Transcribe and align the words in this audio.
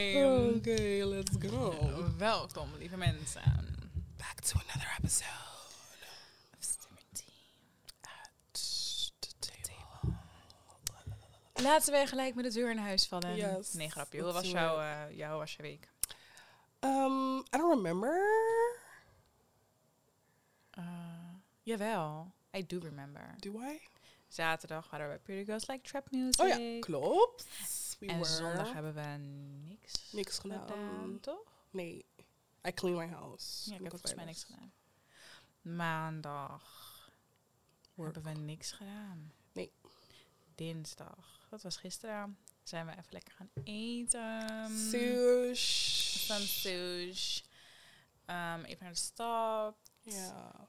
Okay, 0.00 1.04
let's 1.04 1.36
go. 1.38 1.74
Welkom, 2.18 2.68
lieve 2.78 2.96
mensen. 2.96 3.42
Back 4.16 4.40
to 4.40 4.58
another 4.58 4.88
episode 4.98 6.02
of 6.52 6.60
Stimmerty. 6.60 7.32
at 8.02 9.12
the 9.20 9.34
table. 9.40 10.14
Laten 11.54 11.92
we 11.92 12.06
gelijk 12.06 12.34
met 12.34 12.44
de 12.44 12.50
deur 12.50 12.70
in 12.70 12.78
huis 12.78 13.06
vallen. 13.06 13.36
Yes, 13.36 13.72
Nee, 13.72 13.90
grapje. 13.90 14.20
Hoe 14.20 14.32
was 14.32 14.50
jouw, 14.50 14.80
eh, 14.80 15.16
jouw 15.16 15.38
was 15.38 15.54
je 15.54 15.62
week? 15.62 15.88
Um, 16.80 17.38
I 17.38 17.56
don't 17.56 17.74
remember. 17.74 18.20
Eh, 20.70 20.84
jawel, 21.62 22.32
I 22.56 22.66
do 22.66 22.78
remember. 22.78 23.34
Do 23.38 23.60
I? 23.62 23.80
Zaterdag 24.28 24.90
hadden 24.90 25.08
we 25.08 25.18
Pretty 25.18 25.44
Girls 25.44 25.68
Like 25.68 25.82
Trap 25.82 26.10
Music. 26.10 26.40
Oh 26.40 26.48
ja, 26.48 26.80
klopt. 26.80 27.46
We 27.98 28.06
En 28.06 28.18
were. 28.18 28.24
zondag 28.30 28.72
hebben 28.72 28.94
we 28.94 29.00
niks, 29.68 30.12
Niks 30.12 30.38
gedaan. 30.38 31.18
toch? 31.20 31.66
Nee. 31.70 32.04
I 32.68 32.72
clean 32.74 32.96
my 32.96 33.06
house. 33.06 33.70
Ja, 33.70 33.76
ik 33.76 33.80
heb 33.82 33.90
volgens 33.90 34.14
mij 34.14 34.24
niks 34.24 34.44
gedaan. 34.44 34.72
Maandag 35.60 36.62
Work. 37.94 38.14
hebben 38.14 38.32
we 38.34 38.38
niks 38.40 38.72
gedaan. 38.72 39.32
Nee. 39.52 39.72
Dinsdag, 40.54 41.46
dat 41.50 41.62
was 41.62 41.76
gisteren, 41.76 42.38
zijn 42.62 42.86
we 42.86 42.92
even 42.92 43.04
lekker 43.12 43.32
gaan 43.34 43.50
eten. 43.64 44.70
Sush. 44.78 46.26
Some 46.26 46.40
sush. 46.44 47.40
Um, 48.26 48.64
even 48.64 48.84
naar 48.84 48.92
de 48.92 48.98
stad. 48.98 49.76
Ja. 50.00 50.66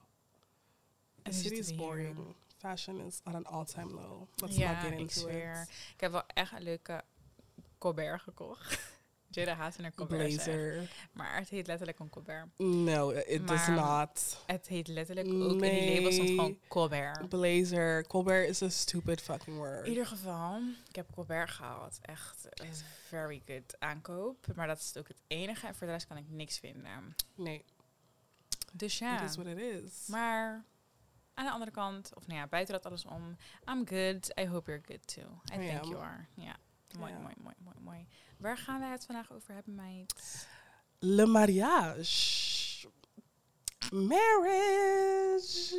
The 1.23 1.31
city 1.31 1.53
is 1.55 1.75
boring. 1.75 2.35
Fashion 2.57 2.99
is 2.99 3.19
at 3.23 3.33
an 3.35 3.45
all-time 3.45 3.93
low. 3.93 4.27
Let's 4.35 4.55
ja, 4.55 4.71
not 4.71 4.81
get 4.81 4.99
into 4.99 5.27
it. 5.27 5.69
Ik 5.93 5.99
heb 5.99 6.11
wel 6.11 6.25
echt 6.27 6.51
een 6.51 6.61
leuke 6.63 7.03
Colbert 7.77 8.21
gekocht. 8.21 8.79
Jada 9.29 9.53
haat 9.55 9.77
een 9.77 9.93
Colbert. 9.95 10.33
Blazer. 10.35 10.89
Maar 11.11 11.35
het 11.37 11.49
heet 11.49 11.67
letterlijk 11.67 11.99
een 11.99 12.09
Colbert. 12.09 12.47
No, 12.57 13.09
it 13.11 13.47
does 13.47 13.67
Maar- 13.67 13.99
not. 13.99 14.43
Het 14.45 14.67
heet 14.67 14.87
letterlijk 14.87 15.27
ook 15.27 15.51
in 15.51 15.57
die 15.59 15.93
label 15.95 16.11
stond 16.11 16.29
gewoon. 16.29 16.57
Colbert. 16.67 17.29
Blazer. 17.29 18.07
Colbert 18.07 18.49
is 18.49 18.61
a 18.61 18.69
stupid 18.69 19.21
fucking 19.21 19.47
In 19.47 19.55
word. 19.63 19.87
ieder 19.87 20.05
geval, 20.05 20.59
ik 20.89 20.95
heb 20.95 21.11
Colbert 21.11 21.49
gehaald. 21.49 21.97
Echt 22.01 22.47
een 22.49 22.73
very 23.07 23.41
good 23.45 23.75
aankoop. 23.79 24.47
Maar 24.55 24.67
dat 24.67 24.77
is 24.79 24.97
ook 24.97 25.07
het 25.07 25.21
enige. 25.27 25.67
En 25.67 25.75
voor 25.75 25.87
de 25.87 25.93
rest 25.93 26.07
kan 26.07 26.17
ik 26.17 26.29
niks 26.29 26.59
vinden. 26.59 27.15
Nee, 27.35 27.65
Dus 28.73 28.97
ja. 28.97 29.21
it 29.23 29.29
is 29.29 29.35
what 29.35 29.47
it 29.47 29.57
is. 29.57 30.07
Maar 30.07 30.65
aan 31.33 31.45
de 31.45 31.51
andere 31.51 31.71
kant, 31.71 32.11
of 32.15 32.27
nou 32.27 32.39
ja, 32.39 32.47
buiten 32.47 32.73
dat 32.73 32.85
alles 32.85 33.05
om, 33.05 33.37
I'm 33.69 33.87
good. 33.87 34.31
I 34.39 34.45
hope 34.47 34.71
you're 34.71 34.85
good 34.87 35.07
too. 35.07 35.41
I 35.53 35.55
I 35.55 35.67
think 35.67 35.81
am. 35.83 35.89
you 35.89 36.01
are. 36.03 36.25
Ja, 36.33 36.55
mooi, 36.97 37.11
Ja. 37.11 37.19
mooi, 37.19 37.33
mooi, 37.43 37.55
mooi, 37.63 37.75
mooi. 37.81 38.07
Waar 38.37 38.57
gaan 38.57 38.79
wij 38.79 38.89
het 38.89 39.05
vandaag 39.05 39.33
over 39.33 39.53
hebben, 39.53 39.75
meid? 39.75 40.47
Le 40.99 41.25
mariage. 41.25 42.87
Marriage. 43.91 45.75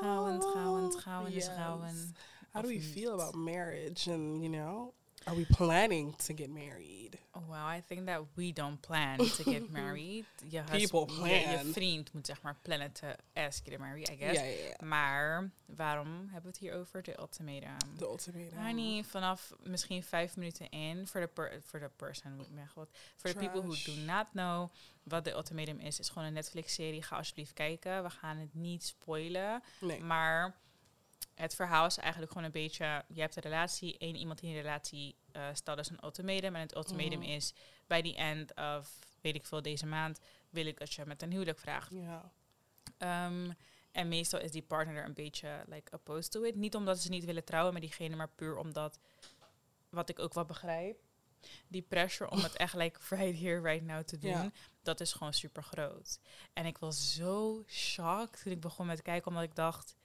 Trouwen, 0.00 0.40
trouwen, 0.40 0.90
trouwen 0.90 1.32
Yes. 1.32 1.44
trouwen. 1.44 2.14
How 2.52 2.62
do 2.62 2.68
we 2.68 2.80
feel 2.80 3.12
about 3.12 3.34
marriage? 3.34 4.12
And, 4.12 4.42
you 4.42 4.48
know, 4.50 4.92
are 5.24 5.36
we 5.36 5.46
planning 5.46 6.16
to 6.16 6.34
get 6.34 6.48
married? 6.50 7.18
Oh, 7.36 7.48
well, 7.48 7.76
I 7.76 7.82
think 7.86 8.06
that 8.06 8.20
we 8.34 8.52
don't 8.52 8.80
plan 8.80 9.18
to 9.18 9.42
get 9.44 9.70
married. 9.80 10.24
Je, 10.48 10.62
People 10.62 11.28
je, 11.28 11.34
je 11.34 11.58
plan. 11.60 11.72
vriend 11.72 12.12
moet 12.12 12.26
zeg 12.26 12.42
maar 12.42 12.56
plannen 12.62 12.92
to 12.92 13.06
ask 13.32 13.66
you 13.66 13.76
to 13.76 13.82
marry, 13.82 14.02
I 14.02 14.16
guess. 14.16 14.40
Maar 14.82 15.50
waarom 15.66 16.18
hebben 16.20 16.42
we 16.42 16.48
het 16.48 16.58
hier 16.58 16.74
over? 16.74 17.02
De 17.02 17.18
ultimatum. 17.18 17.96
De 17.98 18.04
ultimatum. 18.04 18.58
Honey, 18.58 19.04
vanaf 19.04 19.52
misschien 19.62 20.02
vijf 20.02 20.36
minuten 20.36 20.68
in, 20.70 21.06
voor 21.06 21.20
de 21.20 21.26
per, 21.26 21.62
voor 21.62 21.80
de 21.80 21.90
person, 21.96 22.36
moet 22.36 22.46
ik 22.46 22.52
me 22.52 22.62
wat. 22.74 22.88
Voor 23.16 23.30
de 23.30 23.38
people 23.38 23.60
who 23.60 23.74
do 23.84 23.92
not 24.00 24.26
know 24.32 24.70
wat 25.02 25.24
de 25.24 25.32
ultimatum 25.32 25.78
is, 25.78 25.98
is 25.98 26.08
gewoon 26.08 26.28
een 26.28 26.34
Netflix-serie. 26.34 27.02
Ga 27.02 27.16
alsjeblieft 27.16 27.52
kijken. 27.52 28.02
We 28.02 28.10
gaan 28.10 28.36
het 28.36 28.54
niet 28.54 28.84
spoilen. 28.84 29.62
Nee. 29.80 30.00
Maar 30.00 30.54
het 31.34 31.54
verhaal 31.54 31.86
is 31.86 31.98
eigenlijk 31.98 32.32
gewoon 32.32 32.46
een 32.46 32.52
beetje: 32.52 33.04
je 33.08 33.20
hebt 33.20 33.36
een 33.36 33.42
relatie, 33.42 33.98
één 33.98 34.16
iemand 34.16 34.42
in 34.42 34.48
die 34.48 34.60
relatie 34.60 35.16
eh 35.36 35.48
stelt 35.52 35.76
dus 35.76 35.90
een 35.90 36.04
ultimatum. 36.04 36.54
En 36.54 36.60
het 36.60 36.76
ultimatum 36.76 37.18
Mhm. 37.18 37.28
is: 37.28 37.54
bij 37.86 38.02
the 38.02 38.14
end 38.14 38.54
of, 38.54 38.98
weet 39.20 39.34
ik 39.34 39.46
veel, 39.46 39.62
deze 39.62 39.86
maand 39.86 40.20
wil 40.50 40.66
ik 40.66 40.78
dat 40.78 40.92
je 40.92 41.06
met 41.06 41.22
een 41.22 41.30
huwelijk 41.32 41.58
vraagt. 41.58 41.90
Ja. 41.92 42.32
Ehm, 42.98 43.50
en 43.92 44.08
meestal 44.08 44.40
is 44.40 44.50
die 44.50 44.62
partner 44.62 44.96
er 44.96 45.04
een 45.04 45.14
beetje 45.14 45.64
like 45.66 45.92
opposed 45.92 46.30
to 46.30 46.42
it. 46.42 46.54
Niet 46.54 46.74
omdat 46.74 46.98
ze 46.98 47.08
niet 47.08 47.24
willen 47.24 47.44
trouwen 47.44 47.72
met 47.72 47.82
diegene, 47.82 48.16
maar 48.16 48.28
puur 48.28 48.56
omdat, 48.56 48.98
wat 49.88 50.08
ik 50.08 50.18
ook 50.18 50.34
wel 50.34 50.44
begrijp, 50.44 51.00
die 51.68 51.82
pressure 51.82 52.30
om 52.30 52.38
het 52.38 52.56
echt 52.64 52.74
like 52.74 53.00
right 53.08 53.38
here, 53.40 53.60
right 53.60 53.84
now 53.84 54.02
te 54.04 54.18
doen, 54.18 54.30
Ja. 54.30 54.50
dat 54.82 55.00
is 55.00 55.12
gewoon 55.12 55.32
super 55.34 55.62
groot. 55.62 56.18
En 56.52 56.66
ik 56.66 56.78
was 56.78 57.14
zo 57.14 57.62
shocked 57.66 58.42
toen 58.42 58.52
ik 58.52 58.60
begon 58.60 58.86
met 58.86 59.02
kijken, 59.02 59.28
omdat 59.28 59.42
ik 59.42 59.54
dacht, 59.54 59.96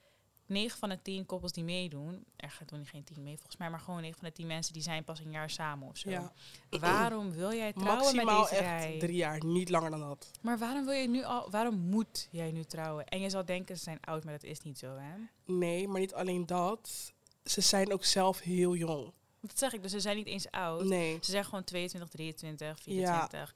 9 0.52 0.78
van 0.78 0.88
de 0.88 1.02
10 1.02 1.26
koppels 1.26 1.52
die 1.52 1.64
meedoen, 1.64 2.24
er 2.36 2.50
gaat 2.50 2.68
doen 2.68 2.86
geen 2.86 3.04
10 3.04 3.22
mee 3.22 3.36
volgens 3.36 3.56
mij, 3.56 3.70
maar 3.70 3.80
gewoon 3.80 4.00
9 4.00 4.18
van 4.18 4.28
de 4.28 4.34
10 4.34 4.46
mensen 4.46 4.72
die 4.72 4.82
zijn 4.82 5.04
pas 5.04 5.18
een 5.18 5.30
jaar 5.30 5.50
samen 5.50 5.88
of 5.88 5.96
zo. 5.96 6.10
Ja. 6.10 6.32
Waarom 6.70 7.30
wil 7.32 7.52
jij 7.52 7.72
trouwen 7.72 8.02
Maximaal 8.02 8.40
met 8.40 8.50
deze 8.50 8.62
echt 8.62 8.84
guy? 8.84 8.98
drie 8.98 9.16
jaar, 9.16 9.44
niet 9.44 9.68
langer 9.68 9.90
dan 9.90 10.00
dat. 10.00 10.30
Maar 10.40 10.58
waarom 10.58 10.84
wil 10.84 10.94
je 10.94 11.08
nu 11.08 11.24
al, 11.24 11.50
waarom 11.50 11.74
moet 11.78 12.28
jij 12.30 12.50
nu 12.50 12.64
trouwen? 12.64 13.06
En 13.06 13.20
je 13.20 13.30
zal 13.30 13.44
denken, 13.44 13.76
ze 13.76 13.82
zijn 13.82 14.00
oud, 14.00 14.24
maar 14.24 14.32
dat 14.32 14.42
is 14.42 14.60
niet 14.60 14.78
zo, 14.78 14.96
hè? 14.96 15.14
Nee, 15.44 15.88
maar 15.88 16.00
niet 16.00 16.14
alleen 16.14 16.46
dat. 16.46 17.12
Ze 17.44 17.60
zijn 17.60 17.92
ook 17.92 18.04
zelf 18.04 18.40
heel 18.40 18.74
jong. 18.76 19.12
Dat 19.40 19.58
zeg 19.58 19.72
ik, 19.72 19.82
dus 19.82 19.90
ze 19.90 20.00
zijn 20.00 20.16
niet 20.16 20.26
eens 20.26 20.50
oud. 20.50 20.84
Nee. 20.84 21.18
Ze 21.20 21.30
zijn 21.30 21.44
gewoon 21.44 21.64
22, 21.64 22.10
23, 22.10 22.80
24. 22.82 23.54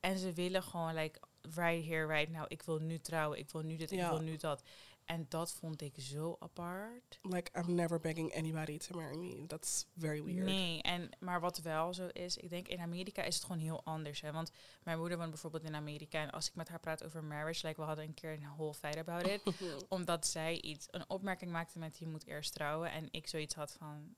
En 0.00 0.18
ze 0.18 0.32
willen 0.32 0.62
gewoon, 0.62 0.94
like, 0.94 1.18
right 1.54 1.86
here, 1.86 2.06
right 2.06 2.30
now. 2.32 2.44
Ik 2.48 2.62
wil 2.62 2.78
nu 2.78 2.98
trouwen, 2.98 3.38
ik 3.38 3.50
wil 3.50 3.62
nu 3.62 3.76
dit, 3.76 3.90
ik 3.90 3.98
Ja. 3.98 4.10
wil 4.10 4.20
nu 4.20 4.36
dat. 4.36 4.62
En 5.06 5.26
dat 5.28 5.52
vond 5.52 5.82
ik 5.82 5.94
zo 5.98 6.36
apart. 6.38 7.18
Like, 7.22 7.50
I'm 7.58 7.74
never 7.74 8.00
begging 8.00 8.34
anybody 8.34 8.78
to 8.78 8.96
marry 8.96 9.16
me. 9.16 9.46
That's 9.46 9.86
very 9.96 10.24
weird. 10.24 10.44
Nee, 10.44 10.82
en, 10.82 11.10
maar 11.18 11.40
wat 11.40 11.58
wel 11.58 11.94
zo 11.94 12.06
is, 12.12 12.36
ik 12.36 12.48
denk 12.50 12.68
in 12.68 12.80
Amerika 12.80 13.22
is 13.22 13.34
het 13.34 13.44
gewoon 13.44 13.60
heel 13.60 13.84
anders. 13.84 14.20
Hè? 14.20 14.32
Want 14.32 14.50
mijn 14.82 14.98
moeder 14.98 15.18
woont 15.18 15.30
bijvoorbeeld 15.30 15.64
in 15.64 15.74
Amerika. 15.74 16.22
En 16.22 16.30
als 16.30 16.48
ik 16.48 16.54
met 16.54 16.68
haar 16.68 16.80
praat 16.80 17.04
over 17.04 17.24
marriage, 17.24 17.66
like, 17.66 17.80
we 17.80 17.86
hadden 17.86 18.04
een 18.04 18.14
keer 18.14 18.32
een 18.32 18.54
whole 18.56 18.74
fight 18.74 18.96
about 18.96 19.26
it. 19.26 19.42
omdat 19.88 20.26
zij 20.26 20.60
iets, 20.60 20.86
een 20.90 21.10
opmerking 21.10 21.50
maakte 21.50 21.78
met 21.78 21.98
je 21.98 22.06
moet 22.06 22.26
eerst 22.26 22.52
trouwen. 22.52 22.90
En 22.90 23.08
ik 23.10 23.26
zoiets 23.26 23.54
had 23.54 23.72
van. 23.72 24.14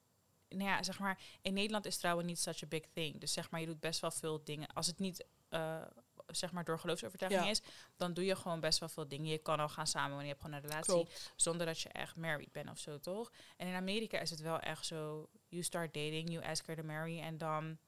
Nou 0.48 0.64
ja, 0.64 0.82
zeg 0.82 0.98
maar, 0.98 1.20
in 1.42 1.54
Nederland 1.54 1.86
is 1.86 1.96
trouwen 1.96 2.26
niet 2.26 2.38
such 2.38 2.62
a 2.62 2.66
big 2.66 2.84
thing. 2.92 3.20
Dus 3.20 3.32
zeg 3.32 3.50
maar, 3.50 3.60
je 3.60 3.66
doet 3.66 3.80
best 3.80 4.00
wel 4.00 4.10
veel 4.10 4.44
dingen. 4.44 4.66
Als 4.66 4.86
het 4.86 4.98
niet, 4.98 5.24
eh, 5.48 5.82
zeg 6.36 6.52
maar, 6.52 6.64
door 6.64 6.78
geloofsovertuiging 6.78 7.44
Ja. 7.44 7.50
is, 7.50 7.62
dan 7.96 8.12
doe 8.12 8.24
je 8.24 8.36
gewoon 8.36 8.60
best 8.60 8.78
wel 8.78 8.88
veel 8.88 9.08
dingen. 9.08 9.26
Je 9.30 9.38
kan 9.38 9.60
al 9.60 9.68
gaan 9.68 9.86
samenwonen, 9.86 10.24
je 10.24 10.30
hebt 10.30 10.40
gewoon 10.42 10.56
een 10.56 10.62
relatie. 10.62 10.92
Klopt. 10.92 11.32
Zonder 11.36 11.66
dat 11.66 11.80
je 11.80 11.88
echt 11.88 12.16
married 12.16 12.52
bent 12.52 12.70
of 12.70 12.78
zo, 12.78 12.98
toch? 12.98 13.32
En 13.56 13.66
in 13.66 13.74
Amerika 13.74 14.18
is 14.18 14.30
het 14.30 14.40
wel 14.40 14.58
echt 14.58 14.86
zo, 14.86 15.28
you 15.48 15.62
start 15.62 15.94
dating, 15.94 16.30
you 16.30 16.44
ask 16.44 16.66
her 16.66 16.76
to 16.76 16.82
marry, 16.82 17.20
en 17.20 17.38
dan 17.38 17.78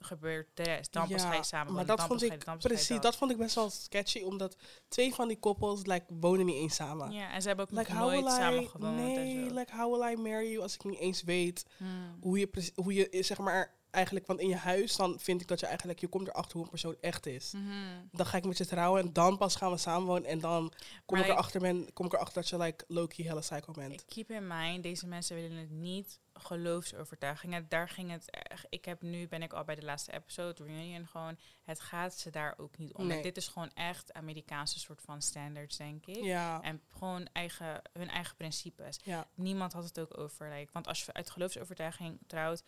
gebeurt 0.00 0.48
de 0.54 0.62
rest. 0.62 0.92
Dan 0.92 1.08
pas 1.08 1.22
ga 1.22 1.34
je 1.34 1.42
samen 1.42 1.72
maar 1.74 1.86
dat 1.86 1.96
dan 1.98 2.06
vond 2.06 2.22
ik 2.22 2.44
precies, 2.58 3.00
dat 3.00 3.16
vond 3.16 3.30
ik 3.30 3.36
best 3.36 3.54
wel 3.54 3.70
sketchy, 3.70 4.22
omdat 4.22 4.56
twee 4.88 5.14
van 5.14 5.28
die 5.28 5.38
koppels 5.38 5.86
like, 5.86 6.04
wonen 6.20 6.46
niet 6.46 6.54
eens 6.56 6.74
samen. 6.74 7.10
Ja, 7.12 7.32
en 7.32 7.42
ze 7.42 7.48
hebben 7.48 7.66
ook 7.66 7.78
Like, 7.78 7.92
nooit 7.92 8.26
samen 8.26 8.68
gewoond 8.68 8.96
nee, 8.96 9.16
en 9.42 9.48
zo. 9.48 9.54
like, 9.54 9.76
how 9.76 9.92
will 10.00 10.12
I 10.12 10.16
marry 10.16 10.50
you 10.50 10.62
als 10.62 10.74
ik 10.74 10.84
niet 10.84 10.98
eens 10.98 11.22
weet 11.22 11.64
Hmm. 11.76 12.16
hoe 12.20 12.38
je, 12.38 12.72
hoe 12.74 12.94
je, 12.94 13.22
zeg 13.22 13.38
maar, 13.38 13.74
eigenlijk, 13.90 14.26
want 14.26 14.40
in 14.40 14.48
je 14.48 14.56
huis, 14.56 14.96
dan 14.96 15.18
vind 15.20 15.40
ik 15.40 15.48
dat 15.48 15.60
je 15.60 15.66
eigenlijk, 15.66 15.98
je 15.98 16.08
komt 16.08 16.28
erachter 16.28 16.52
hoe 16.52 16.62
een 16.62 16.70
persoon 16.70 16.96
echt 17.00 17.26
is. 17.26 17.52
Mhm. 17.52 17.64
Dan 18.12 18.26
ga 18.26 18.36
ik 18.36 18.44
met 18.44 18.58
je 18.58 18.66
trouwen 18.66 19.02
en 19.02 19.12
dan 19.12 19.38
pas 19.38 19.56
gaan 19.56 19.70
we 19.70 19.76
samenwonen 19.76 20.24
en 20.24 20.40
dan 20.40 20.72
kom 21.06 21.18
Maar 21.18 21.26
ik 21.26 21.32
erachter, 21.32 21.60
ben, 21.60 21.92
kom 21.92 22.06
ik 22.06 22.12
erachter 22.12 22.34
dat 22.34 22.48
je 22.48 22.58
like 22.58 22.84
low-key 22.88 23.26
hella 23.26 23.40
psycho 23.40 23.72
bent. 23.72 24.04
Keep 24.04 24.30
in 24.30 24.46
mind, 24.46 24.82
deze 24.82 25.06
mensen 25.06 25.36
willen 25.36 25.56
het 25.56 25.70
niet 25.70 26.20
geloofsovertuigingen. 26.38 27.66
Daar 27.68 27.88
ging 27.88 28.10
het 28.10 28.30
echt. 28.30 28.66
Ik 28.68 28.84
heb 28.84 29.02
nu 29.02 29.28
ben 29.28 29.42
ik 29.42 29.52
al 29.52 29.64
bij 29.64 29.74
de 29.74 29.84
laatste 29.84 30.12
episode 30.12 30.64
reunion 30.64 31.06
gewoon. 31.06 31.38
Het 31.64 31.80
gaat 31.80 32.14
ze 32.14 32.30
daar 32.30 32.54
ook 32.56 32.78
niet 32.78 32.94
om. 32.94 33.06
Nee. 33.06 33.22
Dit 33.22 33.36
is 33.36 33.48
gewoon 33.48 33.70
echt 33.74 34.12
Amerikaanse 34.12 34.78
soort 34.78 35.00
van 35.02 35.22
standards, 35.22 35.76
denk 35.76 36.06
ik. 36.06 36.24
Ja, 36.24 36.62
En 36.62 36.82
gewoon 36.98 37.28
eigen, 37.32 37.82
hun 37.92 38.08
eigen 38.08 38.36
principes. 38.36 38.98
ja, 39.04 39.26
Niemand 39.34 39.72
had 39.72 39.84
het 39.84 40.00
ook 40.00 40.18
over. 40.18 40.50
Like, 40.50 40.72
want 40.72 40.86
als 40.86 41.04
je 41.04 41.12
uit 41.12 41.30
geloofsovertuiging 41.30 42.18
trouwt, 42.26 42.62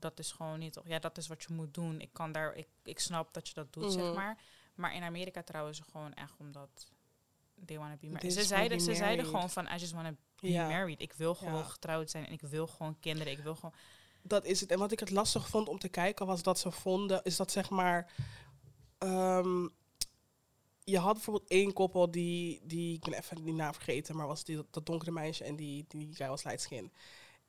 dat 0.00 0.18
is 0.18 0.32
gewoon 0.32 0.58
niet. 0.58 0.80
Ja, 0.84 0.98
dat 0.98 1.18
is 1.18 1.26
wat 1.26 1.42
je 1.42 1.52
moet 1.54 1.74
doen. 1.74 2.00
Ik 2.00 2.12
kan 2.12 2.32
daar. 2.32 2.54
Ik, 2.54 2.68
ik 2.82 2.98
snap 2.98 3.32
dat 3.34 3.48
je 3.48 3.54
dat 3.54 3.72
doet, 3.72 3.92
zeg 3.92 4.02
Mhm. 4.04 4.14
maar. 4.14 4.38
Maar 4.74 4.94
in 4.94 5.02
Amerika 5.02 5.42
trouwen 5.42 5.74
ze 5.74 5.82
gewoon 5.90 6.14
echt 6.14 6.34
omdat. 6.38 6.90
They 7.66 7.78
want 7.78 7.92
to 7.92 7.98
be 8.06 8.12
married. 8.12 8.32
Ze 8.32 8.42
zeiden, 8.44 8.78
wanna 8.78 8.92
ze 8.92 8.98
zeiden 8.98 9.24
gewoon 9.24 9.50
van, 9.50 9.66
I 9.66 9.76
just 9.76 9.92
want 9.92 10.06
to 10.08 10.14
be 10.40 10.50
Ja. 10.50 10.68
married. 10.68 11.00
Ik 11.00 11.12
wil 11.12 11.34
gewoon 11.34 11.54
Ja. 11.58 11.62
getrouwd 11.64 12.10
zijn 12.10 12.26
en 12.26 12.32
ik 12.32 12.40
wil 12.40 12.66
gewoon 12.66 12.96
kinderen. 13.00 13.32
Ik 13.32 13.38
wil 13.38 13.54
gewoon... 13.54 13.74
dat 14.22 14.44
is 14.44 14.60
het. 14.60 14.70
En 14.70 14.78
wat 14.78 14.92
ik 14.92 15.00
het 15.00 15.10
lastig 15.10 15.48
vond 15.48 15.68
om 15.68 15.78
te 15.78 15.88
kijken 15.88 16.26
was 16.26 16.42
dat 16.42 16.58
ze 16.58 16.70
vonden, 16.70 17.22
is 17.22 17.36
dat 17.36 17.50
zeg 17.50 17.70
maar. 17.70 18.12
ehm, 18.98 19.68
je 20.84 20.98
had 20.98 21.12
bijvoorbeeld 21.14 21.50
één 21.50 21.72
koppel 21.72 22.10
die, 22.10 22.60
die, 22.64 22.94
ik 22.94 23.00
ben 23.00 23.12
even 23.12 23.44
die 23.44 23.52
naam 23.54 23.72
vergeten, 23.74 24.16
maar 24.16 24.26
was 24.26 24.44
die, 24.44 24.64
dat 24.70 24.86
donkere 24.86 25.10
meisje 25.10 25.44
en 25.44 25.56
die, 25.56 25.84
die 25.88 26.14
guy 26.14 26.28
was 26.28 26.44
light 26.44 26.60
skin. 26.60 26.92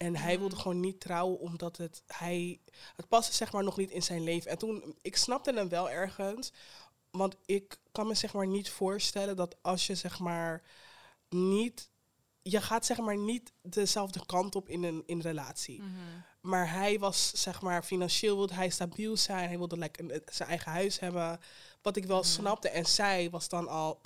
En 0.02 0.16
hij 0.16 0.40
wilde 0.40 0.54
Mhm. 0.56 0.62
gewoon 0.64 0.80
niet 0.80 1.00
trouwen 1.00 1.40
omdat 1.40 1.78
het, 1.78 2.04
hij, 2.08 2.60
het 2.96 3.08
paste 3.08 3.34
zeg 3.34 3.52
maar 3.52 3.64
nog 3.64 3.78
niet 3.78 3.92
in 3.92 4.04
zijn 4.04 4.24
leven. 4.24 4.52
En 4.52 4.58
toen, 4.58 4.96
ik 5.02 5.18
snapte 5.18 5.54
hem 5.54 5.70
wel 5.70 5.90
ergens. 5.90 6.52
Want 7.12 7.36
ik 7.46 7.80
kan 7.92 8.08
me 8.08 8.14
zeg 8.14 8.34
maar 8.34 8.48
niet 8.48 8.70
voorstellen 8.70 9.36
dat 9.36 9.56
als 9.62 9.88
je 9.88 9.96
zeg 9.96 10.20
maar 10.20 10.64
niet... 11.30 11.90
Je 12.42 12.62
gaat 12.62 12.86
zeg 12.86 12.98
maar 12.98 13.18
niet 13.18 13.54
dezelfde 13.62 14.26
kant 14.26 14.56
op 14.56 14.70
in 14.70 14.84
een, 14.84 15.04
in 15.06 15.16
een 15.16 15.22
relatie. 15.22 15.82
Mhm. 15.82 15.90
Maar 16.42 16.72
hij 16.72 17.00
was, 17.00 17.32
zeg 17.32 17.62
maar, 17.62 17.84
financieel 17.84 18.36
wilde 18.38 18.54
hij 18.54 18.70
stabiel 18.70 19.18
zijn. 19.18 19.48
Hij 19.48 19.58
wilde 19.58 19.78
like, 19.78 20.02
een, 20.04 20.22
zijn 20.26 20.50
eigen 20.50 20.72
huis 20.72 21.00
hebben. 21.00 21.40
Wat 21.82 21.96
ik 21.96 22.06
wel 22.06 22.20
Mhm. 22.20 22.28
snapte. 22.28 22.70
En 22.70 22.86
zij 22.86 23.30
was 23.30 23.50
dan 23.50 23.68
al 23.68 24.02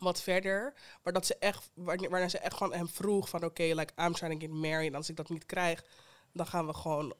wat 0.00 0.22
verder. 0.22 0.74
Maar 1.02 1.12
dat 1.12 1.26
ze 1.26 1.36
echt, 1.38 1.70
wanneer, 1.74 2.30
ze 2.30 2.38
echt 2.38 2.56
van 2.56 2.74
hem 2.74 2.88
vroeg 2.88 3.28
van... 3.28 3.44
Oké, 3.44 3.62
like, 3.62 3.92
I'm 3.96 4.12
trying 4.12 4.40
to 4.40 4.46
get 4.46 4.56
married. 4.56 4.90
En 4.90 4.94
als 4.94 5.08
ik 5.08 5.16
dat 5.16 5.28
niet 5.28 5.46
krijg, 5.46 5.84
dan 6.32 6.46
gaan 6.46 6.66
we 6.66 6.74
gewoon... 6.74 7.14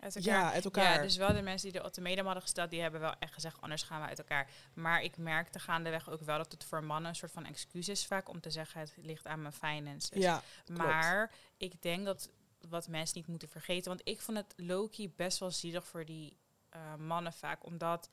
Uit 0.00 0.16
elkaar. 0.16 0.34
Ja, 0.34 0.52
uit 0.52 0.64
elkaar. 0.64 0.94
Ja, 0.94 1.02
dus 1.02 1.16
wel 1.16 1.32
de 1.32 1.42
mensen 1.42 1.70
die 1.70 1.80
de 1.80 1.84
ultimatum 1.84 2.24
hadden 2.24 2.42
gesteld, 2.42 2.70
die 2.70 2.80
hebben 2.80 3.00
wel 3.00 3.14
echt 3.18 3.32
gezegd, 3.32 3.60
anders 3.60 3.82
gaan 3.82 4.00
we 4.00 4.06
uit 4.06 4.18
elkaar. 4.18 4.50
Maar 4.74 5.02
ik 5.02 5.16
merkte 5.16 5.58
gaandeweg 5.58 6.10
ook 6.10 6.20
wel 6.20 6.36
dat 6.36 6.52
het 6.52 6.64
voor 6.64 6.84
mannen 6.84 7.10
een 7.10 7.16
soort 7.16 7.32
van 7.32 7.44
excuus 7.44 7.88
is 7.88 8.06
vaak 8.06 8.28
om 8.28 8.40
te 8.40 8.50
zeggen, 8.50 8.80
het 8.80 8.92
ligt 8.96 9.26
aan 9.26 9.42
mijn 9.42 9.54
finances. 9.54 10.22
ja, 10.22 10.42
maar 10.72 11.32
ik 11.56 11.82
denk 11.82 12.04
dat 12.04 12.30
wat 12.68 12.88
mensen 12.88 13.18
niet 13.18 13.26
moeten 13.26 13.48
vergeten, 13.48 13.88
want 13.88 14.00
ik 14.04 14.20
vond 14.20 14.38
het 14.38 14.54
Loki 14.56 15.12
best 15.16 15.38
wel 15.38 15.50
zielig 15.50 15.86
voor 15.86 16.04
die 16.04 16.36
eh, 16.68 16.94
mannen 16.94 17.32
vaak, 17.32 17.64
omdat 17.66 18.10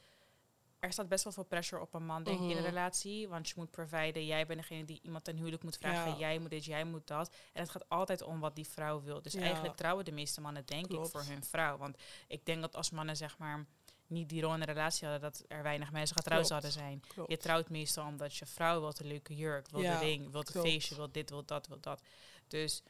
er 0.81 0.91
staat 0.91 1.07
best 1.09 1.23
wel 1.23 1.33
veel 1.33 1.43
pressure 1.43 1.81
op 1.81 1.93
een 1.93 2.05
man, 2.05 2.23
denk 2.23 2.37
ik, 2.37 2.43
in 2.43 2.49
een 2.49 2.55
Mhm. 2.57 2.65
relatie. 2.65 3.27
Want 3.29 3.47
je 3.47 3.53
moet 3.57 3.71
providen, 3.71 4.25
jij 4.25 4.45
bent 4.45 4.59
degene 4.59 4.85
die 4.85 4.99
iemand 5.03 5.23
ten 5.23 5.37
huwelijk 5.37 5.63
moet 5.63 5.77
vragen, 5.77 6.11
Ja. 6.11 6.17
jij 6.17 6.39
moet 6.39 6.49
dit, 6.49 6.65
jij 6.65 6.83
moet 6.83 7.07
dat. 7.07 7.33
En 7.53 7.61
het 7.61 7.69
gaat 7.71 7.89
altijd 7.89 8.21
om 8.21 8.39
wat 8.39 8.55
die 8.55 8.67
vrouw 8.67 9.01
wil. 9.01 9.21
Dus 9.21 9.33
Ja. 9.33 9.41
eigenlijk 9.41 9.75
trouwen 9.75 10.05
de 10.05 10.11
meeste 10.11 10.41
mannen, 10.41 10.65
denk 10.65 10.87
Klopt. 10.87 11.05
ik, 11.05 11.11
voor 11.11 11.23
hun 11.23 11.43
vrouw. 11.43 11.77
Want 11.77 11.97
ik 12.27 12.45
denk 12.45 12.61
dat 12.61 12.75
als 12.75 12.89
mannen, 12.91 13.17
zeg 13.17 13.37
maar, 13.37 13.65
niet 14.07 14.29
die 14.29 14.41
rol 14.41 14.53
in 14.53 14.59
een 14.61 14.65
relatie 14.67 15.07
hadden, 15.07 15.31
dat 15.31 15.43
er 15.47 15.63
weinig 15.63 15.91
mensen 15.91 16.15
getrouwd 16.15 16.47
zouden 16.47 16.71
zijn. 16.71 16.99
klopt. 17.07 17.31
Je 17.31 17.37
trouwt 17.37 17.69
meestal 17.69 18.05
omdat 18.05 18.35
je 18.35 18.45
vrouw 18.45 18.79
wilt 18.79 18.99
een 18.99 19.07
leuke 19.07 19.35
jurk, 19.35 19.69
wil 19.69 19.81
Ja, 19.81 19.99
de 19.99 20.05
ring, 20.05 20.31
wil 20.31 20.43
een 20.53 20.61
feestje, 20.61 20.95
wil 20.95 21.11
dit, 21.11 21.29
wil 21.29 21.45
dat, 21.45 21.67
wil 21.67 21.79
dat. 21.79 22.01
Dus 22.47 22.83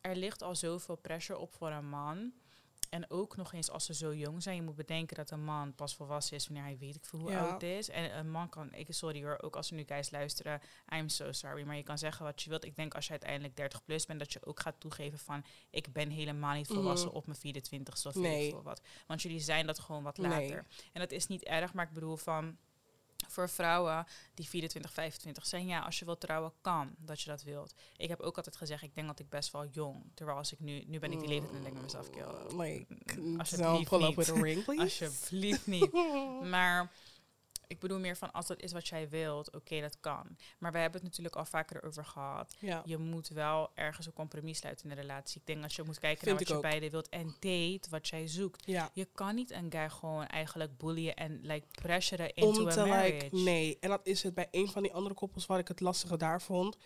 er 0.00 0.16
ligt 0.16 0.42
al 0.42 0.54
zoveel 0.56 0.96
pressure 0.96 1.38
op 1.38 1.52
voor 1.52 1.70
een 1.70 1.88
man. 1.88 2.32
En 2.94 3.10
ook 3.10 3.36
nog 3.36 3.52
eens 3.52 3.70
als 3.70 3.84
ze 3.84 3.94
zo 3.94 4.14
jong 4.14 4.42
zijn. 4.42 4.56
Je 4.56 4.62
moet 4.62 4.74
bedenken 4.74 5.16
dat 5.16 5.30
een 5.30 5.44
man 5.44 5.74
pas 5.74 5.94
volwassen 5.94 6.36
is 6.36 6.46
wanneer 6.46 6.64
hij 6.64 6.76
weet 6.78 6.94
ik 6.94 7.04
veel 7.04 7.18
hoe 7.18 7.30
Ja. 7.30 7.38
oud 7.48 7.62
is. 7.62 7.88
En 7.88 8.16
een 8.18 8.30
man 8.30 8.48
kan, 8.48 8.72
ik 8.74 8.86
sorry 8.90 9.22
hoor, 9.24 9.38
ook 9.42 9.56
als 9.56 9.70
er 9.70 9.76
nu 9.76 9.84
guys 9.86 10.10
luisteren, 10.10 10.60
I'm 10.94 11.08
so 11.08 11.32
sorry. 11.32 11.62
Maar 11.64 11.76
je 11.76 11.82
kan 11.82 11.98
zeggen 11.98 12.24
wat 12.24 12.42
je 12.42 12.48
wilt. 12.50 12.64
Ik 12.64 12.76
denk 12.76 12.94
als 12.94 13.04
je 13.04 13.10
uiteindelijk 13.10 13.56
30 13.56 13.84
plus 13.84 14.06
bent, 14.06 14.18
dat 14.18 14.32
je 14.32 14.46
ook 14.46 14.60
gaat 14.60 14.80
toegeven 14.80 15.18
van 15.18 15.44
ik 15.70 15.92
ben 15.92 16.10
helemaal 16.10 16.54
niet 16.54 16.66
volwassen 16.66 17.08
Mhm. 17.08 17.16
op 17.16 17.26
mijn 17.26 17.38
24ste 17.38 18.08
of 18.08 18.14
Nee. 18.14 18.54
wat. 18.54 18.80
Want 19.06 19.22
jullie 19.22 19.40
zijn 19.40 19.66
dat 19.66 19.78
gewoon 19.78 20.02
wat 20.02 20.16
Nee. 20.16 20.30
later. 20.30 20.66
En 20.92 21.00
dat 21.00 21.10
is 21.10 21.26
niet 21.26 21.44
erg, 21.44 21.72
maar 21.72 21.86
ik 21.86 21.92
bedoel 21.92 22.16
van 22.16 22.56
voor 23.34 23.48
vrouwen 23.48 24.06
die 24.34 24.48
24, 24.48 24.92
25 24.92 25.46
zijn, 25.46 25.66
ja, 25.66 25.80
als 25.80 25.98
je 25.98 26.04
wilt 26.04 26.20
trouwen, 26.20 26.52
kan 26.60 26.94
dat 26.98 27.20
je 27.20 27.30
dat 27.30 27.42
wilt. 27.42 27.74
Ik 27.96 28.08
heb 28.08 28.20
ook 28.20 28.36
altijd 28.36 28.56
gezegd, 28.56 28.82
ik 28.82 28.94
denk 28.94 29.06
dat 29.06 29.18
ik 29.18 29.28
best 29.28 29.52
wel 29.52 29.66
jong, 29.66 30.04
terwijl 30.14 30.38
als 30.38 30.52
ik 30.52 30.60
nu, 30.60 30.84
nu 30.86 30.98
ben 30.98 31.12
ik 31.12 31.18
die 31.18 31.28
leeftijd 31.28 31.52
en 31.54 31.62
denk 31.62 31.76
ik 31.76 31.82
mezelf, 31.82 32.10
kill, 32.10 32.22
Mm, 32.50 32.60
Like, 32.60 32.86
Mm, 33.20 33.38
alsjeblieft 33.38 33.88
pull 33.88 34.00
up 34.02 34.06
niet. 34.08 34.16
with 34.16 34.30
a 34.36 34.40
ring, 34.40 34.64
please. 34.64 35.04
alsjeblieft 35.04 35.66
niet. 35.66 35.92
Maar 36.54 36.92
ik 37.74 37.80
bedoel 37.80 37.98
meer 37.98 38.16
van, 38.16 38.32
als 38.32 38.46
dat 38.46 38.60
is 38.60 38.72
wat 38.72 38.88
jij 38.88 39.08
wilt, 39.08 39.54
oké, 39.54 39.80
dat 39.80 39.96
kan. 40.00 40.36
Maar 40.58 40.72
we 40.72 40.78
hebben 40.78 41.00
het 41.00 41.08
natuurlijk 41.08 41.36
al 41.36 41.44
vaker 41.44 41.82
over 41.82 42.04
gehad. 42.04 42.54
ja. 42.58 42.82
Je 42.84 42.98
moet 42.98 43.28
wel 43.28 43.70
ergens 43.74 44.06
een 44.06 44.12
compromis 44.12 44.58
sluiten 44.58 44.90
in 44.90 44.94
de 44.96 45.00
relatie. 45.00 45.40
Ik 45.40 45.46
denk 45.46 45.62
dat 45.62 45.74
je 45.74 45.82
moet 45.82 45.98
kijken 45.98 46.26
Vind 46.26 46.38
naar 46.38 46.48
wat 46.48 46.56
je 46.56 46.68
beide 46.68 46.90
wilt 46.90 47.08
en 47.08 47.26
date 47.40 47.90
wat 47.90 48.08
jij 48.08 48.28
zoekt. 48.28 48.66
ja. 48.66 48.90
Je 48.92 49.08
kan 49.14 49.34
niet 49.34 49.50
een 49.50 49.72
guy 49.72 49.90
gewoon 49.90 50.26
eigenlijk 50.26 50.78
bullyen 50.78 51.14
en 51.14 51.40
like 51.42 51.66
pressuren 51.70 52.34
into 52.34 52.60
Om 52.60 52.68
a 52.68 52.70
te 52.70 52.84
marriage. 52.84 53.24
like, 53.24 53.36
nee. 53.36 53.76
En 53.80 53.88
dat 53.88 54.06
is 54.06 54.22
het 54.22 54.34
bij 54.34 54.48
een 54.50 54.68
van 54.68 54.82
die 54.82 54.92
andere 54.92 55.14
koppels 55.14 55.46
waar 55.46 55.58
ik 55.58 55.68
het 55.68 55.80
lastige 55.80 56.16
daar 56.16 56.42
vond. 56.42 56.76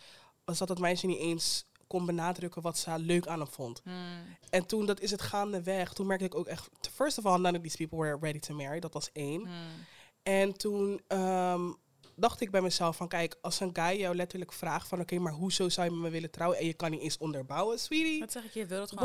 Was 0.45 0.59
dat 0.59 0.69
het 0.69 0.79
meisje 0.79 1.07
niet 1.07 1.19
eens 1.19 1.67
kon 1.89 2.07
benadrukken 2.07 2.63
wat 2.63 2.79
ze 2.79 2.99
leuk 2.99 3.27
aan 3.27 3.39
hem 3.39 3.49
vond. 3.49 3.81
Hmm. 3.85 4.37
En 4.51 4.67
toen, 4.67 4.87
dat 4.87 5.01
is 5.01 5.11
het 5.11 5.23
gaandeweg. 5.23 5.93
Toen 5.93 6.07
merkte 6.07 6.25
ik 6.25 6.35
ook 6.35 6.47
echt, 6.47 6.69
first 6.93 7.19
of 7.19 7.27
all, 7.27 7.41
none 7.41 7.57
of 7.57 7.63
these 7.63 7.77
people 7.77 7.99
were 7.99 8.19
ready 8.21 8.39
to 8.39 8.55
marry. 8.55 8.81
Dat 8.81 8.93
was 8.93 9.11
één. 9.13 9.41
Hmm. 9.41 9.87
En 10.29 10.53
toen 10.57 11.01
ehm, 11.07 11.73
dacht 12.17 12.41
ik 12.41 12.51
bij 12.51 12.61
mezelf 12.61 12.97
van, 12.97 13.09
kijk, 13.09 13.37
als 13.41 13.61
een 13.61 13.71
guy 13.73 13.99
jou 14.01 14.15
letterlijk 14.17 14.53
vraagt 14.53 14.89
van, 14.89 15.01
oké, 15.01 15.19
maar 15.19 15.33
hoezo 15.33 15.69
zou 15.69 15.87
je 15.87 15.93
met 15.93 16.03
me 16.03 16.11
willen 16.11 16.31
trouwen? 16.31 16.59
En 16.59 16.67
je 16.67 16.75
kan 16.75 16.91
niet 16.91 17.01
eens 17.01 17.19
onderbouwen, 17.19 17.79
sweetie. 17.79 18.21
Wat 18.21 18.33
zeg 18.33 18.45
ik, 18.45 18.53
je 18.53 18.67
wil 18.67 18.81
het 18.81 18.89
gewoon 18.89 19.05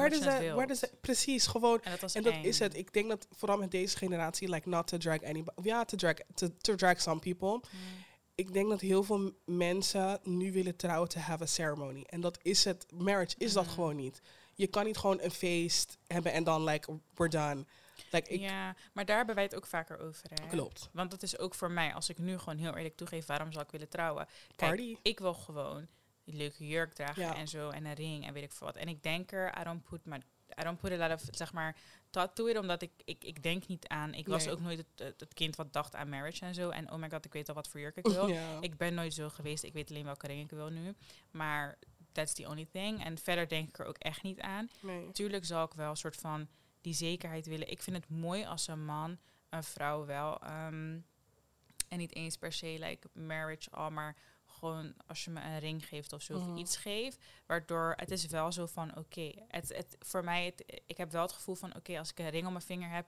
Waar 0.55 0.69
is 0.69 0.79
dat? 0.79 0.91
Precies, 1.01 1.47
gewoon. 1.47 1.81
En 1.81 1.91
dat 1.91 1.99
was 1.99 2.13
En 2.13 2.23
dat 2.23 2.33
eng. 2.33 2.43
is 2.43 2.59
het. 2.59 2.77
Ik 2.77 2.93
denk 2.93 3.09
dat 3.09 3.27
vooral 3.31 3.57
met 3.57 3.71
deze 3.71 3.97
generatie, 3.97 4.49
like 4.49 4.69
not 4.69 4.87
to 4.87 4.97
drag 4.97 5.23
anybody, 5.23 5.67
ja, 5.67 5.85
to 5.85 5.97
drag, 5.97 6.13
to, 6.33 6.47
to 6.61 6.75
drag 6.75 7.01
some 7.01 7.19
people. 7.19 7.49
Hmm. 7.69 7.79
Ik 8.35 8.53
denk 8.53 8.69
dat 8.69 8.81
heel 8.81 9.03
veel 9.03 9.31
mensen 9.45 10.19
nu 10.23 10.51
willen 10.51 10.75
trouwen 10.75 11.09
to 11.09 11.19
have 11.19 11.43
a 11.43 11.45
ceremony. 11.47 12.03
En 12.09 12.21
dat 12.21 12.37
is 12.41 12.63
het. 12.63 12.85
Marriage 12.97 13.35
is 13.37 13.53
dat 13.53 13.65
Mhm. 13.65 13.73
gewoon 13.73 13.95
niet. 13.95 14.21
Je 14.55 14.67
kan 14.67 14.85
niet 14.85 14.97
gewoon 14.97 15.21
een 15.21 15.31
feest 15.31 15.97
hebben 16.07 16.31
en 16.31 16.43
dan 16.43 16.63
like 16.63 16.99
we're 17.13 17.29
done. 17.29 17.65
Like 18.13 18.29
ik 18.29 18.39
Ja, 18.39 18.75
maar 18.93 19.05
daar 19.05 19.17
hebben 19.17 19.35
wij 19.35 19.43
het 19.43 19.55
ook 19.55 19.65
vaker 19.65 19.99
over. 19.99 20.29
Hè? 20.33 20.47
klopt. 20.47 20.89
Want 20.91 21.11
dat 21.11 21.23
is 21.23 21.37
ook 21.37 21.55
voor 21.55 21.71
mij, 21.71 21.93
als 21.93 22.09
ik 22.09 22.17
nu 22.17 22.37
gewoon 22.37 22.57
heel 22.57 22.75
eerlijk 22.75 22.95
toegeef, 22.95 23.25
waarom 23.25 23.51
zou 23.51 23.63
ik 23.65 23.71
willen 23.71 23.89
trouwen? 23.89 24.27
Kijk, 24.55 24.75
Party. 24.75 24.95
ik 25.01 25.19
wil 25.19 25.33
gewoon 25.33 25.87
die 26.23 26.35
leuke 26.35 26.67
jurk 26.67 26.93
dragen 26.93 27.21
Ja. 27.23 27.35
en 27.35 27.47
zo 27.47 27.69
en 27.69 27.85
een 27.85 27.93
ring 27.93 28.25
en 28.27 28.33
weet 28.33 28.43
ik 28.43 28.51
veel 28.51 28.67
wat. 28.67 28.75
En 28.75 28.87
ik 28.87 29.03
denk 29.03 29.31
er, 29.31 29.59
I 29.59 29.63
don't 29.63 29.83
put 29.83 30.05
my, 30.05 30.15
I 30.59 30.63
don't 30.63 30.79
put 30.79 30.91
a 30.91 31.07
lot 31.07 31.11
of, 31.11 31.27
zeg 31.31 31.53
maar, 31.53 31.75
to 32.33 32.47
it, 32.47 32.57
omdat 32.57 32.81
ik, 32.81 32.91
ik, 33.05 33.23
ik 33.23 33.43
denk 33.43 33.67
niet 33.67 33.87
aan, 33.87 34.13
ik 34.13 34.27
was 34.27 34.47
ook 34.47 34.59
nooit 34.59 34.85
het, 34.95 35.33
kind 35.33 35.55
wat 35.55 35.73
dacht 35.73 35.95
aan 35.95 36.09
marriage 36.09 36.45
en 36.45 36.53
zo. 36.53 36.69
En 36.69 36.91
oh 36.91 36.99
my 36.99 37.09
god, 37.09 37.25
ik 37.25 37.33
weet 37.33 37.49
al 37.49 37.55
wat 37.55 37.67
voor 37.67 37.79
jurk 37.79 37.95
ik 37.97 38.07
wil. 38.07 38.27
Ja. 38.33 38.57
Ik 38.61 38.77
ben 38.77 38.93
nooit 38.93 39.13
zo 39.13 39.29
geweest, 39.29 39.63
ik 39.63 39.73
weet 39.73 39.89
alleen 39.89 40.03
welke 40.05 40.27
ring 40.27 40.43
ik 40.43 40.49
wil 40.57 40.69
nu. 40.69 40.95
Maar 41.31 41.77
that's 42.11 42.33
the 42.33 42.47
only 42.47 42.67
thing. 42.71 43.03
En 43.03 43.17
verder 43.17 43.47
denk 43.47 43.67
ik 43.69 43.79
er 43.79 43.85
ook 43.85 43.97
echt 43.97 44.23
niet 44.23 44.39
aan. 44.41 44.69
nee. 44.79 45.05
Natuurlijk 45.05 45.45
zal 45.45 45.65
ik 45.65 45.73
wel 45.73 45.89
een 45.89 45.95
soort 45.97 46.15
van 46.15 46.47
die 46.83 46.93
zekerheid 46.93 47.45
willen. 47.45 47.71
Ik 47.71 47.81
vind 47.81 47.95
het 47.95 48.09
mooi 48.09 48.45
als 48.45 48.67
een 48.67 48.85
man 48.85 49.17
een 49.49 49.63
vrouw 49.63 50.05
wel. 50.05 50.39
ehm, 50.41 50.99
en 51.87 51.97
niet 51.97 52.15
eens 52.15 52.37
per 52.37 52.51
se 52.53 52.75
like 52.79 53.09
marriage 53.13 53.69
al, 53.71 53.89
maar 53.91 54.15
gewoon 54.45 54.93
als 55.07 55.23
je 55.23 55.31
me 55.31 55.41
een 55.41 55.59
ring 55.59 55.87
geeft 55.87 56.13
of 56.13 56.21
zo, 56.21 56.39
Mhm. 56.39 56.57
iets 56.57 56.77
geeft. 56.77 57.23
Waardoor 57.45 57.93
het 57.95 58.11
is 58.11 58.25
wel 58.25 58.51
zo 58.51 58.65
van 58.65 58.97
oké. 58.97 59.31
het, 59.47 59.69
het, 59.75 59.95
voor 59.99 60.23
mij, 60.23 60.45
het, 60.45 60.81
ik 60.87 60.97
heb 60.97 61.11
wel 61.11 61.21
het 61.21 61.31
gevoel 61.31 61.55
van 61.55 61.75
oké, 61.75 61.97
als 61.99 62.09
ik 62.09 62.19
een 62.19 62.29
ring 62.29 62.45
om 62.45 62.51
mijn 62.53 62.65
vinger 62.65 62.89
heb. 62.89 63.07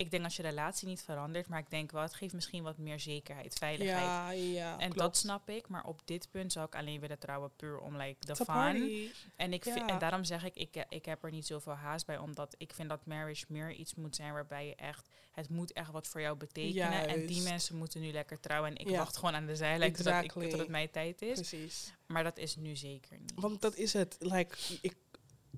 Ik 0.00 0.10
denk 0.10 0.22
dat 0.22 0.34
je 0.34 0.42
relatie 0.42 0.88
niet 0.88 1.02
verandert, 1.02 1.48
maar 1.48 1.58
ik 1.58 1.70
denk 1.70 1.90
wel, 1.90 2.02
het 2.02 2.14
geeft 2.14 2.34
misschien 2.34 2.62
wat 2.62 2.78
meer 2.78 3.00
zekerheid, 3.00 3.54
veiligheid. 3.54 4.02
Ja, 4.04 4.30
ja. 4.30 4.78
en 4.78 4.90
dat 4.90 5.16
snap 5.16 5.48
ik, 5.48 5.68
maar 5.68 5.84
op 5.84 6.00
dit 6.04 6.28
punt 6.30 6.52
zou 6.52 6.66
ik 6.66 6.74
alleen 6.74 7.00
willen 7.00 7.18
trouwen 7.18 7.50
puur 7.56 7.78
om 7.78 7.96
like 7.96 8.26
de 8.26 8.36
fun. 8.36 9.10
En, 9.36 9.52
ik 9.52 9.64
Ja. 9.64 9.86
en 9.88 9.98
daarom 9.98 10.24
zeg 10.24 10.44
ik, 10.44 10.54
ik, 10.56 10.84
ik 10.88 11.04
heb 11.04 11.24
er 11.24 11.30
niet 11.30 11.46
zoveel 11.46 11.72
haast 11.72 12.06
bij, 12.06 12.18
omdat 12.18 12.54
ik 12.58 12.72
vind 12.74 12.88
dat 12.88 13.06
marriage 13.06 13.44
meer 13.48 13.72
iets 13.72 13.94
moet 13.94 14.16
zijn 14.16 14.32
waarbij 14.32 14.66
je 14.66 14.74
echt, 14.74 15.08
het 15.32 15.48
moet 15.48 15.72
echt 15.72 15.90
wat 15.90 16.06
voor 16.08 16.20
jou 16.20 16.36
betekenen. 16.36 17.08
En 17.08 17.20
die 17.20 17.28
Juist. 17.34 17.48
mensen 17.48 17.76
moeten 17.76 18.00
nu 18.00 18.12
lekker 18.12 18.40
trouwen. 18.40 18.70
En 18.70 18.76
ik 18.76 18.88
Ja. 18.90 18.98
wacht 18.98 19.16
gewoon 19.16 19.34
aan 19.34 19.46
de 19.46 19.56
zijlijn 19.56 19.92
totdat, 19.92 20.14
ik, 20.14 20.24
Exactly. 20.24 20.50
tot 20.50 20.58
het 20.60 20.68
mijn 20.68 20.90
tijd 20.90 21.22
is. 21.22 21.34
Precies. 21.34 21.92
Maar 22.06 22.24
dat 22.24 22.38
is 22.38 22.56
nu 22.56 22.76
zeker 22.76 23.18
niet. 23.18 23.32
Want 23.34 23.60
dat 23.60 23.76
is 23.76 23.92
het. 23.92 24.16
Like, 24.18 24.56
ik, 24.80 24.96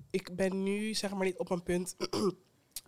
ik 0.09 0.35
ben 0.35 0.63
nu 0.63 0.93
zeg 0.93 1.11
maar 1.13 1.25
niet 1.25 1.37
op 1.37 1.49
een 1.49 1.63
punt 1.63 1.95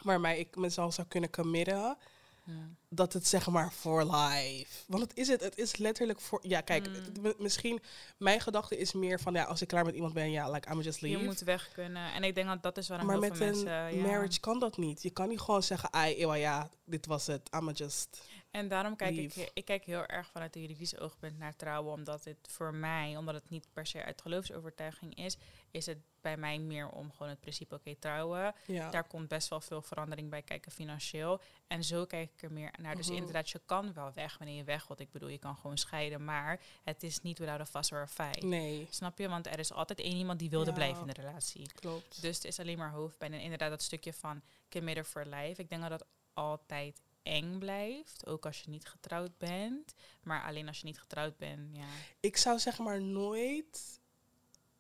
waarmee 0.02 0.40
ik 0.40 0.56
mezelf 0.56 0.94
zou 0.94 1.08
kunnen 1.08 1.30
committen. 1.30 1.98
Hmm. 2.44 2.76
Dat 2.90 3.14
het 3.14 3.28
zeg 3.28 3.48
maar 3.48 3.72
voor 3.74 4.04
life. 4.04 4.84
Want 4.88 5.04
het 5.04 5.18
is 5.18 5.28
het. 5.28 5.42
Het 5.42 5.58
is 5.58 5.78
letterlijk 5.78 6.22
voor. 6.22 6.40
Ja, 6.42 6.62
kijk, 6.62 6.88
Mm. 6.88 6.94
het- 7.24 7.40
misschien. 7.40 7.80
Mijn 8.18 8.42
gedachte 8.42 8.78
is 8.78 8.94
meer 8.94 9.20
van 9.20 9.34
ja, 9.34 9.44
als 9.44 9.62
ik 9.62 9.68
klaar 9.68 9.86
met 9.86 9.96
iemand 9.96 10.14
ben, 10.14 10.32
ja, 10.32 10.52
like 10.52 10.72
I'm 10.72 10.82
just 10.82 11.02
leave. 11.02 11.20
Je 11.20 11.26
moet 11.26 11.40
weg 11.40 11.72
kunnen. 11.74 12.14
En 12.14 12.24
ik 12.24 12.36
denk 12.36 12.48
dat 12.48 12.64
dat 12.64 12.78
is 12.78 12.88
waarom 12.88 13.08
maar 13.08 13.16
heel 13.20 13.28
met 13.30 13.38
veel 13.38 13.48
een 13.48 13.54
mensen... 13.54 13.96
ja. 13.98 14.02
marriage 14.08 14.40
kan 14.40 14.60
dat 14.60 14.78
niet. 14.78 15.04
Je 15.04 15.10
kan 15.10 15.28
niet 15.30 15.40
gewoon 15.40 15.64
zeggen, 15.64 15.94
ai, 15.94 16.16
ewa, 16.16 16.34
ja, 16.34 16.70
dit 16.84 17.06
was 17.06 17.28
het. 17.28 17.50
I'm 17.54 17.72
just. 17.72 18.22
En 18.56 18.68
daarom 18.68 18.96
kijk 18.96 19.16
ik, 19.16 19.36
Lief. 19.36 19.50
ik 19.54 19.66
kijk 19.66 19.84
heel 19.86 20.06
erg 20.06 20.28
vanuit 20.28 20.56
een 20.56 20.62
juridisch 20.62 20.98
oogpunt 21.00 21.38
naar 21.38 21.56
trouwen, 21.56 21.94
omdat 21.94 22.24
het 22.24 22.38
voor 22.50 22.74
mij, 22.74 23.18
omdat 23.18 23.34
het 23.36 23.50
niet 23.50 23.68
per 23.74 23.86
se 23.86 24.04
uit 24.04 24.22
geloofsovertuiging 24.22 25.16
is, 25.16 25.38
is 25.72 25.86
het 25.86 25.98
bij 26.22 26.38
mij 26.38 26.60
meer 26.60 26.90
om 26.90 27.12
gewoon 27.12 27.30
het 27.30 27.40
principe, 27.40 27.76
oké, 27.76 27.96
trouwen. 27.96 28.54
Ja. 28.66 28.90
Daar 28.90 29.08
komt 29.08 29.28
best 29.28 29.48
wel 29.50 29.62
veel 29.62 29.82
verandering 29.82 30.30
bij 30.30 30.42
kijken 30.42 30.72
financieel. 30.72 31.42
En 31.68 31.84
zo 31.84 32.06
kijk 32.06 32.32
ik 32.36 32.42
er 32.44 32.52
meer 32.52 32.74
naar. 32.82 32.96
Dus 32.96 33.08
Mhm. 33.08 33.16
inderdaad, 33.18 33.50
je 33.50 33.62
kan 33.66 33.94
wel 33.94 34.12
weg 34.14 34.38
wanneer 34.38 34.58
je 34.58 34.64
weg 34.64 34.88
wilt. 34.88 35.00
Ik 35.00 35.12
bedoel, 35.12 35.30
je 35.30 35.38
kan 35.38 35.56
gewoon 35.56 35.78
scheiden, 35.78 36.24
maar 36.26 36.60
het 36.84 37.04
is 37.04 37.22
niet 37.22 37.40
without 37.40 37.60
a 37.60 37.66
fuss 37.66 37.92
or 37.92 38.00
a 38.02 38.08
fight. 38.08 38.44
Nee, 38.44 38.88
Snap 38.90 39.18
je? 39.18 39.30
Want 39.30 39.48
er 39.48 39.60
is 39.60 39.72
altijd 39.74 40.00
één 40.00 40.16
iemand 40.18 40.40
die 40.40 40.50
wilde 40.50 40.70
Ja. 40.70 40.76
blijven 40.76 41.02
in 41.08 41.14
de 41.14 41.22
relatie. 41.22 41.72
klopt. 41.74 42.22
Dus 42.22 42.36
het 42.36 42.46
is 42.46 42.60
alleen 42.60 42.78
maar 42.78 42.92
hoofdpijn. 42.92 43.34
En 43.34 43.40
inderdaad, 43.42 43.70
dat 43.70 43.82
stukje 43.82 44.14
van 44.14 44.42
committed 44.70 45.08
for 45.08 45.26
life. 45.26 45.62
Ik 45.62 45.70
denk 45.70 45.82
dat 45.82 45.90
dat 45.90 46.06
altijd 46.34 47.02
eng 47.26 47.58
blijft. 47.60 48.26
Ook 48.28 48.46
als 48.46 48.62
je 48.62 48.70
niet 48.70 48.88
getrouwd 48.88 49.38
bent. 49.38 49.94
Maar 50.24 50.44
alleen 50.44 50.68
als 50.68 50.80
je 50.80 50.86
niet 50.86 51.00
getrouwd 51.00 51.38
bent, 51.38 51.76
ja. 51.76 51.86
Ik 52.20 52.38
zou 52.38 52.60
zeg 52.60 52.78
maar 52.78 53.02
nooit 53.02 54.00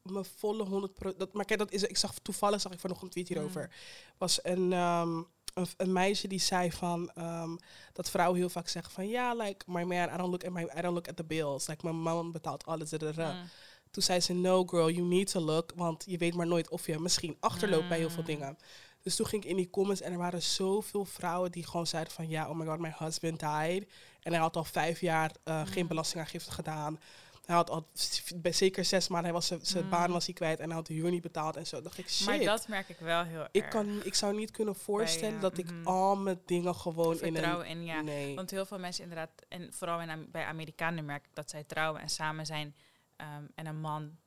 mijn 0.01 0.25
volle 0.25 0.63
100 0.63 1.19
dat 1.19 1.33
Maar 1.33 1.45
kijk, 1.45 1.59
dat 1.59 1.71
is, 1.71 1.83
ik 1.83 1.97
zag 1.97 2.13
toevallig, 2.21 2.61
zag 2.61 2.71
ik 2.71 2.79
vanochtend 2.79 3.15
een 3.15 3.23
tweet 3.23 3.37
Mm. 3.37 3.43
hierover. 3.43 3.75
Was 4.17 4.39
een, 4.43 4.73
ehm, 4.73 5.17
een, 5.53 5.67
een 5.77 5.91
meisje 5.93 6.27
die 6.27 6.39
zei 6.39 6.71
van, 6.71 7.09
ehm, 7.09 7.55
dat 7.93 8.09
vrouwen 8.09 8.39
heel 8.39 8.49
vaak 8.49 8.67
zeggen 8.67 8.93
van, 8.93 9.07
ja, 9.07 9.33
like, 9.33 9.71
my 9.71 9.83
man, 9.83 10.13
I 10.13 10.17
don't 10.17 10.29
look 10.29 10.43
at, 10.43 10.51
my, 10.51 10.61
I 10.61 10.81
don't 10.81 10.93
look 10.93 11.07
at 11.07 11.15
the 11.15 11.23
bills. 11.23 11.67
Like, 11.67 11.83
mijn 11.83 12.01
man 12.01 12.31
betaalt 12.31 12.65
alles. 12.65 12.91
Mm. 12.91 13.49
Toen 13.91 14.03
zei 14.03 14.19
ze, 14.19 14.33
no 14.33 14.65
girl, 14.65 14.89
you 14.89 15.07
need 15.07 15.31
to 15.31 15.39
look. 15.39 15.71
Want 15.75 16.03
je 16.07 16.17
weet 16.17 16.33
maar 16.33 16.47
nooit 16.47 16.69
of 16.69 16.85
je 16.85 16.99
misschien 16.99 17.37
achterloopt 17.39 17.87
bij 17.87 17.97
heel 17.97 18.09
veel 18.09 18.19
Mm. 18.19 18.25
dingen. 18.25 18.57
Dus 19.05 19.15
toen 19.15 19.25
ging 19.25 19.43
ik 19.43 19.49
in 19.49 19.55
die 19.55 19.69
comments 19.69 20.01
en 20.01 20.11
er 20.11 20.17
waren 20.17 20.41
zoveel 20.41 21.05
vrouwen 21.05 21.51
die 21.51 21.65
gewoon 21.65 21.87
zeiden 21.87 22.13
van... 22.13 22.29
Ja, 22.29 22.49
oh 22.49 22.55
my 22.57 22.65
god, 22.65 22.79
my 22.79 22.93
husband 22.97 23.39
died. 23.39 23.91
En 24.21 24.31
hij 24.31 24.41
had 24.41 24.55
al 24.55 24.63
vijf 24.63 25.01
jaar 25.01 25.31
eh, 25.43 25.61
geen 25.65 25.87
belastingaangifte 25.87 26.51
gedaan. 26.51 26.99
Hij 27.45 27.55
had 27.55 27.69
al 27.69 27.87
bij 28.35 28.51
zeker 28.51 28.85
zes 28.85 29.07
maanden, 29.07 29.25
hij 29.25 29.33
was 29.39 29.47
zijn- 29.47 29.65
zijn 29.65 29.83
Mm. 29.83 29.89
baan 29.89 30.11
was 30.11 30.25
hij 30.25 30.33
kwijt 30.33 30.59
en 30.59 30.65
hij 30.65 30.75
had 30.75 30.87
de 30.87 30.93
huur 30.93 31.09
niet 31.09 31.21
betaald 31.21 31.55
en 31.55 31.67
zo. 31.67 31.81
dacht 31.81 31.97
ik, 31.97 32.09
shit. 32.09 32.25
Maar 32.27 32.39
dat 32.39 32.67
merk 32.67 32.89
ik 32.89 32.97
wel 32.99 33.23
heel 33.23 33.47
ik, 33.51 33.61
erg. 33.61 33.71
kan, 33.71 34.01
ik 34.03 34.15
zou 34.15 34.35
niet 34.35 34.51
kunnen 34.51 34.75
voorstellen 34.75 35.35
ja, 35.35 35.39
dat 35.41 35.57
ik 35.57 35.71
mhm. 35.71 35.87
al 35.87 36.15
mijn 36.15 36.41
dingen 36.45 36.75
gewoon 36.75 37.21
in 37.21 37.35
een... 37.35 37.83
ja. 37.85 38.01
Nee. 38.01 38.35
Want 38.35 38.51
heel 38.51 38.65
veel 38.65 38.79
mensen 38.79 39.03
inderdaad, 39.03 39.29
en 39.47 39.73
vooral 39.73 40.01
in, 40.01 40.27
bij 40.31 40.45
Amerikanen 40.45 41.05
merk 41.05 41.25
ik 41.25 41.31
dat 41.35 41.49
zij 41.49 41.63
trouwen 41.63 42.01
en 42.01 42.09
samen 42.09 42.45
zijn. 42.45 42.75
ehm, 43.15 43.43
en 43.55 43.65
een 43.65 43.79
man, 43.79 44.17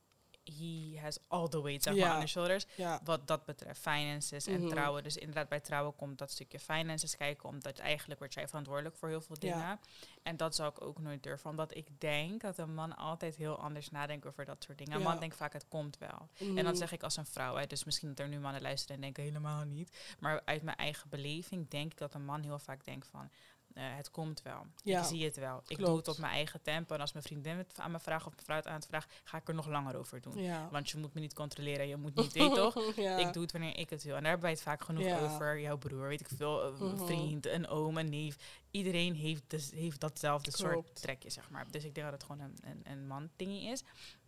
he 0.58 0.98
has 1.00 1.18
all 1.28 1.48
the 1.48 1.62
weight 1.62 1.82
zeg 1.82 1.96
maar, 1.96 2.14
on 2.14 2.20
his 2.20 2.30
shoulders. 2.30 2.66
Wat 3.04 3.26
dat 3.26 3.44
betreft, 3.44 3.80
finances 3.80 4.46
en 4.46 4.60
Mhm. 4.60 4.68
trouwen. 4.68 5.02
Dus 5.02 5.16
inderdaad, 5.16 5.48
bij 5.48 5.60
trouwen 5.60 5.96
komt 5.96 6.18
dat 6.18 6.30
stukje 6.30 6.58
finances 6.58 7.16
kijken. 7.16 7.48
Omdat 7.48 7.78
eigenlijk 7.78 8.20
word 8.20 8.34
jij 8.34 8.48
verantwoordelijk 8.48 8.96
voor 8.96 9.08
heel 9.08 9.20
veel 9.20 9.38
dingen. 9.38 9.80
En 10.22 10.36
dat 10.36 10.54
zou 10.54 10.70
ik 10.70 10.82
ook 10.82 10.98
nooit 10.98 11.22
durven. 11.22 11.50
Omdat 11.50 11.76
ik 11.76 12.00
denk 12.00 12.40
dat 12.40 12.58
een 12.58 12.74
man 12.74 12.96
altijd 12.96 13.36
heel 13.36 13.58
anders 13.58 13.90
nadenkt 13.90 14.26
over 14.26 14.44
dat 14.44 14.62
soort 14.64 14.78
dingen. 14.78 14.92
Een 14.92 15.02
man 15.02 15.20
denkt 15.20 15.36
vaak, 15.36 15.52
het 15.52 15.68
komt 15.68 15.98
wel. 15.98 16.28
En 16.38 16.52
Mhm. 16.52 16.64
dat 16.64 16.78
zeg 16.78 16.92
ik 16.92 17.02
als 17.02 17.16
een 17.16 17.26
vrouw. 17.26 17.56
Hè. 17.56 17.66
Dus 17.66 17.84
misschien 17.84 18.08
dat 18.08 18.18
er 18.18 18.28
nu 18.28 18.38
mannen 18.38 18.62
luisteren 18.62 18.96
en 18.96 19.02
denken 19.02 19.22
helemaal 19.22 19.64
niet. 19.64 19.96
Maar 20.18 20.42
uit 20.44 20.62
mijn 20.62 20.76
eigen 20.76 21.08
beleving 21.08 21.68
denk 21.68 21.92
ik 21.92 21.98
dat 21.98 22.14
een 22.14 22.24
man 22.24 22.42
heel 22.42 22.58
vaak 22.58 22.84
denkt 22.84 23.06
van... 23.06 23.30
eh, 23.74 23.82
het 23.96 24.10
komt 24.10 24.42
wel. 24.42 24.66
Ja, 24.84 25.00
Ik 25.00 25.04
zie 25.06 25.24
het 25.24 25.36
wel. 25.36 25.62
Ik 25.66 25.78
doe 25.78 25.96
het 25.96 26.08
op 26.08 26.18
mijn 26.18 26.32
eigen 26.32 26.62
tempo. 26.62 26.94
En 26.94 27.00
als 27.00 27.12
mijn 27.12 27.24
vriendin 27.24 27.56
het 27.56 27.72
aan 27.76 27.90
me 27.90 27.98
vraagt 28.00 28.26
of 28.26 28.32
mijn 28.32 28.44
vrouw 28.44 28.56
het 28.56 28.66
aan 28.66 28.74
het 28.74 28.86
vraagt... 28.86 29.20
ga 29.24 29.36
ik 29.38 29.48
er 29.48 29.54
nog 29.54 29.66
langer 29.66 29.96
over 29.96 30.20
doen. 30.20 30.42
Ja. 30.42 30.68
Want 30.70 30.90
je 30.90 30.98
moet 30.98 31.14
me 31.14 31.20
niet 31.20 31.34
controleren. 31.34 31.88
Je 31.88 31.96
moet 31.96 32.14
niet, 32.14 32.32
weet 32.38 32.48
je 32.48 32.54
toch? 32.54 32.96
ja. 32.96 33.16
Ik 33.16 33.32
doe 33.32 33.42
het 33.42 33.52
wanneer 33.52 33.76
ik 33.76 33.90
het 33.90 34.02
wil. 34.02 34.14
En 34.14 34.20
daar 34.22 34.30
hebben 34.30 34.48
wij 34.48 34.50
het 34.56 34.62
vaak 34.66 34.82
genoeg 34.84 35.20
over. 35.20 35.60
Jouw 35.60 35.76
broer, 35.78 36.08
weet 36.08 36.20
ik 36.20 36.28
veel, 36.36 36.64
een 36.64 36.74
Mhm. 36.94 37.06
vriend, 37.06 37.46
een 37.46 37.66
oom, 37.68 37.96
een 37.98 38.08
neef. 38.10 38.36
Iedereen 38.70 39.14
heeft, 39.14 39.42
dus, 39.46 39.70
heeft 39.70 40.00
datzelfde 40.00 40.50
soort 40.56 41.00
trekje, 41.00 41.30
zeg 41.30 41.50
maar. 41.50 41.70
Dus 41.70 41.84
ik 41.84 41.94
denk 41.94 42.10
dat 42.10 42.20
het 42.20 42.30
gewoon 42.30 42.40
een, 42.40 42.56
een, 42.64 42.80
een 42.92 43.06
man 43.06 43.30
dingie 43.36 43.70
is. 43.70 43.82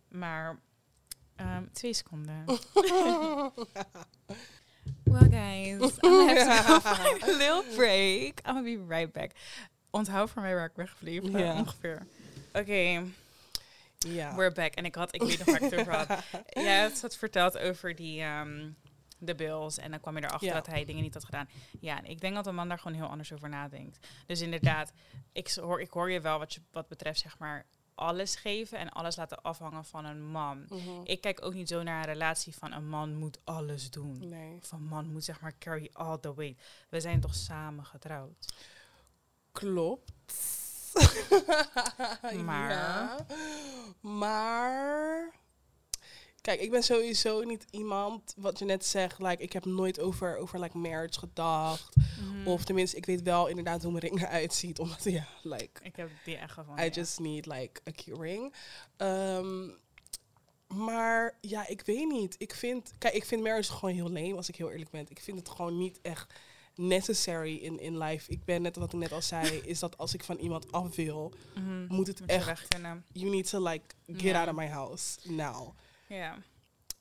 Maar 0.07 0.59
ehm, 1.35 1.65
twee 1.71 1.93
seconden. 1.93 2.43
well 5.03 5.29
guys, 5.29 5.81
I'm 5.81 5.99
gonna 6.01 6.33
have 6.33 6.57
to 6.57 6.67
go 6.67 6.79
for 6.79 7.29
a 7.31 7.37
little 7.37 7.63
break. 7.75 8.39
I'm 8.45 8.53
gonna 8.55 8.61
be 8.63 8.77
right 8.87 9.11
back. 9.11 9.31
Onthoud 9.89 10.29
voor 10.29 10.41
mij 10.41 10.55
waar 10.55 10.71
ik 10.75 10.89
Ja. 11.39 11.53
ongeveer. 11.57 12.05
Oké, 12.53 13.03
ja. 13.97 14.35
we're 14.35 14.51
back. 14.51 14.73
En 14.73 14.85
ik 14.85 14.95
had, 14.95 15.15
ik 15.15 15.21
weet 15.23 15.37
nog 15.37 15.45
waar 15.47 15.61
ik 15.61 15.69
het 15.71 15.79
over 15.79 15.95
had. 15.95 16.23
Jij 16.49 16.81
had 16.81 17.01
het 17.01 17.17
verteld 17.17 17.57
over 17.57 17.95
die, 17.95 18.21
ehm, 18.21 18.69
de 19.17 19.35
bills. 19.35 19.77
En 19.77 19.91
dan 19.91 19.99
kwam 19.99 20.17
je 20.17 20.23
erachter 20.23 20.47
Ja. 20.47 20.53
dat 20.53 20.67
hij 20.67 20.85
dingen 20.85 21.01
niet 21.03 21.13
had 21.13 21.25
gedaan. 21.25 21.49
Ja, 21.79 21.97
en 21.97 22.05
ik 22.05 22.21
denk 22.21 22.35
dat 22.35 22.47
een 22.47 22.55
man 22.55 22.67
daar 22.67 22.79
gewoon 22.79 22.97
heel 22.97 23.07
anders 23.09 23.33
over 23.33 23.49
nadenkt. 23.49 24.07
Dus 24.25 24.41
inderdaad, 24.41 24.91
ik 25.31 25.51
hoor, 25.51 25.81
ik 25.81 25.89
hoor 25.89 26.11
je 26.11 26.21
wel 26.21 26.39
wat, 26.39 26.53
je, 26.53 26.61
wat 26.71 26.87
betreft, 26.87 27.19
zeg 27.19 27.37
maar, 27.37 27.65
alles 28.01 28.35
geven 28.35 28.77
en 28.77 28.89
alles 28.89 29.15
laten 29.15 29.41
afhangen 29.41 29.85
van 29.85 30.05
een 30.05 30.25
man. 30.31 30.65
Mhm. 30.69 31.01
Ik 31.03 31.21
kijk 31.21 31.45
ook 31.45 31.53
niet 31.53 31.67
zo 31.67 31.83
naar 31.83 31.99
een 31.99 32.13
relatie 32.13 32.55
van 32.55 32.71
een 32.71 32.89
man 32.89 33.15
moet 33.15 33.39
alles 33.43 33.91
doen. 33.91 34.29
Nee. 34.29 34.57
Of 34.61 34.71
een 34.71 34.83
man 34.83 35.11
moet 35.11 35.23
zeg 35.23 35.39
maar 35.41 35.57
carry 35.59 35.89
all 35.93 36.17
the 36.17 36.35
weight. 36.35 36.61
We 36.89 36.99
zijn 36.99 37.19
toch 37.19 37.35
samen 37.35 37.85
getrouwd? 37.85 38.53
Klopt. 39.51 40.11
Maar? 42.45 42.69
Ja. 42.69 43.25
Maar. 44.01 45.31
Kijk, 46.41 46.59
ik 46.61 46.71
ben 46.71 46.83
sowieso 46.83 47.41
niet 47.41 47.65
iemand, 47.69 48.33
wat 48.37 48.59
je 48.59 48.65
net 48.65 48.85
zegt, 48.85 49.19
like, 49.19 49.43
ik 49.43 49.53
heb 49.53 49.65
nooit 49.65 49.99
over, 49.99 50.37
over 50.37 50.59
like, 50.59 50.77
marriage 50.77 51.19
gedacht. 51.19 51.95
Mhm. 51.95 52.47
Of 52.47 52.63
tenminste, 52.63 52.97
ik 52.97 53.05
weet 53.05 53.21
wel 53.21 53.47
inderdaad 53.47 53.81
hoe 53.83 53.91
mijn 53.91 54.03
ring 54.03 54.21
eruit 54.21 54.53
ziet. 54.53 54.79
Omdat, 54.79 55.03
ja, 55.19 55.27
like, 55.43 55.83
Ik 55.83 55.95
heb 55.95 56.09
die 56.23 56.37
echt 56.37 56.51
gevonden. 56.53 56.83
I 56.83 56.87
ja. 56.87 56.93
just 56.93 57.19
need 57.19 57.45
like 57.45 57.81
a 57.87 57.91
key 57.91 58.15
ring. 58.19 58.53
Ehm, 58.97 59.69
maar 60.67 61.37
ja, 61.41 61.67
ik 61.67 61.81
weet 61.85 62.07
niet. 62.11 62.35
Ik 62.37 62.53
vind, 62.55 62.91
kijk, 62.97 63.13
ik 63.13 63.25
vind 63.25 63.43
marriage 63.43 63.71
gewoon 63.73 63.95
heel 63.95 64.09
lame, 64.11 64.35
als 64.35 64.49
ik 64.49 64.55
heel 64.55 64.71
eerlijk 64.71 64.89
ben. 64.89 65.05
Ik 65.09 65.19
vind 65.19 65.37
het 65.39 65.49
gewoon 65.49 65.77
niet 65.77 65.99
echt 66.01 66.33
necessary 66.75 67.55
in, 67.55 67.79
in 67.79 67.97
life. 67.97 68.31
Ik 68.31 68.45
ben 68.45 68.61
net 68.61 68.75
wat 68.75 68.93
ik 68.93 68.99
net 68.99 69.11
al 69.11 69.21
zei, 69.21 69.57
is 69.65 69.79
dat 69.79 69.97
als 69.97 70.13
ik 70.13 70.23
van 70.23 70.37
iemand 70.37 70.71
af 70.71 70.95
wil, 70.95 71.33
Mhm. 71.55 71.85
moet 71.87 72.07
het 72.07 72.19
Moet 72.19 72.29
echt, 72.29 72.67
you 73.11 73.29
need 73.29 73.49
to 73.49 73.63
like 73.63 73.95
get 74.07 74.35
out 74.35 74.47
of 74.47 74.55
my 74.55 74.67
house 74.67 75.19
now. 75.31 75.75
Ja. 76.15 76.37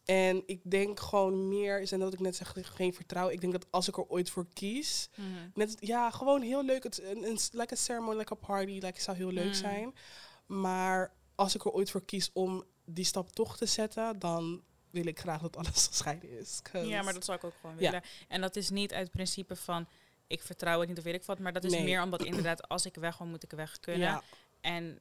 En 0.04 0.42
ik 0.46 0.60
denk 0.70 1.00
gewoon 1.00 1.48
meer, 1.48 1.80
is 1.80 1.92
en 1.92 1.98
dat 1.98 2.12
ik 2.12 2.20
net 2.20 2.36
zeg, 2.36 2.54
geen 2.62 2.94
vertrouwen. 2.94 3.34
Ik 3.34 3.40
denk 3.40 3.52
dat 3.52 3.66
als 3.70 3.88
ik 3.88 3.96
er 3.96 4.06
ooit 4.08 4.30
voor 4.30 4.46
kies, 4.52 5.08
Mhm. 5.14 5.26
Net, 5.54 5.76
ja, 5.80 6.10
gewoon 6.10 6.42
heel 6.42 6.64
leuk. 6.64 6.82
Het, 6.82 7.02
een, 7.02 7.24
een, 7.24 7.38
like 7.52 7.72
a 7.72 7.76
ceremony, 7.76 8.18
like 8.18 8.32
a 8.32 8.36
party, 8.36 8.78
like, 8.82 9.00
zou 9.00 9.16
heel 9.16 9.30
leuk 9.30 9.46
Mm. 9.46 9.54
zijn. 9.54 9.94
Maar 10.46 11.12
als 11.34 11.54
ik 11.54 11.64
er 11.64 11.70
ooit 11.70 11.90
voor 11.90 12.04
kies 12.04 12.30
om 12.32 12.64
die 12.84 13.04
stap 13.04 13.30
toch 13.32 13.56
te 13.56 13.66
zetten, 13.66 14.18
dan 14.18 14.62
wil 14.90 15.06
ik 15.06 15.18
graag 15.20 15.40
dat 15.40 15.56
alles 15.56 15.86
gescheiden 15.86 16.38
is. 16.38 16.60
Ja, 16.72 17.02
maar 17.02 17.12
dat 17.14 17.24
zou 17.24 17.38
ik 17.38 17.44
ook 17.44 17.54
gewoon 17.60 17.76
Ja. 17.78 17.80
willen. 17.90 18.02
En 18.28 18.40
dat 18.40 18.56
is 18.56 18.70
niet 18.70 18.92
uit 18.92 19.10
principe 19.10 19.56
van 19.56 19.88
ik 20.26 20.42
vertrouw 20.42 20.78
het 20.80 20.88
niet 20.88 20.98
of 20.98 21.04
weet 21.04 21.14
ik 21.14 21.24
wat. 21.24 21.38
Maar 21.38 21.52
dat 21.52 21.64
is 21.64 21.72
Nee. 21.72 21.84
meer 21.84 22.02
omdat 22.02 22.24
inderdaad 22.24 22.68
als 22.68 22.86
ik 22.86 22.94
weg 22.94 23.18
wil, 23.18 23.26
moet 23.26 23.42
ik 23.42 23.50
weg 23.50 23.80
kunnen. 23.80 24.00
Ja, 24.08 24.22
En 24.60 24.98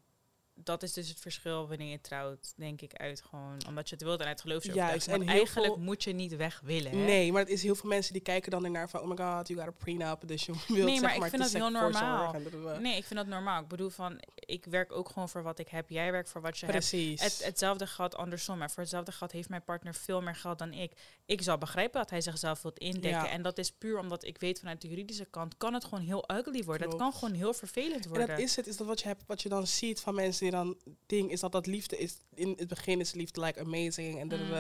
dat 0.64 0.84
is 0.84 0.94
dus 0.94 1.10
het 1.10 1.20
verschil 1.20 1.68
wanneer 1.68 1.92
je 1.92 2.02
trouwt, 2.02 2.54
denk 2.56 2.82
ik, 2.82 2.94
uit 2.94 3.22
gewoon 3.30 3.58
omdat 3.68 3.90
je 3.90 3.96
het 3.96 4.04
wilt 4.04 4.20
en 4.20 4.28
uit 4.28 4.42
geloof 4.42 4.66
Want 4.66 5.08
en 5.08 5.28
eigenlijk 5.28 5.66
veel- 5.74 5.78
moet 5.84 6.04
je 6.04 6.12
niet 6.14 6.36
weg 6.36 6.62
willen. 6.64 6.92
Hè? 6.92 6.98
nee, 6.98 7.32
maar 7.32 7.42
het 7.42 7.50
is 7.52 7.64
heel 7.64 7.76
veel 7.76 7.90
mensen 7.90 8.14
die 8.14 8.22
kijken 8.22 8.52
dan 8.52 8.64
ernaar 8.66 8.90
van, 8.90 9.02
oh 9.02 9.08
my 9.08 9.16
god, 9.18 9.48
you 9.48 9.60
got 9.60 9.68
a 9.68 9.72
prenup, 9.78 10.28
dus 10.28 10.46
je 10.46 10.52
wilt 10.68 10.86
Nee, 10.86 10.94
zeg 10.94 11.02
maar 11.02 11.14
ik 11.14 11.20
maar 11.20 11.30
vind 11.30 11.42
dat 11.42 11.52
heel 11.52 11.70
normaal. 11.70 12.34
en. 12.34 12.82
Nee, 12.82 12.98
ik 12.98 13.04
vind 13.06 13.20
dat 13.20 13.28
normaal. 13.28 13.62
Ik 13.62 13.68
bedoel 13.68 13.90
van, 13.90 14.20
ik 14.36 14.66
werk 14.66 14.92
ook 14.92 15.10
gewoon 15.10 15.30
voor 15.30 15.44
wat 15.44 15.60
ik 15.60 15.68
heb. 15.68 15.90
Jij 15.90 16.12
werkt 16.12 16.30
voor 16.30 16.42
wat 16.42 16.58
je 16.58 16.66
hebt. 16.66 16.78
Precies. 16.78 17.22
Het, 17.22 17.44
hetzelfde 17.46 17.88
geldt 17.88 18.16
andersom. 18.16 18.58
Maar 18.58 18.72
voor 18.72 18.82
hetzelfde 18.82 19.12
geld 19.12 19.32
heeft 19.32 19.50
mijn 19.50 19.64
partner 19.64 19.94
veel 19.96 20.22
meer 20.22 20.36
geld 20.36 20.58
dan 20.60 20.74
ik. 20.74 20.92
Ik 21.26 21.42
zou 21.42 21.58
begrijpen 21.58 22.00
dat 22.02 22.10
hij 22.10 22.22
zichzelf 22.22 22.62
wilt 22.62 22.78
indekken. 22.80 23.10
Ja. 23.10 23.30
En 23.30 23.42
dat 23.42 23.58
is 23.58 23.72
puur 23.72 24.00
omdat 24.00 24.24
ik 24.24 24.38
weet 24.40 24.60
vanuit 24.60 24.82
de 24.82 24.88
juridische 24.88 25.26
kant... 25.26 25.58
kan 25.58 25.74
het 25.74 25.84
gewoon 25.84 26.04
heel 26.04 26.24
ugly 26.32 26.64
worden. 26.64 26.88
Het 26.88 26.96
Klopt. 26.98 26.98
kan 26.98 27.14
gewoon 27.14 27.34
heel 27.36 27.54
vervelend 27.54 28.04
en 28.04 28.10
worden. 28.10 28.28
dat 28.28 28.40
is 28.40 28.56
het, 28.56 28.68
is 28.68 28.78
dat 28.78 28.88
wat 28.88 29.00
je, 29.02 29.08
hebt, 29.08 29.24
wat 29.28 29.42
je 29.42 29.50
dan 29.50 29.68
ziet 29.68 30.00
van 30.00 30.16
mensen 30.16 30.46
dan 30.52 30.78
ding, 31.06 31.32
is 31.32 31.40
dat 31.40 31.52
dat 31.52 31.66
liefde 31.66 31.98
is. 31.98 32.18
In 32.34 32.54
het 32.58 32.68
begin 32.68 33.00
is 33.00 33.14
liefde 33.14 33.42
like 33.42 33.60
amazing 33.60 34.20
en, 34.20 34.28
Mm. 34.28 34.54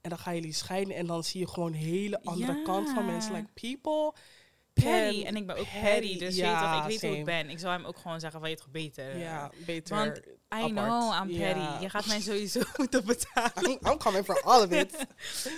en 0.00 0.08
dan 0.10 0.18
gaan 0.18 0.34
jullie 0.34 0.52
scheiden 0.52 0.94
en 0.94 1.06
dan 1.06 1.24
zie 1.24 1.40
je 1.40 1.48
gewoon 1.48 1.72
een 1.72 1.78
hele 1.78 2.22
andere 2.22 2.62
kant 2.62 2.90
van 2.90 3.06
mensen. 3.06 3.32
Like 3.34 3.48
people 3.54 4.12
Petty. 4.72 5.24
En 5.24 5.36
ik 5.36 5.46
ben 5.46 5.56
ook 5.56 5.64
petty, 5.64 5.80
petty. 5.80 6.18
Dus 6.18 6.18
weet 6.18 6.34
je 6.34 6.42
ja, 6.42 6.74
toch, 6.74 6.82
ik 6.82 6.90
weet 7.00 7.10
hoe 7.10 7.18
ik 7.18 7.24
ben. 7.24 7.50
Ik 7.50 7.58
zou 7.58 7.72
hem 7.72 7.84
ook 7.84 7.96
gewoon 7.96 8.20
zeggen 8.20 8.40
van 8.40 8.50
je 8.50 8.56
toch 8.56 8.70
beter. 8.70 9.18
Ja, 9.18 9.50
beter. 9.66 9.96
Want 9.96 10.20
I 10.52 10.62
apart. 10.62 10.72
know, 10.72 11.12
I'm 11.22 11.38
petty. 11.38 11.82
Je 11.82 11.88
gaat 11.90 12.06
mij 12.06 12.20
sowieso 12.20 12.60
moeten 12.76 13.04
betalen. 13.04 13.70
I'm, 13.70 13.78
I'm 13.90 13.98
coming 13.98 14.24
for 14.24 14.42
all 14.42 14.62
of 14.62 14.70
it. 14.70 14.96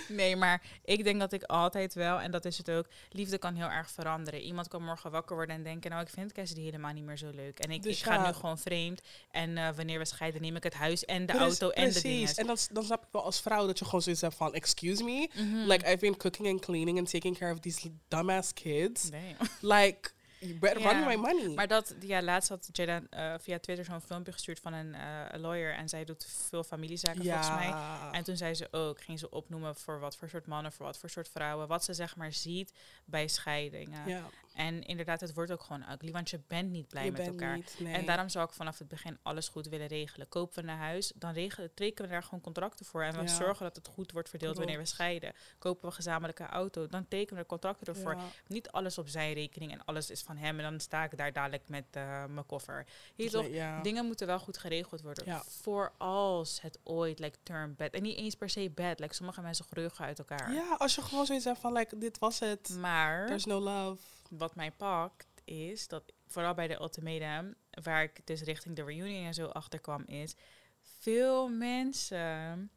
Nee, 0.07 0.35
maar 0.35 0.61
ik 0.85 1.03
denk 1.03 1.19
dat 1.19 1.33
ik 1.33 1.43
altijd 1.43 1.93
wel, 1.93 2.19
en 2.19 2.31
dat 2.31 2.45
is 2.45 2.57
het 2.57 2.71
ook, 2.71 2.85
liefde 3.09 3.37
kan 3.37 3.55
heel 3.55 3.69
erg 3.69 3.91
veranderen. 3.91 4.39
Iemand 4.41 4.67
kan 4.67 4.83
morgen 4.83 5.11
wakker 5.11 5.35
worden 5.35 5.55
en 5.55 5.63
denken, 5.63 5.89
nou 5.91 6.03
ik 6.03 6.09
vind 6.09 6.31
Cassidy 6.31 6.61
helemaal 6.61 6.93
niet 6.93 7.03
meer 7.03 7.17
zo 7.17 7.29
leuk. 7.33 7.59
En 7.59 7.71
ik, 7.71 7.83
Dus 7.83 7.97
ik 7.97 8.03
ga 8.03 8.13
ja. 8.13 8.25
nu 8.27 8.33
gewoon 8.33 8.57
vreemd. 8.57 9.01
En 9.31 9.57
eh, 9.57 9.67
wanneer 9.75 9.99
we 9.99 10.05
scheiden 10.05 10.41
neem 10.41 10.55
ik 10.55 10.63
het 10.63 10.73
huis 10.73 11.05
en 11.05 11.25
de 11.25 11.33
Pre- 11.33 11.41
auto 11.41 11.69
en 11.69 11.83
de 11.85 11.89
Precies. 11.99 12.01
dingen. 12.03 12.35
En 12.35 12.45
dan, 12.47 12.57
dan 12.71 12.83
snap 12.83 13.01
ik 13.03 13.09
wel 13.11 13.23
als 13.23 13.39
vrouw 13.41 13.65
dat 13.65 13.79
je 13.79 13.85
gewoon 13.85 14.01
zoiets 14.01 14.21
hebt 14.21 14.35
van, 14.35 14.53
excuse 14.53 15.03
me? 15.03 15.29
Mhm. 15.35 15.55
Like, 15.55 15.85
I've 15.91 15.97
been 15.99 16.17
cooking 16.17 16.47
and 16.47 16.61
cleaning 16.61 16.97
and 16.99 17.09
taking 17.11 17.37
care 17.37 17.51
of 17.51 17.59
these 17.59 17.91
dumbass 18.07 18.53
kids. 18.53 19.09
Nee. 19.09 19.35
Like, 19.61 20.11
you 20.39 20.53
better 20.59 20.81
run 20.81 21.05
my 21.05 21.15
money. 21.15 21.53
Maar 21.55 21.67
dat, 21.67 21.95
ja, 21.99 22.21
laatst 22.21 22.49
had 22.49 22.69
Jada 22.71 23.01
eh, 23.09 23.33
via 23.39 23.59
Twitter 23.59 23.85
zo'n 23.85 24.01
filmpje 24.01 24.31
gestuurd 24.31 24.59
van 24.59 24.73
een 24.73 24.95
eh, 24.95 25.39
lawyer. 25.39 25.73
En 25.73 25.89
zij 25.89 26.05
doet 26.05 26.25
veel 26.49 26.63
familiezaken 26.63 27.23
volgens 27.23 27.49
mij. 27.49 27.73
En 28.11 28.23
toen 28.23 28.37
zei 28.37 28.53
ze 28.53 28.67
ook, 28.71 29.01
ging 29.01 29.19
ze 29.19 29.31
opnoemen 29.31 29.75
voor 29.75 29.99
wat 29.99 30.17
voor 30.17 30.29
soort 30.29 30.47
mannen, 30.47 30.71
voor 30.71 30.85
wat 30.85 30.97
voor 30.97 31.09
soort 31.09 31.29
vrouwen, 31.29 31.67
wat 31.67 31.83
ze 31.83 31.93
zeg 31.93 32.15
maar 32.15 32.33
ziet 32.33 32.73
bij 33.05 33.27
scheidingen. 33.27 34.09
ja. 34.09 34.23
En 34.55 34.81
inderdaad, 34.83 35.21
het 35.21 35.33
wordt 35.33 35.51
ook 35.51 35.61
gewoon 35.61 35.83
ugly, 35.91 36.11
want 36.11 36.29
je 36.29 36.39
bent 36.47 36.69
niet 36.71 36.87
blij 36.87 37.05
Je 37.05 37.11
met 37.11 37.27
elkaar. 37.27 37.55
niet, 37.55 37.75
nee. 37.79 37.93
En 37.93 38.05
daarom 38.05 38.29
zou 38.29 38.45
ik 38.47 38.53
vanaf 38.53 38.77
het 38.79 38.87
begin 38.87 39.17
alles 39.21 39.47
goed 39.47 39.67
willen 39.67 39.87
regelen. 39.87 40.27
Kopen 40.29 40.65
we 40.65 40.71
een 40.71 40.77
huis, 40.77 41.11
dan 41.15 41.33
regelen, 41.33 41.73
tekenen 41.73 42.09
we 42.09 42.13
daar 42.15 42.23
gewoon 42.23 42.41
contracten 42.41 42.85
voor. 42.85 43.03
En 43.03 43.13
we 43.13 43.21
Ja. 43.21 43.27
zorgen 43.27 43.65
dat 43.65 43.75
het 43.75 43.87
goed 43.87 44.11
wordt 44.11 44.29
verdeeld 44.29 44.57
wanneer 44.57 44.77
we 44.77 44.85
scheiden. 44.85 45.33
Kopen 45.59 45.81
we 45.81 45.87
een 45.87 45.93
gezamenlijke 45.93 46.45
auto, 46.45 46.87
dan 46.87 47.07
tekenen 47.07 47.41
we 47.41 47.47
contracten 47.47 47.87
ervoor. 47.93 48.15
Ja. 48.15 48.23
Niet 48.47 48.69
alles 48.69 48.97
op 48.97 49.07
zijn 49.07 49.33
rekening 49.33 49.71
en 49.71 49.85
alles 49.85 50.09
is 50.09 50.21
van 50.21 50.37
hem. 50.37 50.59
En 50.59 50.69
dan 50.71 50.79
sta 50.79 51.03
ik 51.03 51.17
daar 51.17 51.33
dadelijk 51.33 51.69
met 51.69 51.85
eh, 51.91 52.25
mijn 52.25 52.45
koffer. 52.45 52.85
Hier 53.15 53.29
toch, 53.29 53.47
Ja. 53.47 53.81
dingen 53.81 54.05
moeten 54.05 54.27
wel 54.27 54.39
goed 54.39 54.57
geregeld 54.57 55.01
worden. 55.01 55.41
Voor 55.47 55.93
als 55.97 56.61
het 56.61 56.79
ooit 56.83 57.19
like, 57.19 57.37
turn 57.43 57.75
bad. 57.75 57.91
En 57.91 58.01
niet 58.01 58.17
eens 58.17 58.35
per 58.35 58.49
se 58.49 58.69
bad. 58.69 58.99
Like, 58.99 59.13
sommige 59.13 59.41
mensen 59.41 59.65
greugen 59.65 60.05
uit 60.05 60.19
elkaar. 60.19 60.53
ja, 60.53 60.75
als 60.77 60.95
je 60.95 61.01
gewoon 61.01 61.25
zoiets 61.25 61.45
hebt 61.45 61.59
van, 61.59 61.73
like, 61.73 61.97
dit 61.97 62.19
was 62.19 62.39
het. 62.39 62.69
Maar 62.79 63.25
There's 63.25 63.45
no 63.45 63.59
love. 63.59 64.03
Wat 64.29 64.55
mij 64.55 64.71
pakt 64.71 65.41
is 65.43 65.87
dat 65.87 66.13
vooral 66.27 66.53
bij 66.53 66.67
de 66.67 66.79
ultimatum, 66.79 67.55
waar 67.83 68.03
ik 68.03 68.27
dus 68.27 68.41
richting 68.41 68.75
de 68.75 68.83
reunion 68.83 69.25
en 69.25 69.33
zo 69.33 69.45
achter 69.45 69.79
kwam, 69.79 70.03
is 70.05 70.35
veel 70.81 71.49
mensen 71.49 72.71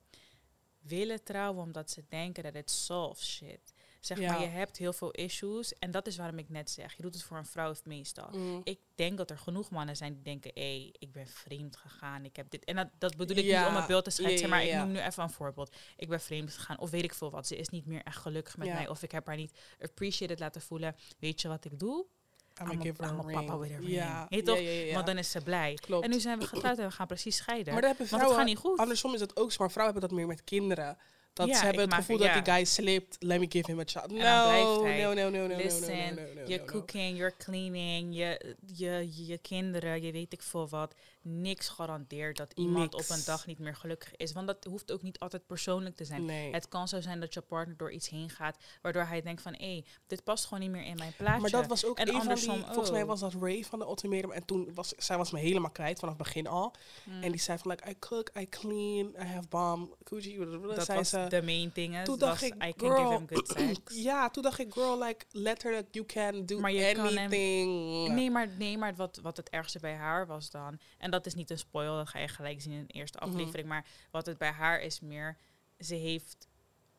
willen 0.81 1.25
trouwen 1.25 1.63
omdat 1.63 1.91
ze 1.91 2.05
denken 2.09 2.43
dat 2.43 2.55
het 2.55 2.71
solves 2.71 3.35
shit. 3.35 3.73
Zeg 4.01 4.19
Ja. 4.19 4.33
maar, 4.33 4.41
je 4.41 4.47
hebt 4.47 4.77
heel 4.77 4.93
veel 4.93 5.11
issues 5.11 5.73
en 5.75 5.91
dat 5.91 6.07
is 6.07 6.17
waarom 6.17 6.39
ik 6.39 6.49
net 6.49 6.71
zeg, 6.71 6.93
je 6.97 7.03
doet 7.03 7.15
het 7.15 7.23
voor 7.23 7.37
een 7.37 7.47
vrouw 7.47 7.71
of 7.71 7.85
meestal. 7.85 8.29
Mm. 8.33 8.61
Ik 8.65 8.79
denk 8.95 9.17
dat 9.19 9.31
er 9.31 9.39
genoeg 9.39 9.71
mannen 9.71 9.97
zijn 9.97 10.13
die 10.15 10.23
denken, 10.23 10.51
hé, 10.55 10.91
ik 10.99 11.13
ben 11.13 11.27
vreemd 11.27 11.77
gegaan, 11.77 12.25
ik 12.25 12.37
heb 12.37 12.51
dit. 12.51 12.65
En 12.65 12.77
dat, 12.77 12.89
dat 12.99 13.17
bedoel 13.17 13.37
ik 13.37 13.45
Ja. 13.45 13.61
niet 13.61 13.69
om 13.71 13.77
een 13.81 13.87
beeld 13.87 14.05
te 14.05 14.11
schetsen, 14.11 14.41
Ja, 14.41 14.49
maar 14.49 14.65
ik 14.65 14.75
noem 14.75 14.91
nu 14.93 14.99
even 15.01 15.23
een 15.23 15.31
voorbeeld. 15.31 15.77
Ik 15.97 16.09
ben 16.09 16.21
vreemd 16.21 16.53
gegaan, 16.53 16.79
of 16.79 16.91
weet 16.91 17.05
ik 17.05 17.15
veel 17.15 17.31
wat. 17.31 17.47
Ze 17.47 17.57
is 17.57 17.69
niet 17.69 17.87
meer 17.87 18.03
echt 18.03 18.17
gelukkig 18.17 18.57
met 18.57 18.69
mij, 18.69 18.89
of 18.89 19.03
ik 19.03 19.11
heb 19.13 19.27
haar 19.27 19.37
niet 19.37 19.59
appreciated 19.81 20.39
laten 20.39 20.61
voelen. 20.61 20.97
Weet 21.19 21.41
je 21.41 21.49
wat 21.49 21.65
ik 21.65 21.79
doe? 21.79 22.07
I'm 22.61 22.71
I'm 22.71 22.77
a 22.79 22.81
a- 22.81 22.83
give 22.83 23.03
her 23.05 23.13
I'm 23.13 23.21
a 23.21 23.23
a 23.29 23.33
papa 23.41 23.59
with 23.59 23.71
a 23.73 23.77
ring. 23.77 23.89
Ja, 23.91 24.27
Je 24.29 24.43
toch? 24.43 24.57
ja, 24.57 24.63
ja, 24.63 24.71
ja. 24.85 24.95
Want 24.95 25.07
dan 25.07 25.19
is 25.19 25.31
ze 25.31 25.41
blij. 25.41 25.75
Klopt. 25.75 26.05
En 26.05 26.11
nu 26.11 26.21
zijn 26.21 26.39
we 26.39 26.47
getrouwd 26.47 26.79
en 26.79 26.85
we 26.87 26.91
gaan 26.93 27.07
precies 27.07 27.37
scheiden. 27.37 27.73
Maar 27.73 27.83
dan 27.83 27.91
hebben 27.91 28.09
Want 28.09 28.23
het 28.23 28.31
vrouwen, 28.31 28.37
gaat 28.37 28.47
niet 28.65 28.73
goed. 28.73 28.79
andersom 28.79 29.15
is 29.15 29.21
het 29.21 29.37
ook 29.37 29.53
zo, 29.53 29.57
maar 29.59 29.71
vrouwen 29.71 29.93
hebben 29.95 30.11
dat 30.11 30.19
meer 30.19 30.29
met 30.37 30.45
kinderen. 30.45 30.99
Dat 31.39 31.49
Ja, 31.49 31.59
ze 31.59 31.65
hebben 31.65 31.83
het 31.85 31.95
gevoel 31.95 32.19
ja. 32.23 32.35
dat 32.35 32.45
die 32.45 32.55
guy 32.55 32.65
slipt, 32.65 33.17
let 33.19 33.41
me 33.41 33.47
give 33.49 33.71
him 33.71 33.81
a 33.81 33.85
shot. 33.87 34.11
No, 34.11 34.17
no, 34.83 35.13
no, 35.13 35.31
no, 35.31 35.47
no, 35.47 35.57
Listen, 35.57 36.19
je 36.47 36.65
cooking, 36.65 37.19
je 37.19 37.33
cleaning, 37.39 38.17
je, 38.17 38.57
je, 38.67 39.27
je 39.27 39.39
kinderen, 39.39 40.03
je 40.03 40.13
weet 40.13 40.33
ik 40.33 40.43
veel 40.43 40.69
wat. 40.69 40.95
Niks 41.23 41.69
garandeert 41.69 42.37
dat 42.37 42.53
iemand 42.55 42.93
Niks. 42.93 43.11
op 43.11 43.17
een 43.17 43.23
dag 43.25 43.47
niet 43.47 43.59
meer 43.59 43.77
gelukkig 43.77 44.17
is. 44.17 44.33
Want 44.33 44.47
dat 44.47 44.65
hoeft 44.65 44.93
ook 44.93 45.03
niet 45.03 45.19
altijd 45.19 45.47
persoonlijk 45.47 45.97
te 45.97 46.05
zijn. 46.05 46.25
Nee. 46.25 46.53
Het 46.53 46.69
kan 46.69 46.89
zo 46.89 47.01
zijn 47.01 47.21
dat 47.21 47.35
je 47.35 47.41
partner 47.41 47.77
door 47.77 47.93
iets 47.93 48.09
heen 48.09 48.31
gaat, 48.31 48.57
waardoor 48.83 49.03
hij 49.03 49.23
denkt 49.23 49.43
van, 49.43 49.55
hé, 49.55 49.85
dit 50.07 50.25
past 50.25 50.45
gewoon 50.45 50.61
niet 50.61 50.71
meer 50.71 50.85
in 50.85 50.97
mijn 50.97 51.13
plaatje. 51.17 51.41
Maar 51.41 51.51
dat 51.51 51.67
was 51.67 51.85
ook 51.85 51.99
En 51.99 52.09
een 52.15 52.23
van 52.23 52.35
die, 52.35 52.65
volgens 52.65 52.91
mij 52.91 53.05
was 53.07 53.21
dat 53.21 53.35
Ray 53.41 53.65
van 53.65 53.79
de 53.79 53.85
ultimatum. 53.85 54.31
En 54.33 54.45
toen 54.45 54.75
was, 54.75 54.89
zij 54.97 55.17
was 55.17 55.31
me 55.31 55.39
helemaal 55.39 55.71
kwijt 55.71 55.99
vanaf 55.99 56.15
het 56.15 56.23
begin 56.25 56.47
al. 56.47 56.75
Mm. 57.05 57.23
En 57.23 57.31
die 57.31 57.41
zei 57.41 57.59
van, 57.59 57.71
like, 57.71 57.91
I 57.91 57.99
cook, 57.99 58.31
I 58.39 58.49
clean, 58.49 59.07
I 59.21 59.25
have 59.25 59.49
bomb, 59.49 59.95
coochie. 60.05 60.39
dat 60.61 60.85
zei 60.85 60.99
was 60.99 61.09
ze. 61.09 61.27
de 61.29 61.43
main 61.43 61.73
thing. 61.73 61.95
Toen 62.05 62.19
was, 62.19 62.29
dacht 62.29 62.43
ik, 62.43 62.55
I 62.65 62.73
can 62.77 62.91
give 62.97 63.09
him 63.15 63.27
good 63.29 63.49
sex. 63.57 63.81
ja, 64.03 64.31
toen 64.31 64.43
dacht 64.43 64.59
ik, 64.59 64.73
girl, 64.73 65.03
like, 65.03 65.25
let 65.31 65.63
her 65.63 65.73
that 65.75 65.85
you 65.91 66.07
can 66.07 66.47
do 66.47 66.59
Maar 66.61 66.73
je 66.73 66.93
kan 66.93 67.07
hem- 67.07 67.17
anything. 67.19 68.09
Nee, 68.09 68.31
maar, 68.31 68.49
nee, 68.59 68.79
maar 68.79 68.95
wat, 68.95 69.19
wat 69.23 69.37
het 69.37 69.49
ergste 69.49 69.79
bij 69.79 69.95
haar 69.95 70.27
was 70.27 70.51
dan... 70.51 70.79
En 70.99 71.08
dat 71.11 71.27
is 71.27 71.35
niet 71.35 71.51
een 71.51 71.59
spoil, 71.59 71.97
dat 71.97 72.09
ga 72.09 72.19
je 72.19 72.29
gelijk 72.29 72.61
zien 72.61 72.73
in 72.73 72.85
de 72.87 72.93
eerste 72.93 73.19
Mhm. 73.19 73.29
aflevering. 73.29 73.69
Maar 73.69 73.85
wat 74.11 74.27
het 74.27 74.39
bij 74.39 74.51
haar 74.51 74.81
is 74.81 75.01
meer... 75.01 75.37
Ze 75.81 75.95
heeft 75.95 76.49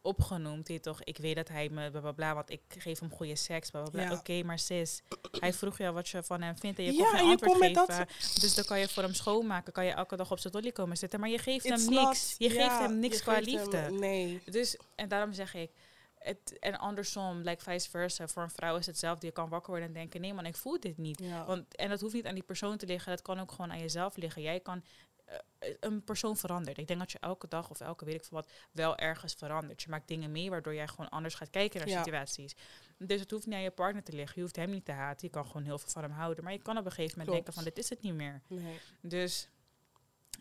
opgenoemd, 0.02 0.68
je 0.68 0.80
toch? 0.80 1.04
Ik 1.04 1.18
weet 1.18 1.36
dat 1.36 1.48
hij 1.48 1.70
me 1.70 1.92
bla 1.92 2.00
bla 2.00 2.12
bla, 2.12 2.34
want 2.36 2.50
ik 2.50 2.62
geef 2.78 3.00
hem 3.00 3.12
goede 3.12 3.36
seks, 3.36 3.70
bla 3.70 3.82
bla 3.82 3.90
bla. 3.92 4.02
Ja. 4.02 4.12
Oké, 4.14 4.44
maar 4.44 4.60
sis, 4.60 5.02
hij 5.40 5.54
vroeg 5.54 5.78
jou 5.78 5.94
wat 5.94 6.10
je 6.10 6.24
van 6.24 6.42
hem 6.42 6.58
vindt 6.58 6.80
en 6.80 6.86
je 6.86 6.92
Ja, 6.94 6.98
kon 6.98 7.08
geen 7.10 7.20
en 7.20 7.26
je 7.26 7.32
antwoord 7.32 7.58
geven. 7.88 8.08
Dus 8.42 8.56
dan 8.56 8.66
kan 8.66 8.80
je 8.80 8.88
voor 8.88 9.04
hem 9.04 9.14
schoonmaken, 9.14 9.74
kan 9.74 9.86
je 9.86 9.92
elke 9.92 10.16
dag 10.16 10.32
op 10.32 10.40
zijn 10.40 10.54
dolly 10.54 10.72
komen 10.72 10.98
zitten. 10.98 11.20
Maar 11.20 11.30
je 11.30 11.38
geeft 11.38 11.66
It's 11.66 11.86
hem 11.86 11.94
not- 11.94 12.06
niks. 12.08 12.36
Je 12.38 12.50
geeft 12.50 12.80
hem 12.80 13.00
niks 13.00 13.22
qua 13.22 13.34
hem- 13.34 13.44
liefde. 13.44 13.90
nee. 13.92 14.42
Dus, 14.46 14.78
en 14.96 15.08
daarom 15.10 15.34
zeg 15.34 15.54
ik, 15.54 15.72
het, 16.20 16.60
en 16.60 16.80
andersom, 16.80 17.38
like 17.42 17.64
vice 17.64 17.90
versa, 17.90 18.28
voor 18.28 18.44
een 18.44 18.50
vrouw 18.50 18.78
is 18.78 18.86
hetzelfde. 18.86 19.26
Je 19.26 19.32
kan 19.34 19.50
wakker 19.50 19.70
worden 19.70 19.88
en 19.88 19.94
denken, 19.94 20.22
nee 20.22 20.34
man, 20.34 20.46
ik 20.46 20.56
voel 20.56 20.80
dit 20.80 20.98
niet. 20.98 21.20
Ja. 21.20 21.46
Want, 21.46 21.76
en 21.76 21.90
dat 21.90 22.02
hoeft 22.02 22.14
niet 22.14 22.26
aan 22.26 22.34
die 22.34 22.44
persoon 22.44 22.78
te 22.78 22.86
liggen, 22.86 23.12
dat 23.12 23.22
kan 23.22 23.40
ook 23.40 23.52
gewoon 23.52 23.72
aan 23.72 23.80
jezelf 23.80 24.16
liggen. 24.18 24.42
Jij 24.42 24.60
kan, 24.60 24.84
eh, 25.26 25.36
een 25.80 26.04
persoon 26.04 26.38
verandert. 26.38 26.78
Ik 26.78 26.88
denk 26.88 27.00
dat 27.00 27.12
je 27.12 27.20
elke 27.20 27.48
dag 27.48 27.70
of 27.70 27.80
elke 27.80 28.06
weet 28.06 28.16
ik 28.26 28.32
wat 28.32 28.52
wel 28.72 28.98
ergens 28.98 29.34
verandert. 29.34 29.82
Je 29.82 29.90
maakt 29.90 30.08
dingen 30.08 30.32
mee 30.32 30.50
waardoor 30.50 30.74
jij 30.74 30.88
gewoon 30.88 31.10
anders 31.10 31.36
gaat 31.36 31.50
kijken 31.50 31.80
naar 31.80 31.90
Ja. 31.90 31.98
situaties. 32.04 32.56
Dus 32.98 33.20
het 33.20 33.32
hoeft 33.32 33.46
niet 33.46 33.56
aan 33.56 33.62
je 33.62 33.72
partner 33.72 34.04
te 34.04 34.12
liggen. 34.12 34.34
Je 34.36 34.42
hoeft 34.42 34.56
hem 34.56 34.70
niet 34.70 34.86
te 34.86 34.92
haten. 34.92 35.28
Je 35.28 35.34
kan 35.34 35.46
gewoon 35.46 35.64
heel 35.64 35.78
veel 35.80 35.90
van 35.90 36.02
hem 36.04 36.12
houden. 36.12 36.44
Maar 36.44 36.54
je 36.54 36.62
kan 36.62 36.78
op 36.78 36.86
een 36.86 36.92
gegeven 36.92 37.18
moment 37.20 37.38
Klopt. 37.38 37.46
denken 37.46 37.54
van 37.54 37.64
dit 37.64 37.78
is 37.84 37.90
het 37.90 38.02
niet 38.02 38.14
meer. 38.14 38.42
nee. 38.48 38.80
Dus, 39.02 39.48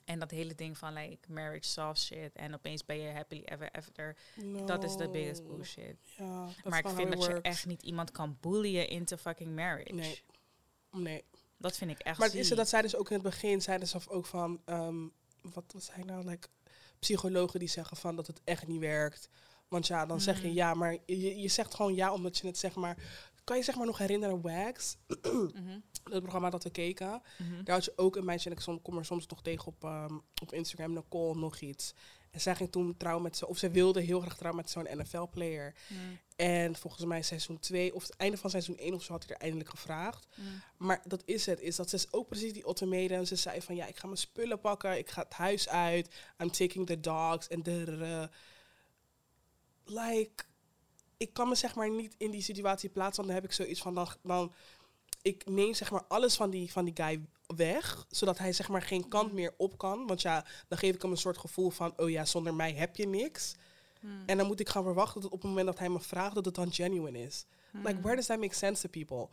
en 0.08 0.18
dat 0.18 0.30
hele 0.30 0.54
ding 0.54 0.78
van 0.78 0.92
like 0.92 1.32
marriage 1.32 1.68
soft 1.68 2.00
shit 2.00 2.36
en 2.36 2.54
opeens 2.54 2.84
ben 2.84 2.98
je 2.98 3.10
happily 3.12 3.42
ever 3.44 3.70
after. 3.70 4.16
Dat 4.66 4.84
is 4.84 4.96
de 4.96 5.08
biggest 5.08 5.46
bullshit. 5.46 5.96
Ja, 6.16 6.48
maar 6.64 6.78
ik 6.78 6.88
vind 6.88 7.12
dat 7.12 7.24
je 7.24 7.40
echt 7.40 7.66
niet 7.66 7.82
iemand 7.82 8.10
kan 8.10 8.36
bullyen 8.40 8.88
into 8.88 9.16
fucking 9.16 9.54
marriage. 9.54 9.92
Nee. 9.92 10.22
Nee. 10.90 11.24
Dat 11.56 11.76
vind 11.76 11.90
ik 11.90 11.98
echt 11.98 12.18
Maar 12.18 12.26
het 12.28 12.36
is 12.36 12.48
dat 12.48 12.68
zij 12.68 12.82
dus 12.82 12.96
ook 12.96 13.08
in 13.08 13.14
het 13.14 13.22
begin 13.22 13.62
zeiden 13.62 13.88
ze 13.88 13.98
ook 14.08 14.26
van, 14.26 14.60
ehm, 14.64 15.06
wat 15.42 15.64
was 15.72 15.92
hij 15.92 16.04
nou, 16.04 16.24
like, 16.24 16.48
psychologen 16.98 17.58
die 17.58 17.68
zeggen 17.68 17.96
van 17.96 18.16
dat 18.16 18.26
het 18.26 18.40
echt 18.44 18.66
niet 18.66 18.80
werkt. 18.80 19.28
Want 19.68 19.86
ja, 19.86 20.06
dan 20.06 20.20
zeg 20.20 20.42
je 20.42 20.48
Mm. 20.48 20.54
ja, 20.54 20.74
maar 20.74 20.96
je, 21.06 21.40
je 21.40 21.48
zegt 21.48 21.74
gewoon 21.74 21.94
ja 21.94 22.12
omdat 22.12 22.38
je 22.38 22.46
het 22.46 22.58
zeg 22.58 22.74
maar, 22.74 22.96
kan 23.44 23.56
je 23.56 23.62
zeg 23.62 23.76
maar 23.76 23.86
nog 23.86 23.98
herinneren 23.98 24.40
Wags, 24.40 24.96
Mhm, 25.22 25.78
het 26.10 26.20
programma 26.22 26.50
dat 26.50 26.62
we 26.64 26.70
keken. 26.70 27.22
mhm. 27.38 27.64
Daar 27.64 27.74
had 27.74 27.84
je 27.84 27.92
ook 27.96 28.16
een 28.16 28.24
meisje 28.24 28.46
en 28.48 28.52
ik 28.54 28.60
som- 28.60 28.82
kom 28.82 28.98
er 28.98 29.04
soms 29.04 29.26
nog 29.26 29.42
tegen 29.42 29.66
op, 29.66 29.84
ehm, 29.84 30.14
op 30.42 30.52
Instagram, 30.52 30.92
Nicole 30.92 31.38
nog 31.38 31.60
iets. 31.60 31.94
En 32.30 32.40
zij 32.40 32.54
ging 32.56 32.70
toen 32.72 32.96
trouwen 32.96 33.22
met 33.22 33.36
zo, 33.36 33.44
of 33.44 33.58
ze 33.58 33.70
wilde 33.70 34.00
heel 34.00 34.20
graag 34.20 34.36
trouwen 34.36 34.60
met 34.60 34.70
zo'n 34.70 34.86
NFL-player. 34.98 35.74
Mm, 35.88 36.18
En 36.36 36.76
volgens 36.76 37.04
mij 37.04 37.22
seizoen 37.22 37.58
2 37.58 37.94
of 37.94 38.02
het 38.02 38.16
einde 38.16 38.36
van 38.36 38.50
seizoen 38.50 38.76
1 38.78 38.94
of 38.94 39.02
zo 39.02 39.12
had 39.12 39.24
hij 39.24 39.34
er 39.34 39.40
eindelijk 39.40 39.70
gevraagd. 39.70 40.26
mm. 40.34 40.44
Maar 40.76 41.02
dat 41.06 41.22
is 41.24 41.46
het. 41.46 41.60
Is 41.60 41.76
dat 41.76 41.90
ze 41.90 41.96
is 41.96 42.12
ook 42.12 42.28
precies 42.28 42.52
die 42.52 42.66
ultimatum. 42.66 43.24
Ze 43.24 43.36
zei 43.36 43.62
van 43.62 43.76
ja, 43.76 43.86
ik 43.86 43.96
ga 43.98 44.06
mijn 44.06 44.18
spullen 44.18 44.60
pakken. 44.60 44.98
Ik 44.98 45.10
ga 45.10 45.22
het 45.22 45.32
huis 45.32 45.68
uit. 45.68 46.14
I'm 46.38 46.50
taking 46.50 46.86
the 46.86 47.00
dogs. 47.00 47.48
En 47.48 47.62
de... 47.62 48.28
Like, 49.84 50.44
ik 51.16 51.32
kan 51.32 51.48
me 51.48 51.54
zeg 51.54 51.74
maar 51.74 51.90
niet 51.90 52.14
in 52.18 52.30
die 52.30 52.42
situatie 52.42 52.88
plaatsen. 52.88 53.16
Want 53.16 53.26
dan 53.26 53.36
heb 53.42 53.44
ik 53.50 53.52
zoiets 53.56 53.80
van, 53.80 53.94
dan, 53.94 54.08
dan 54.22 54.52
ik 55.22 55.48
neem 55.48 55.74
zeg 55.74 55.90
maar 55.90 56.04
alles 56.08 56.36
van 56.36 56.50
die, 56.50 56.72
van 56.72 56.84
die 56.84 56.94
guy 56.96 57.26
weg. 57.56 58.06
Zodat 58.10 58.38
hij 58.38 58.52
zeg 58.52 58.68
maar 58.68 58.82
geen 58.82 59.08
kant 59.08 59.32
meer 59.32 59.54
op 59.56 59.78
kan. 59.78 60.06
Want 60.06 60.22
ja, 60.22 60.44
dan 60.68 60.78
geef 60.78 60.94
ik 60.94 61.02
hem 61.02 61.10
een 61.10 61.16
soort 61.16 61.38
gevoel 61.38 61.70
van, 61.70 61.92
oh 61.96 62.10
ja, 62.10 62.24
zonder 62.24 62.54
mij 62.54 62.72
heb 62.72 62.96
je 62.96 63.06
niks. 63.06 63.54
Mm. 64.00 64.22
En 64.26 64.36
dan 64.36 64.46
moet 64.46 64.60
ik 64.60 64.68
gaan 64.68 64.82
verwachten 64.82 65.20
dat 65.20 65.30
op 65.30 65.40
het 65.40 65.48
moment 65.48 65.66
dat 65.66 65.78
hij 65.78 65.88
me 65.88 66.00
vraagt, 66.00 66.34
dat 66.34 66.44
het 66.44 66.54
dan 66.54 66.72
genuine 66.72 67.18
is. 67.18 67.46
Like, 67.72 68.00
where 68.00 68.14
does 68.16 68.26
that 68.26 68.38
make 68.40 68.54
sense 68.54 68.82
to 68.82 68.88
people? 68.88 69.28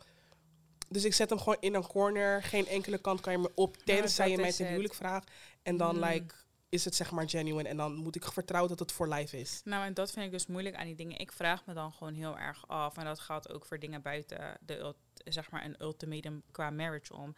Dus 0.88 1.04
ik 1.04 1.14
zet 1.14 1.28
hem 1.30 1.38
gewoon 1.38 1.56
in 1.60 1.74
een 1.74 1.86
corner. 1.86 2.42
Geen 2.42 2.66
enkele 2.66 2.98
kant 2.98 3.20
kan 3.20 3.32
je 3.32 3.38
me 3.38 3.50
op, 3.54 3.76
tenzij 3.76 4.28
dat 4.28 4.36
je 4.36 4.42
mij 4.42 4.52
ten 4.52 4.68
huwelijk 4.68 4.94
vraagt. 4.94 5.30
En 5.62 5.76
dan 5.76 5.96
Mm. 5.96 6.04
like, 6.04 6.34
is 6.68 6.84
het 6.84 6.94
zeg 6.94 7.10
maar 7.10 7.28
genuine. 7.30 7.68
En 7.68 7.76
dan 7.76 7.94
moet 7.94 8.16
ik 8.16 8.24
vertrouwen 8.24 8.70
dat 8.70 8.78
het 8.78 8.92
voor 8.92 9.08
life 9.08 9.38
is. 9.38 9.60
Nou, 9.64 9.84
en 9.84 9.94
dat 9.94 10.10
vind 10.10 10.26
ik 10.26 10.32
dus 10.32 10.46
moeilijk 10.46 10.76
aan 10.76 10.86
die 10.86 10.94
dingen. 10.94 11.18
Ik 11.18 11.32
vraag 11.32 11.66
me 11.66 11.74
dan 11.74 11.92
gewoon 11.92 12.14
heel 12.14 12.38
erg 12.38 12.68
af. 12.68 12.96
En 12.96 13.04
dat 13.04 13.18
gaat 13.18 13.52
ook 13.52 13.66
voor 13.66 13.78
dingen 13.78 14.02
buiten 14.02 14.58
de, 14.60 14.94
zeg 15.32 15.50
maar, 15.50 15.64
een 15.64 15.82
ultimatum 15.82 16.42
qua 16.50 16.70
marriage 16.70 17.14
om. 17.14 17.34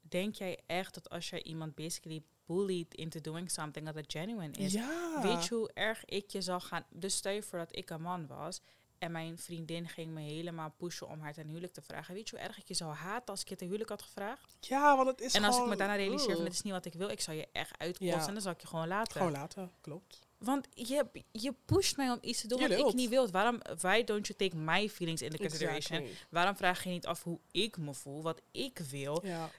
Denk 0.00 0.34
jij 0.34 0.60
echt 0.66 0.94
dat 0.94 1.10
als 1.10 1.30
jij 1.30 1.42
iemand 1.42 1.74
basically 1.74 2.22
bullied 2.46 2.94
into 2.94 3.20
doing 3.20 3.50
something, 3.50 3.86
dat 3.86 3.94
het 3.94 4.12
genuine 4.12 4.58
is? 4.58 4.72
Ja. 4.72 5.22
Weet 5.22 5.46
je 5.46 5.54
hoe 5.54 5.70
erg 5.74 6.04
ik 6.04 6.30
je 6.30 6.40
zal 6.42 6.60
gaan... 6.60 6.84
Dus 6.90 7.16
stel 7.16 7.32
je 7.32 7.42
voor 7.42 7.58
dat 7.58 7.76
ik 7.76 7.90
een 7.90 8.02
man 8.02 8.26
was... 8.26 8.60
En 8.98 9.12
mijn 9.12 9.38
vriendin 9.38 9.88
ging 9.88 10.12
me 10.12 10.20
helemaal 10.20 10.70
pushen 10.76 11.08
om 11.08 11.20
haar 11.20 11.32
ten 11.32 11.46
huwelijk 11.46 11.72
te 11.72 11.82
vragen. 11.82 12.14
Weet 12.14 12.28
je 12.28 12.36
hoe 12.36 12.44
erg 12.44 12.58
ik 12.58 12.68
je 12.68 12.74
zou 12.74 12.94
haten 12.94 13.26
als 13.26 13.40
ik 13.40 13.48
je 13.48 13.56
ten 13.56 13.66
huwelijk 13.66 13.90
had 13.90 14.02
gevraagd? 14.02 14.56
Ja, 14.60 14.96
want 14.96 15.08
het 15.08 15.20
is 15.20 15.34
en 15.34 15.44
als 15.44 15.58
ik 15.58 15.66
me 15.66 15.76
daarna 15.76 15.94
realiseer 15.94 16.34
van 16.34 16.44
dit 16.44 16.52
is 16.52 16.62
niet 16.62 16.72
wat 16.72 16.84
ik 16.84 16.94
wil, 16.94 17.08
ik 17.08 17.20
zou 17.20 17.36
je 17.36 17.48
echt 17.52 17.78
uitkosten 17.78 18.18
Ja. 18.18 18.26
en 18.26 18.32
dan 18.32 18.42
zou 18.42 18.54
ik 18.54 18.60
je 18.60 18.66
gewoon 18.66 18.88
laten. 18.88 19.12
Gewoon 19.12 19.32
laten, 19.32 19.72
klopt. 19.80 20.25
Want 20.38 20.66
je, 20.74 21.06
je 21.32 21.54
pusht 21.64 21.96
mij 21.96 22.10
om 22.10 22.18
iets 22.20 22.40
te 22.40 22.46
doen 22.48 22.60
wat 22.60 22.70
ik 22.70 22.94
niet 22.94 23.08
wil. 23.08 23.30
Waarom, 23.30 23.60
why 23.80 24.04
don't 24.04 24.26
you 24.26 24.38
take 24.38 24.56
my 24.56 24.88
feelings 24.88 25.22
into 25.22 25.36
consideration? 25.38 25.98
Exactly. 25.98 26.26
Waarom 26.30 26.56
vraag 26.56 26.84
je 26.84 26.90
niet 26.90 27.06
af 27.06 27.22
hoe 27.22 27.38
ik 27.50 27.76
me 27.78 27.94
voel, 27.94 28.22
wat 28.22 28.40
ik 28.50 28.78
wil? 28.90 29.20
Ja. 29.26 29.50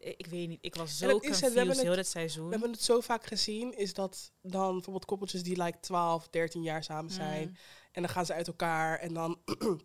Ik 0.00 0.26
weet 0.26 0.48
niet, 0.48 0.58
ik 0.60 0.74
was 0.74 0.98
zo 0.98 1.06
het, 1.08 1.20
confused 1.20 1.54
hebben 1.54 1.76
heel 1.78 1.86
het- 1.88 1.96
het 1.96 2.06
seizoen. 2.08 2.44
We 2.44 2.50
hebben 2.50 2.70
het 2.70 2.82
zo 2.82 3.00
vaak 3.00 3.26
gezien, 3.26 3.76
is 3.78 3.94
dat 3.94 4.32
dan 4.40 4.72
bijvoorbeeld 4.72 5.04
koppeltjes 5.04 5.42
die 5.42 5.62
like 5.62 5.80
12, 5.80 6.28
13 6.28 6.62
jaar 6.62 6.84
samen 6.84 7.10
zijn. 7.10 7.48
Mm. 7.48 7.56
En 7.92 8.02
dan 8.02 8.10
gaan 8.10 8.26
ze 8.26 8.32
uit 8.34 8.46
elkaar 8.46 8.98
en 8.98 9.14
dan 9.14 9.38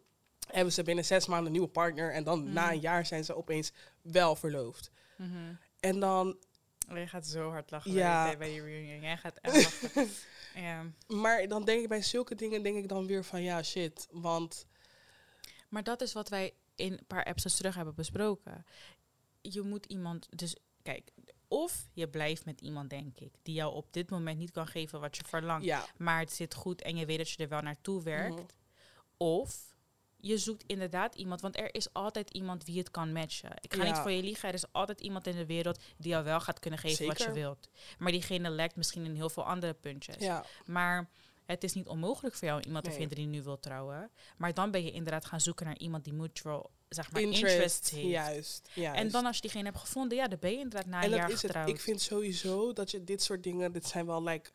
hebben 0.52 0.74
ze 0.74 0.84
binnen 0.84 1.06
zes 1.06 1.26
maanden 1.26 1.46
een 1.46 1.52
nieuwe 1.52 1.68
partner. 1.68 2.14
En 2.14 2.24
dan 2.24 2.54
na 2.54 2.66
Mm. 2.66 2.72
een 2.72 2.80
jaar 2.80 3.06
zijn 3.06 3.24
ze 3.26 3.36
opeens 3.36 3.72
wel 4.02 4.36
verloofd. 4.36 4.92
Mhm. 5.18 5.54
En 5.80 6.00
dan, 6.00 6.38
Oh, 6.90 6.96
Jij 6.96 7.08
gaat 7.08 7.28
zo 7.28 7.50
hard 7.50 7.72
lachen 7.72 7.92
Ja. 7.92 8.38
bij, 8.38 8.50
die 8.50 8.62
reunion. 8.62 9.02
Jij 9.02 9.18
gaat 9.18 9.38
echt 9.42 9.84
lachen. 9.84 10.10
ja. 10.64 10.86
maar 11.08 11.48
dan 11.48 11.66
denk 11.66 11.82
ik 11.82 11.88
bij 11.90 12.02
zulke 12.02 12.36
dingen, 12.36 12.64
denk 12.64 12.78
ik 12.78 12.88
dan 12.88 13.06
weer 13.08 13.24
van 13.24 13.42
ja, 13.42 13.64
shit. 13.64 14.08
Want 14.12 14.66
Maar 15.70 15.84
dat 15.84 16.02
is 16.02 16.14
wat 16.14 16.30
wij 16.30 16.54
in 16.76 16.92
een 16.92 17.06
paar 17.08 17.24
episodes 17.26 17.56
terug 17.58 17.76
hebben 17.76 17.96
besproken. 17.96 18.66
Je 19.42 19.62
moet 19.62 19.86
iemand, 19.86 20.28
dus 20.38 20.56
kijk, 20.82 21.12
of 21.48 21.88
je 21.94 22.08
blijft 22.10 22.46
met 22.46 22.62
iemand, 22.62 22.90
denk 22.90 23.20
ik, 23.20 23.34
die 23.42 23.54
jou 23.54 23.74
op 23.74 23.94
dit 23.94 24.10
moment 24.10 24.38
niet 24.38 24.52
kan 24.52 24.68
geven 24.68 25.00
wat 25.00 25.18
je 25.18 25.24
verlangt, 25.24 25.66
Ja. 25.66 25.86
maar 25.98 26.20
het 26.20 26.32
zit 26.32 26.54
goed 26.54 26.82
en 26.82 26.98
je 26.98 27.06
weet 27.06 27.18
dat 27.18 27.30
je 27.30 27.44
er 27.44 27.50
wel 27.50 27.62
naartoe 27.62 28.04
werkt. 28.04 28.36
Mhm. 28.36 28.46
Of 29.18 29.76
je 30.20 30.38
zoekt 30.38 30.64
inderdaad 30.68 31.16
iemand, 31.16 31.42
want 31.42 31.58
er 31.58 31.76
is 31.76 31.94
altijd 31.94 32.30
iemand 32.30 32.66
wie 32.66 32.78
het 32.78 32.92
kan 32.92 33.12
matchen. 33.12 33.52
Ik 33.60 33.74
ga 33.74 33.84
Ja. 33.84 33.90
niet 33.92 34.00
voor 34.02 34.12
je 34.12 34.24
liegen, 34.24 34.48
er 34.50 34.54
is 34.56 34.72
altijd 34.72 35.02
iemand 35.02 35.28
in 35.28 35.36
de 35.36 35.46
wereld 35.46 35.80
die 35.98 36.10
jou 36.12 36.24
wel 36.24 36.40
gaat 36.40 36.60
kunnen 36.60 36.80
geven 36.80 37.06
wat 37.08 37.22
je 37.22 37.32
wilt. 37.32 37.70
Maar 37.98 38.12
diegene 38.12 38.50
lekt 38.50 38.76
misschien 38.76 39.06
in 39.06 39.16
heel 39.16 39.30
veel 39.30 39.46
andere 39.46 39.74
puntjes. 39.74 40.16
Ja. 40.20 40.46
Maar 40.66 41.10
het 41.46 41.64
is 41.64 41.74
niet 41.74 41.88
onmogelijk 41.88 42.36
voor 42.36 42.48
jou 42.48 42.62
iemand 42.62 42.84
te 42.84 42.92
vinden 42.92 43.18
die 43.18 43.26
nu 43.28 43.44
wil 43.44 43.60
trouwen. 43.60 44.12
Maar 44.38 44.54
dan 44.54 44.72
ben 44.72 44.84
je 44.84 44.92
inderdaad 44.92 45.26
gaan 45.26 45.42
zoeken 45.42 45.66
naar 45.66 45.78
iemand 45.78 46.04
die 46.04 46.14
mutual, 46.14 46.70
zeg 46.90 47.12
maar, 47.12 47.22
interest, 47.22 47.52
Interest. 47.54 47.90
heeft. 47.90 48.08
Juist. 48.08 48.70
juist. 48.74 49.00
En 49.00 49.10
dan 49.12 49.26
als 49.26 49.36
je 49.36 49.42
diegene 49.42 49.64
hebt 49.64 49.78
gevonden, 49.78 50.18
ja, 50.18 50.28
dan 50.28 50.40
ben 50.40 50.52
je 50.52 50.58
inderdaad 50.58 50.86
na 50.86 50.98
en 50.98 51.04
een 51.04 51.10
dat 51.10 51.20
jaar 51.20 51.28
is 51.30 51.34
het. 51.42 51.46
getrouwd. 51.46 51.70
Ik 51.70 51.80
vind 51.80 52.02
sowieso 52.02 52.74
dat 52.74 52.92
je 52.92 53.04
dit 53.04 53.24
soort 53.24 53.44
dingen, 53.44 53.72
dit 53.72 53.88
zijn 53.88 54.06
wel 54.06 54.24
like 54.24 54.50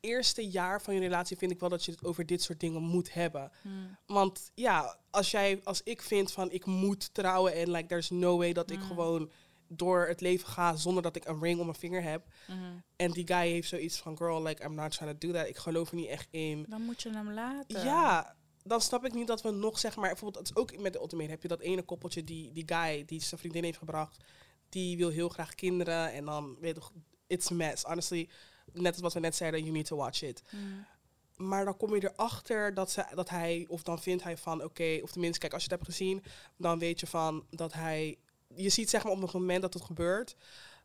eerste 0.00 0.48
jaar 0.48 0.82
van 0.82 0.94
je 0.94 1.00
relatie 1.00 1.36
vind 1.36 1.50
ik 1.50 1.60
wel 1.60 1.68
dat 1.68 1.84
je 1.84 1.90
het 1.90 2.04
over 2.04 2.26
dit 2.26 2.42
soort 2.42 2.60
dingen 2.60 2.82
moet 2.82 3.12
hebben. 3.12 3.50
Hmm. 3.62 3.96
Want 4.06 4.50
ja, 4.54 4.98
als 5.10 5.30
jij, 5.30 5.60
als 5.64 5.80
ik 5.82 6.02
vind 6.02 6.32
van 6.32 6.50
ik 6.50 6.64
moet 6.64 7.14
trouwen 7.14 7.54
en 7.54 7.70
like 7.70 7.86
there's 7.86 8.10
no 8.10 8.36
way 8.36 8.52
dat 8.52 8.70
ik 8.70 8.78
Mm. 8.78 8.84
gewoon 8.86 9.30
door 9.68 10.06
het 10.06 10.20
leven 10.20 10.48
ga 10.48 10.76
zonder 10.76 11.02
dat 11.02 11.16
ik 11.16 11.24
een 11.24 11.40
ring 11.42 11.58
om 11.58 11.66
mijn 11.66 11.78
vinger 11.78 12.02
heb. 12.02 12.26
Mhm. 12.46 12.60
En 12.96 13.10
die 13.10 13.26
guy 13.26 13.48
heeft 13.48 13.68
zoiets 13.68 13.98
van 13.98 14.16
girl, 14.16 14.42
like 14.42 14.64
I'm 14.64 14.74
not 14.74 14.90
trying 14.90 15.18
to 15.18 15.26
do 15.26 15.32
that. 15.38 15.48
Ik 15.48 15.56
geloof 15.56 15.88
er 15.90 15.96
niet 15.96 16.08
echt 16.08 16.28
in. 16.30 16.66
Dan 16.68 16.82
moet 16.82 17.02
je 17.02 17.10
hem 17.10 17.32
laten. 17.32 17.84
Ja, 17.84 18.36
dan 18.62 18.80
snap 18.80 19.04
ik 19.04 19.12
niet 19.14 19.26
dat 19.26 19.42
we 19.42 19.50
nog 19.50 19.78
zeg 19.78 19.96
maar, 19.96 20.08
bijvoorbeeld, 20.08 20.48
het 20.48 20.56
is 20.56 20.62
ook 20.62 20.78
met 20.80 20.92
de 20.92 20.98
ultimate 20.98 21.30
heb 21.30 21.42
je 21.42 21.48
dat 21.48 21.60
ene 21.60 21.82
koppeltje 21.82 22.24
die 22.24 22.52
die 22.52 22.62
guy 22.66 23.04
die 23.04 23.22
zijn 23.22 23.40
vriendin 23.40 23.64
heeft 23.64 23.78
gebracht, 23.78 24.16
die 24.68 24.96
wil 24.96 25.08
heel 25.08 25.28
graag 25.28 25.54
kinderen 25.54 26.12
en 26.12 26.24
dan 26.24 26.56
weet 26.60 26.74
je 26.74 26.80
toch, 26.80 26.92
it's 27.26 27.50
a 27.50 27.54
mess. 27.54 27.82
Honestly, 27.82 28.28
net 28.80 28.92
als 28.92 29.02
wat 29.02 29.12
we 29.12 29.20
net 29.20 29.36
zeiden, 29.36 29.60
you 29.60 29.72
need 29.72 29.86
to 29.86 29.96
watch 29.96 30.22
it. 30.22 30.42
Hmm. 30.50 30.86
Maar 31.36 31.64
dan 31.64 31.76
kom 31.76 31.94
je 31.94 32.10
erachter 32.12 32.74
dat, 32.74 32.90
ze, 32.90 33.04
dat 33.14 33.28
hij, 33.28 33.64
of 33.68 33.82
dan 33.82 34.02
vindt 34.02 34.22
hij 34.22 34.36
van, 34.36 34.64
oké, 34.64 34.98
of 35.02 35.10
tenminste, 35.12 35.38
kijk, 35.40 35.52
als 35.52 35.64
je 35.64 35.68
het 35.70 35.78
hebt 35.78 35.90
gezien, 35.92 36.22
dan 36.56 36.78
weet 36.78 37.00
je 37.00 37.06
van 37.06 37.46
dat 37.50 37.72
hij, 37.72 38.18
je 38.54 38.68
ziet 38.68 38.90
zeg 38.90 39.02
maar 39.04 39.12
op 39.12 39.20
het 39.22 39.32
moment 39.32 39.62
dat 39.62 39.74
het 39.74 39.82
gebeurt, 39.82 40.36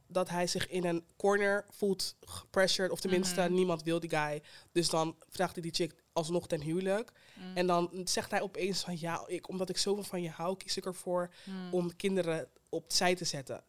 dat 0.08 0.30
hij 0.30 0.48
zich 0.48 0.68
in 0.68 0.86
een 0.86 1.06
corner 1.18 1.66
voelt 1.70 2.16
gepressured, 2.22 2.92
of 2.92 3.00
tenminste, 3.00 3.42
Mhm. 3.42 3.54
niemand 3.54 3.84
wil 3.84 4.00
die 4.00 4.10
guy. 4.10 4.42
Dus 4.72 4.90
dan 4.90 5.16
vraagt 5.30 5.54
hij 5.54 5.62
die 5.62 5.74
chick 5.74 5.94
alsnog 6.14 6.48
ten 6.48 6.62
huwelijk. 6.62 7.12
Hmm. 7.34 7.56
En 7.56 7.68
dan 7.68 8.02
zegt 8.04 8.32
hij 8.32 8.42
opeens 8.42 8.82
van, 8.84 9.00
ja, 9.00 9.24
ik, 9.28 9.50
omdat 9.50 9.70
ik 9.70 9.78
zoveel 9.78 10.04
van 10.04 10.22
je 10.22 10.30
hou, 10.30 10.58
kies 10.58 10.78
ik 10.78 10.86
ervoor 10.86 11.34
Hmm. 11.44 11.74
om 11.74 11.96
kinderen 11.96 12.48
opzij 12.70 13.16
te 13.16 13.26
zetten. 13.26 13.64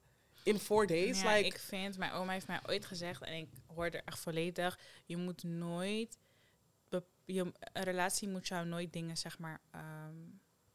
In 0.44 0.58
four 0.58 0.86
days, 0.86 1.20
Ja, 1.20 1.32
like, 1.34 1.46
ik 1.46 1.58
vind, 1.58 1.98
mijn 1.98 2.12
oma 2.12 2.32
heeft 2.32 2.46
mij 2.46 2.60
ooit 2.66 2.86
gezegd, 2.86 3.22
en 3.22 3.32
ik 3.36 3.48
hoorde 3.72 3.96
er 3.96 4.04
echt 4.04 4.18
volledig, 4.18 4.78
je 5.04 5.16
moet 5.16 5.42
nooit, 5.42 6.18
je, 7.24 7.52
een 7.72 7.82
relatie 7.82 8.28
moet 8.28 8.48
jou 8.48 8.66
nooit 8.66 8.92
dingen, 8.92 9.16
zeg 9.16 9.38
maar, 9.38 9.60
ehm, 9.70 10.16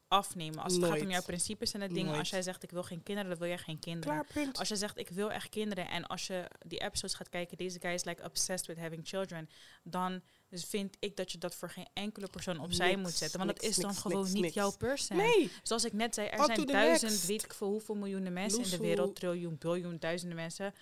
afnemen. 0.08 0.62
Als 0.62 0.74
het 0.74 0.84
gaat 0.84 1.00
om 1.00 1.10
jouw 1.10 1.22
principes 1.22 1.72
en 1.72 1.80
dingen, 1.88 2.04
Nooit. 2.04 2.18
als 2.18 2.30
jij 2.30 2.42
zegt, 2.42 2.62
ik 2.62 2.70
wil 2.70 2.82
geen 2.82 3.02
kinderen, 3.02 3.30
dan 3.30 3.38
wil 3.38 3.48
jij 3.48 3.58
geen 3.58 3.78
kinderen. 3.78 4.26
klaar. 4.26 4.48
Als 4.52 4.68
je 4.68 4.76
zegt, 4.76 4.98
ik 4.98 5.08
wil 5.08 5.32
echt 5.32 5.48
kinderen, 5.48 5.88
en 5.88 6.06
als 6.06 6.26
je 6.26 6.50
die 6.66 6.78
episodes 6.80 7.14
gaat 7.14 7.28
kijken, 7.28 7.56
deze 7.56 7.80
guy 7.80 7.90
is 7.90 8.04
like 8.04 8.24
obsessed 8.24 8.66
with 8.66 8.78
having 8.78 9.08
children, 9.08 9.48
dan 9.82 10.22
dus 10.48 10.64
vind 10.64 10.96
ik 10.98 11.16
dat 11.16 11.32
je 11.32 11.38
dat 11.38 11.54
voor 11.54 11.70
geen 11.70 11.88
enkele 11.92 12.28
persoon 12.28 12.60
opzij 12.60 12.88
Niks, 12.88 13.00
moet 13.00 13.12
zetten. 13.12 13.38
Want 13.38 13.50
dat 13.50 13.62
is 13.62 13.76
dan 13.76 13.90
niks, 13.90 14.00
gewoon 14.00 14.32
niet 14.32 14.54
jouw 14.54 14.76
person. 14.76 15.16
Nee, 15.16 15.50
Zoals 15.62 15.84
ik 15.84 15.92
net 15.92 16.14
zei, 16.14 16.28
er 16.28 16.44
zijn 16.44 16.66
duizend, 16.66 17.24
weet 17.24 17.44
ik 17.44 17.52
veel 17.52 17.68
hoeveel 17.68 17.94
miljoenen 17.94 18.32
mensen 18.32 18.62
in 18.62 18.70
de 18.70 18.78
wereld, 18.78 19.14
triljoen, 19.14 19.56
biljoen, 19.58 19.96
duizenden 19.98 20.36
mensen. 20.36 20.74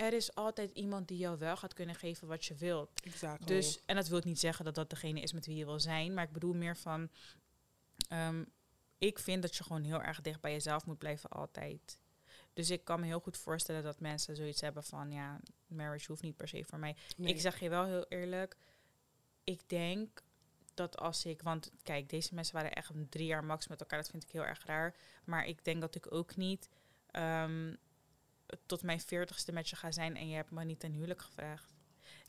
Er 0.00 0.12
is 0.12 0.34
altijd 0.34 0.70
iemand 0.70 1.08
die 1.08 1.18
jou 1.18 1.38
wel 1.38 1.56
gaat 1.56 1.74
kunnen 1.74 1.94
geven 1.94 2.28
wat 2.28 2.44
je 2.44 2.54
wilt. 2.54 3.00
exactly. 3.04 3.46
Dus, 3.46 3.80
en 3.86 3.96
dat 3.96 4.08
wil 4.08 4.20
niet 4.24 4.38
zeggen 4.38 4.64
dat 4.64 4.74
dat 4.74 4.90
degene 4.90 5.20
is 5.20 5.32
met 5.32 5.46
wie 5.46 5.56
je 5.56 5.64
wil 5.64 5.80
zijn, 5.80 6.14
maar 6.14 6.24
ik 6.24 6.32
bedoel 6.32 6.54
meer 6.54 6.76
van, 6.76 7.10
ehm, 8.08 8.44
ik 8.98 9.18
vind 9.18 9.42
dat 9.42 9.56
je 9.56 9.64
gewoon 9.64 9.82
heel 9.82 10.02
erg 10.02 10.20
dicht 10.20 10.40
bij 10.40 10.52
jezelf 10.52 10.86
moet 10.86 10.98
blijven 10.98 11.30
altijd. 11.30 11.98
Dus 12.52 12.70
ik 12.70 12.84
kan 12.84 13.00
me 13.00 13.06
heel 13.06 13.20
goed 13.20 13.36
voorstellen 13.36 13.82
dat 13.82 14.00
mensen 14.00 14.36
zoiets 14.36 14.60
hebben 14.60 14.84
van, 14.84 15.10
ja, 15.10 15.40
marriage 15.66 16.06
hoeft 16.06 16.22
niet 16.22 16.36
per 16.36 16.48
se 16.48 16.64
voor 16.64 16.78
mij. 16.78 16.96
Nee. 17.16 17.32
Ik 17.32 17.40
zeg 17.40 17.60
je 17.60 17.68
wel 17.68 17.84
heel 17.84 18.06
eerlijk, 18.08 18.56
ik 19.44 19.68
denk 19.68 20.22
dat 20.74 20.98
als 20.98 21.24
ik, 21.24 21.42
want 21.42 21.70
kijk, 21.82 22.08
deze 22.08 22.34
mensen 22.34 22.54
waren 22.54 22.72
echt 22.72 22.88
een 22.88 23.08
drie 23.08 23.26
jaar 23.26 23.44
max 23.44 23.66
met 23.66 23.80
elkaar, 23.80 23.98
dat 23.98 24.10
vind 24.10 24.22
ik 24.22 24.30
heel 24.30 24.44
erg 24.44 24.64
raar. 24.64 24.96
Maar 25.24 25.46
ik 25.46 25.64
denk 25.64 25.80
dat 25.80 25.94
ik 25.94 26.12
ook 26.12 26.36
niet 26.36 26.68
ehm, 27.10 27.74
tot 28.66 28.82
mijn 28.82 29.00
veertigste 29.00 29.52
met 29.52 29.68
je 29.68 29.76
ga 29.76 29.92
zijn 29.92 30.16
en 30.16 30.28
je 30.28 30.34
hebt 30.34 30.50
me 30.50 30.64
niet 30.64 30.80
ten 30.80 30.92
huwelijk 30.92 31.20
gevraagd. 31.22 31.74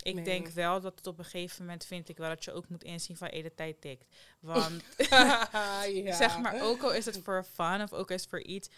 Ik 0.03 0.15
Nee. 0.15 0.23
denk 0.23 0.47
wel 0.47 0.81
dat 0.81 0.95
het 0.95 1.07
op 1.07 1.17
een 1.17 1.25
gegeven 1.25 1.65
moment 1.65 1.85
vind 1.85 2.09
ik 2.09 2.17
wel 2.17 2.29
dat 2.29 2.43
je 2.43 2.51
ook 2.51 2.69
moet 2.69 2.83
inzien 2.83 3.17
van 3.17 3.27
hey, 3.27 3.41
de 3.41 3.53
tijd 3.53 3.81
tikt. 3.81 4.05
Want 4.39 4.83
ja. 5.09 6.15
zeg 6.15 6.37
maar, 6.39 6.61
ook 6.61 6.81
al 6.81 6.93
is 6.93 7.05
het 7.05 7.19
voor 7.23 7.43
fun 7.43 7.81
of 7.81 7.93
ook 7.93 8.09
al 8.09 8.15
is 8.15 8.21
het 8.21 8.29
voor 8.29 8.41
iets. 8.41 8.69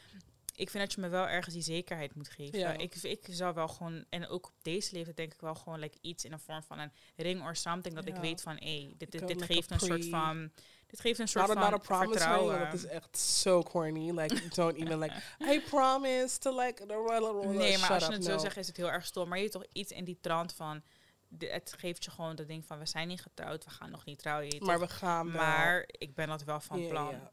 Ik 0.56 0.70
vind 0.70 0.84
dat 0.84 0.94
je 0.94 1.02
me 1.02 1.08
wel 1.08 1.28
ergens 1.28 1.54
die 1.54 1.64
zekerheid 1.64 2.16
moet 2.16 2.30
geven. 2.30 2.60
Ja. 2.60 2.72
Ik, 2.78 2.96
ik 2.96 3.28
zou 3.30 3.54
wel 3.54 3.68
gewoon, 3.68 4.06
en 4.10 4.28
ook 4.28 4.46
op 4.48 4.54
deze 4.62 4.94
leeftijd 4.94 5.18
denk 5.18 5.34
ik 5.34 5.42
wel 5.42 5.56
gewoon 5.56 5.80
like, 5.80 5.98
iets 6.02 6.26
in 6.26 6.32
de 6.32 6.38
vorm 6.38 6.64
van 6.64 6.80
een 6.80 6.92
ring 7.16 7.42
or 7.42 7.56
something. 7.56 7.96
Dat 7.96 8.08
ik 8.08 8.16
weet 8.16 8.42
van, 8.42 8.56
hé, 8.56 8.94
dit, 8.98 9.12
dit, 9.12 9.28
dit 9.28 9.42
geeft 9.42 9.72
een 9.72 9.80
soort 9.80 10.06
van, 10.06 10.52
dit 10.94 11.02
geeft 11.02 11.20
een 11.20 11.28
soort 11.28 11.48
Not 11.48 11.58
a, 11.58 11.62
van 11.62 11.72
not 11.72 11.82
a 11.82 11.84
promise 11.84 12.08
ring, 12.10 12.20
vertrouwen. 12.22 12.60
want 12.60 12.72
dat 12.72 12.80
is 12.84 12.86
echt 12.86 13.18
so 13.18 13.64
corny. 13.64 14.12
Like, 14.12 14.48
don't 14.56 14.76
even 14.76 15.00
like, 15.00 15.16
I 15.54 15.60
promise 15.62 16.40
to 16.40 16.60
like, 16.60 16.86
the 16.86 17.48
Nee, 17.48 17.78
maar 17.78 17.92
als 17.92 18.06
je 18.06 18.12
het 18.12 18.24
zo 18.24 18.38
zegt 18.38 18.58
is 18.58 18.68
het 18.68 18.78
heel 18.78 18.92
erg 18.92 19.06
stom. 19.06 19.28
Maar 19.28 19.38
je 19.38 19.44
hebt 19.44 19.56
toch 19.56 19.66
iets 19.72 19.92
in 19.92 20.04
die 20.04 20.18
trant 20.22 20.54
van, 20.54 20.82
de- 21.28 21.48
het 21.48 21.74
geeft 21.78 22.04
je 22.04 22.12
gewoon 22.12 22.36
dat 22.36 22.48
ding 22.48 22.66
van, 22.66 22.80
we 22.80 22.86
zijn 22.86 23.08
niet 23.08 23.22
getrouwd, 23.22 23.64
we 23.64 23.70
gaan 23.70 23.92
nog 23.92 24.06
niet 24.06 24.20
trouwen. 24.20 24.66
Maar 24.66 24.80
we 24.80 24.88
gaan 24.88 25.32
wel. 25.32 25.42
maar 25.42 25.84
ik 25.88 26.16
ben 26.16 26.28
dat 26.28 26.44
wel 26.44 26.60
van 26.60 26.88
plan. 26.88 27.30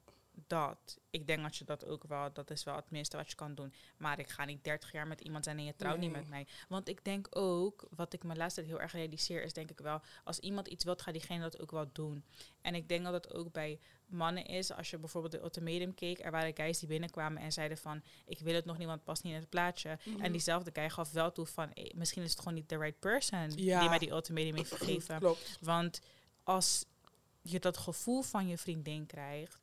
Dat. 0.47 0.99
Ik 1.11 1.27
denk 1.27 1.43
dat 1.43 1.57
je 1.57 1.65
dat 1.65 1.87
ook 1.87 2.05
wel, 2.05 2.33
dat 2.33 2.51
is 2.51 2.65
wel 2.65 2.77
het 2.77 2.91
minste 2.91 3.17
wat 3.17 3.29
je 3.31 3.37
kan 3.37 3.55
doen. 3.55 3.73
Maar 3.97 4.19
ik 4.19 4.29
ga 4.29 4.45
niet 4.45 4.65
30 4.65 4.93
jaar 4.93 5.07
met 5.07 5.21
iemand 5.21 5.45
zijn 5.45 5.59
en 5.59 5.65
je 5.65 5.77
trouwt 5.77 5.99
niet 5.99 6.13
met 6.13 6.29
mij. 6.29 6.47
Want 6.69 6.89
ik 6.89 7.05
denk 7.05 7.27
ook, 7.31 7.87
wat 7.97 8.13
ik 8.13 8.23
me 8.25 8.37
laatst 8.37 8.55
tijd 8.55 8.67
heel 8.67 8.81
erg 8.81 8.93
realiseer, 8.93 9.43
is 9.43 9.53
denk 9.53 9.71
ik 9.71 9.79
wel, 9.79 10.01
als 10.25 10.39
iemand 10.39 10.69
iets 10.69 10.85
wilt, 10.85 11.03
gaat 11.03 11.15
diegene 11.15 11.43
dat 11.43 11.61
ook 11.61 11.71
wel 11.71 11.89
doen. 11.93 12.25
En 12.61 12.75
ik 12.75 12.89
denk 12.89 13.05
dat 13.05 13.13
het 13.13 13.35
ook 13.35 13.53
bij 13.53 13.79
mannen 14.07 14.45
is, 14.47 14.73
als 14.73 14.91
je 14.91 14.99
bijvoorbeeld 14.99 15.33
de 15.33 15.41
ultimatum 15.41 15.95
keek, 15.95 16.25
er 16.25 16.31
waren 16.31 16.57
guys 16.57 16.79
die 16.79 16.89
binnenkwamen 16.89 17.43
en 17.43 17.53
zeiden 17.53 17.79
van, 17.79 18.03
ik 18.27 18.39
wil 18.39 18.55
het 18.55 18.65
nog 18.65 18.77
niet, 18.79 18.87
want 18.87 18.99
het 18.99 19.07
past 19.09 19.23
niet 19.23 19.33
in 19.35 19.41
het 19.41 19.49
plaatje. 19.49 19.99
Mhm. 20.05 20.21
En 20.21 20.33
diezelfde 20.33 20.71
guy 20.73 20.91
gaf 20.91 21.13
wel 21.13 21.33
toe 21.33 21.47
van, 21.47 21.73
eh, 21.73 21.95
misschien 21.95 22.23
is 22.23 22.31
het 22.31 22.39
gewoon 22.39 22.55
niet 22.55 22.69
de 22.69 22.79
right 22.79 22.99
person 22.99 23.53
Ja. 23.57 23.81
die 23.81 23.89
mij 23.89 23.99
die 23.99 24.11
ultimatum 24.11 24.55
heeft 24.57 24.75
gegeven. 24.77 25.19
Klopt. 25.19 25.59
Want 25.61 26.01
als 26.43 26.85
je 27.43 27.59
dat 27.61 27.77
gevoel 27.77 28.23
van 28.23 28.49
je 28.49 28.59
vriendin 28.59 29.07
krijgt, 29.07 29.60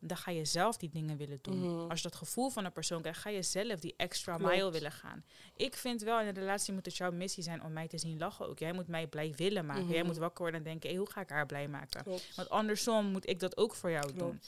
dan 0.00 0.16
ga 0.16 0.30
je 0.30 0.44
zelf 0.44 0.76
die 0.76 0.88
dingen 0.88 1.16
willen 1.16 1.38
doen. 1.42 1.58
Mhm. 1.58 1.90
Als 1.90 2.02
je 2.02 2.08
dat 2.08 2.18
gevoel 2.18 2.50
van 2.50 2.64
een 2.64 2.72
persoon 2.72 3.00
krijgt, 3.00 3.20
ga 3.20 3.30
je 3.30 3.42
zelf 3.42 3.80
die 3.80 3.94
extra 3.96 4.36
Klopt. 4.36 4.52
mile 4.54 4.70
willen 4.70 4.92
gaan. 4.92 5.24
Ik 5.56 5.76
vind 5.76 6.02
wel 6.02 6.20
in 6.20 6.26
een 6.26 6.34
relatie 6.34 6.74
moet 6.74 6.84
het 6.86 6.96
jouw 6.96 7.12
missie 7.12 7.42
zijn 7.42 7.62
om 7.62 7.72
mij 7.72 7.88
te 7.88 7.98
zien 7.98 8.18
lachen 8.18 8.48
ook. 8.48 8.58
Jij 8.58 8.72
moet 8.72 8.88
mij 8.88 9.06
blij 9.06 9.32
willen 9.36 9.66
maken. 9.66 9.84
Mhm. 9.84 9.92
Jij 9.92 10.02
moet 10.02 10.16
wakker 10.16 10.42
worden 10.42 10.60
en 10.60 10.66
denken, 10.66 10.88
hey, 10.88 10.98
hoe 10.98 11.10
ga 11.10 11.20
ik 11.20 11.28
haar 11.28 11.46
blij 11.46 11.68
maken? 11.68 12.02
Klopt. 12.02 12.36
Want 12.36 12.50
andersom 12.50 13.06
moet 13.06 13.28
ik 13.28 13.40
dat 13.40 13.56
ook 13.56 13.74
voor 13.74 13.90
jou 13.90 14.12
doen. 14.12 14.40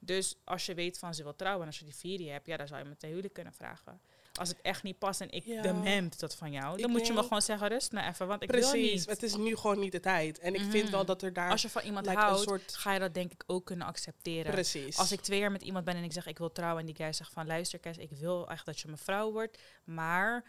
Dus 0.00 0.36
als 0.44 0.66
je 0.66 0.74
weet 0.74 0.98
van 0.98 1.14
ze 1.14 1.22
wil 1.22 1.36
trouwen 1.36 1.62
en 1.62 1.66
als 1.68 1.78
je 1.78 1.84
die 1.84 1.94
vierde 1.94 2.24
hebt, 2.24 2.46
ja, 2.46 2.56
dan 2.56 2.66
zou 2.66 2.82
je 2.82 2.88
me 2.88 2.96
ten 2.96 3.08
huwelijk 3.08 3.34
kunnen 3.34 3.52
vragen. 3.52 4.00
Als 4.38 4.48
het 4.48 4.60
echt 4.60 4.82
niet 4.82 4.98
past 4.98 5.20
en 5.20 5.30
ik 5.30 5.44
Ja. 5.44 5.62
dement 5.62 6.18
dat 6.20 6.34
van 6.34 6.52
jou, 6.52 6.76
dan 6.76 6.78
Ik 6.78 6.86
moet 6.96 7.06
je 7.06 7.12
me 7.12 7.22
gewoon 7.22 7.42
zeggen, 7.42 7.68
rust 7.68 7.92
me 7.92 8.02
even, 8.02 8.26
want 8.26 8.42
ik 8.42 8.50
wil 8.50 8.60
Precies. 8.60 8.92
niet. 8.92 9.06
Het 9.08 9.22
is 9.22 9.36
nu 9.36 9.56
gewoon 9.56 9.78
niet 9.78 9.92
de 9.92 10.00
tijd. 10.00 10.38
En 10.38 10.54
ik 10.54 10.60
vind 10.60 10.82
Mhm. 10.82 10.92
wel 10.92 11.04
dat 11.04 11.22
er 11.22 11.32
daar 11.32 11.50
Als 11.50 11.62
je 11.62 11.68
van 11.68 11.82
iemand 11.82 12.06
like, 12.06 12.18
houdt, 12.18 12.40
soort... 12.42 12.74
ga 12.74 12.92
je 12.92 12.98
dat 12.98 13.14
denk 13.14 13.32
ik 13.32 13.42
ook 13.46 13.64
kunnen 13.66 13.86
accepteren. 13.86 14.52
Precies. 14.52 14.98
Als 14.98 15.12
ik 15.12 15.20
twee 15.20 15.38
jaar 15.38 15.52
met 15.52 15.62
iemand 15.62 15.84
ben 15.84 15.94
en 15.96 16.04
ik 16.04 16.12
zeg 16.12 16.26
ik 16.26 16.38
wil 16.38 16.52
trouwen 16.52 16.80
en 16.80 16.86
die 16.86 16.96
guy 16.96 17.12
zegt 17.12 17.32
van 17.32 17.46
luister 17.46 17.78
Kes, 17.78 17.96
ik 17.96 18.10
wil 18.10 18.48
echt 18.48 18.66
dat 18.66 18.80
je 18.80 18.86
mijn 18.86 18.98
vrouw 18.98 19.32
wordt, 19.32 19.58
maar 19.84 20.44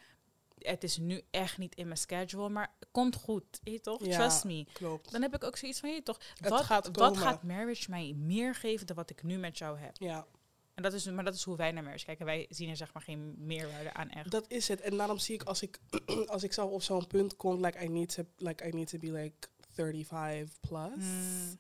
het 0.58 0.84
is 0.84 0.98
nu 0.98 1.22
echt 1.32 1.58
niet 1.58 1.76
in 1.76 1.86
mijn 1.86 1.98
schedule, 1.98 2.50
maar 2.50 2.72
het 2.80 2.90
komt 2.92 3.16
goed, 3.16 3.60
je 3.64 3.80
toch? 3.82 4.06
Ja. 4.06 4.18
Trust 4.18 4.44
me. 4.44 4.66
Klopt. 4.74 5.12
Dan 5.12 5.22
heb 5.22 5.36
ik 5.36 5.44
ook 5.44 5.58
zoiets 5.58 5.80
van 5.80 5.90
je 5.94 6.04
toch, 6.04 6.20
wat, 6.50 6.62
gaat 6.64 6.90
wat 6.92 7.18
gaat 7.18 7.44
marriage 7.44 7.90
mij 7.90 8.14
meer 8.18 8.56
geven 8.56 8.88
dan 8.88 8.96
wat 8.96 9.10
ik 9.10 9.24
nu 9.24 9.38
met 9.38 9.58
jou 9.58 9.78
heb? 9.80 9.96
Ja, 9.98 10.26
En 10.74 10.84
dat 10.84 10.94
is, 10.94 11.06
maar 11.06 11.24
dat 11.24 11.34
is 11.34 11.44
hoe 11.44 11.58
wij 11.58 11.72
naar 11.72 11.84
marriage 11.84 12.06
kijken. 12.06 12.26
Wij 12.26 12.46
zien 12.50 12.70
er 12.70 12.78
zeg 12.78 12.94
maar 12.94 13.04
geen 13.04 13.36
meerwaarde 13.38 13.94
aan 13.94 14.10
echt. 14.10 14.32
dat 14.32 14.46
is 14.48 14.68
het. 14.68 14.82
En 14.82 14.98
daarom 14.98 15.18
zie 15.18 15.36
ik 15.36 15.44
als 15.44 15.62
ik, 15.62 15.80
als 16.26 16.44
ik 16.44 16.54
zelf 16.54 16.72
op 16.72 16.84
zo'n 16.84 17.08
punt 17.08 17.36
kom, 17.36 17.66
like 17.66 17.84
I 17.84 17.88
need 17.88 18.14
to, 18.14 18.24
like 18.38 18.68
I 18.68 18.70
need 18.70 18.88
to 18.88 18.98
be 18.98 19.12
like 19.12 19.48
35 19.72 20.60
plus. 20.60 20.96
Mm. 20.96 21.60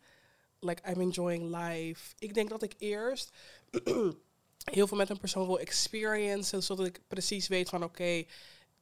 Like 0.59 0.91
I'm 0.91 1.01
enjoying 1.01 1.55
life. 1.55 2.13
Ik 2.19 2.33
denk 2.33 2.49
dat 2.49 2.63
ik 2.63 2.73
eerst 2.77 3.35
heel 4.71 4.87
veel 4.87 4.97
met 4.97 5.09
een 5.09 5.19
persoon 5.19 5.45
wil 5.47 5.59
experiencen, 5.59 6.63
zodat 6.63 6.85
ik 6.85 7.01
precies 7.07 7.47
weet 7.47 7.69
van 7.69 7.83
oké, 7.83 8.25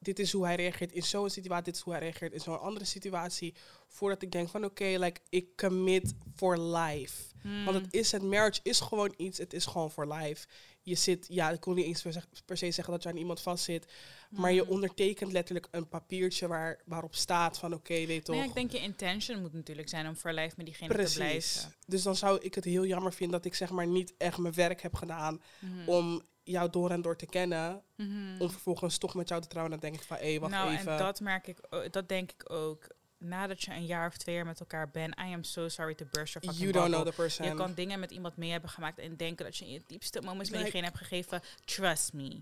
dit 0.02 0.20
is 0.20 0.32
hoe 0.32 0.46
hij 0.46 0.56
reageert 0.56 0.92
in 0.92 1.04
zo'n 1.04 1.30
situatie, 1.30 1.64
dit 1.66 1.76
is 1.76 1.82
hoe 1.82 1.94
hij 1.94 2.02
reageert 2.02 2.34
in 2.34 2.40
zo'n 2.40 2.60
andere 2.60 2.86
situatie. 2.86 3.54
Voordat 3.88 4.22
ik 4.22 4.32
denk 4.32 4.50
van 4.50 4.66
oké, 4.66 4.84
like, 4.86 5.22
ik 5.30 5.56
commit 5.56 6.14
for 6.36 6.58
life. 6.60 7.22
Hmm. 7.42 7.66
Want 7.66 7.78
het 7.86 7.94
is 7.94 8.12
het, 8.12 8.22
marriage 8.24 8.60
is 8.64 8.80
gewoon 8.80 9.14
iets, 9.18 9.38
het 9.38 9.54
is 9.54 9.66
gewoon 9.66 9.92
for 9.92 10.14
life. 10.14 10.48
Je 10.82 10.96
zit, 10.96 11.26
ja, 11.30 11.50
ik 11.52 11.60
kon 11.60 11.76
niet 11.76 11.86
eens 11.86 12.02
per 12.02 12.14
se- 12.14 12.24
per 12.46 12.58
se 12.58 12.72
zeggen 12.72 12.94
dat 12.94 13.04
je 13.04 13.10
aan 13.10 13.18
iemand 13.18 13.42
vastzit. 13.42 13.86
Maar 14.30 14.52
je 14.54 14.62
Hmm. 14.62 14.72
ondertekent 14.72 15.32
letterlijk 15.32 15.68
een 15.72 15.88
papiertje 15.88 16.48
waar, 16.48 16.82
waarop 16.86 17.16
staat 17.16 17.58
van 17.58 17.74
oké, 17.74 18.06
weet 18.06 18.26
toch. 18.26 18.36
Nee, 18.36 18.48
ik 18.48 18.54
denk 18.54 18.72
je 18.72 18.80
intention 18.80 19.42
moet 19.42 19.54
natuurlijk 19.54 19.90
zijn 19.90 20.08
om 20.08 20.16
voor 20.16 20.32
lijf 20.32 20.58
met 20.58 20.66
diegene 20.66 20.90
te 20.90 20.96
Precies. 20.96 21.16
blijven. 21.18 21.74
Dus 21.88 22.04
dan 22.04 22.16
zou 22.16 22.40
ik 22.42 22.54
het 22.56 22.66
heel 22.66 22.86
jammer 22.86 23.14
vinden 23.14 23.38
dat 23.38 23.46
ik 23.46 23.56
zeg 23.56 23.70
maar 23.70 23.88
niet 23.88 24.14
echt 24.18 24.38
mijn 24.38 24.54
werk 24.54 24.82
heb 24.82 24.94
gedaan 24.96 25.42
Mhm. 25.60 25.90
om 25.90 26.22
jou 26.44 26.70
door 26.70 26.92
en 26.92 27.02
door 27.02 27.16
te 27.16 27.26
kennen. 27.26 27.84
Mhm. 27.96 28.42
Om 28.42 28.50
vervolgens 28.50 28.98
toch 28.98 29.16
met 29.16 29.30
jou 29.30 29.42
te 29.42 29.48
trouwen. 29.48 29.72
Dan 29.72 29.90
denk 29.90 30.02
ik 30.02 30.08
van 30.08 30.18
hé, 30.18 30.40
wacht 30.40 30.52
nou, 30.52 30.72
even. 30.72 30.92
en 30.92 30.98
dat 30.98 31.20
merk 31.20 31.48
ik, 31.48 31.58
dat 31.92 32.10
denk 32.10 32.32
ik 32.32 32.52
ook. 32.52 32.88
Nadat 33.18 33.62
je 33.64 33.72
een 33.72 33.86
jaar 33.86 34.08
of 34.08 34.18
twee 34.18 34.36
jaar 34.36 34.46
met 34.46 34.60
elkaar 34.60 34.90
bent, 34.90 35.20
I 35.20 35.34
am 35.34 35.44
so 35.44 35.68
sorry 35.68 35.96
to 35.96 36.06
burst 36.12 36.34
your 36.34 36.48
fucking 36.48 36.58
you 36.58 36.72
don't 36.72 36.94
know 36.94 37.06
the 37.06 37.22
person. 37.22 37.46
Je 37.46 37.54
kan 37.54 37.74
dingen 37.74 38.00
met 38.00 38.12
iemand 38.12 38.38
mee 38.38 38.52
hebben 38.52 38.70
gemaakt 38.70 39.00
en 39.00 39.18
denken 39.18 39.46
dat 39.46 39.58
je 39.58 39.66
in 39.66 39.72
je 39.72 39.84
diepste 39.88 40.22
moments 40.22 40.50
met 40.50 40.62
Like- 40.62 40.78
hebt 40.78 40.98
gegeven. 40.98 41.42
Trust 41.66 42.14
me. 42.14 42.42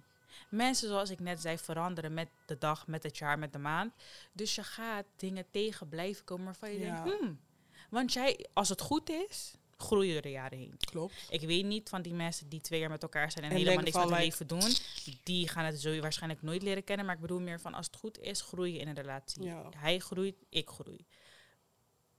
Mensen, 0.49 0.87
zoals 0.87 1.09
ik 1.09 1.19
net 1.19 1.41
zei, 1.41 1.57
veranderen 1.57 2.13
met 2.13 2.29
de 2.45 2.57
dag, 2.57 2.87
met 2.87 3.03
het 3.03 3.17
jaar, 3.17 3.39
met 3.39 3.53
de 3.53 3.59
maand. 3.59 3.93
Dus 4.33 4.55
je 4.55 4.63
gaat 4.63 5.05
dingen 5.15 5.45
tegen 5.51 5.89
blijven 5.89 6.25
komen 6.25 6.45
waarvan 6.45 6.71
je 6.71 6.79
denkt, 6.79 6.99
hmm. 6.99 7.39
Want 7.89 8.13
jij, 8.13 8.45
als 8.53 8.69
het 8.69 8.81
goed 8.81 9.09
is, 9.09 9.53
groei 9.83 10.07
je 10.07 10.13
door 10.13 10.21
de 10.21 10.29
jaren 10.31 10.57
heen. 10.57 10.77
Klopt. 10.77 11.13
Ik 11.29 11.41
weet 11.41 11.65
niet 11.65 11.89
van 11.89 12.01
die 12.01 12.13
mensen 12.13 12.49
die 12.49 12.61
twee 12.61 12.79
jaar 12.79 12.89
met 12.89 13.01
elkaar 13.03 13.31
zijn 13.31 13.43
en, 13.45 13.51
En 13.51 13.57
helemaal 13.57 13.83
niks 13.83 13.95
met 13.95 14.09
hun 14.09 14.17
leven 14.19 14.47
doen. 14.47 14.71
Die 15.23 15.47
gaan 15.47 15.65
het 15.65 15.81
zo 15.81 15.99
waarschijnlijk 15.99 16.41
nooit 16.41 16.61
leren 16.63 16.83
kennen. 16.83 17.05
Maar 17.05 17.15
ik 17.15 17.21
bedoel 17.21 17.39
meer 17.39 17.59
van 17.59 17.73
als 17.73 17.85
het 17.85 17.95
goed 17.95 18.19
is, 18.19 18.41
groei 18.41 18.73
je 18.73 18.79
in 18.79 18.87
een 18.87 18.95
relatie. 18.95 19.43
Ja. 19.43 19.69
Hij 19.77 19.99
groeit, 19.99 20.35
ik 20.49 20.69
groei. 20.69 21.05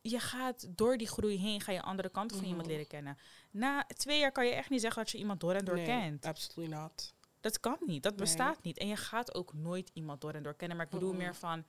Je 0.03 0.19
gaat 0.19 0.67
door 0.77 0.97
die 0.97 1.09
groei 1.09 1.37
heen, 1.39 1.61
ga 1.61 1.73
je 1.73 1.83
andere 1.83 2.09
kanten 2.09 2.37
van 2.37 2.47
iemand 2.47 2.63
Mhm. 2.63 2.73
leren 2.73 2.87
kennen. 2.89 3.19
Na 3.51 3.85
twee 3.87 4.19
jaar 4.19 4.33
kan 4.33 4.47
je 4.47 4.53
echt 4.53 4.71
niet 4.71 4.81
zeggen 4.81 5.03
dat 5.03 5.11
je 5.13 5.19
iemand 5.19 5.41
door 5.41 5.55
en 5.55 5.65
door 5.65 5.75
nee, 5.77 5.87
kent. 5.87 6.25
absolutely 6.27 6.77
not. 6.77 7.15
Dat 7.41 7.61
kan 7.61 7.77
niet, 7.87 8.03
dat 8.03 8.13
Nee. 8.17 8.21
bestaat 8.21 8.63
niet. 8.63 8.79
En 8.79 8.89
je 8.89 8.97
gaat 8.97 9.35
ook 9.35 9.53
nooit 9.55 9.91
iemand 9.93 10.21
door 10.21 10.33
en 10.33 10.43
door 10.43 10.55
kennen. 10.55 10.77
Maar 10.77 10.87
ik 10.87 10.93
bedoel 10.93 11.13
meer 11.13 11.35
van 11.35 11.65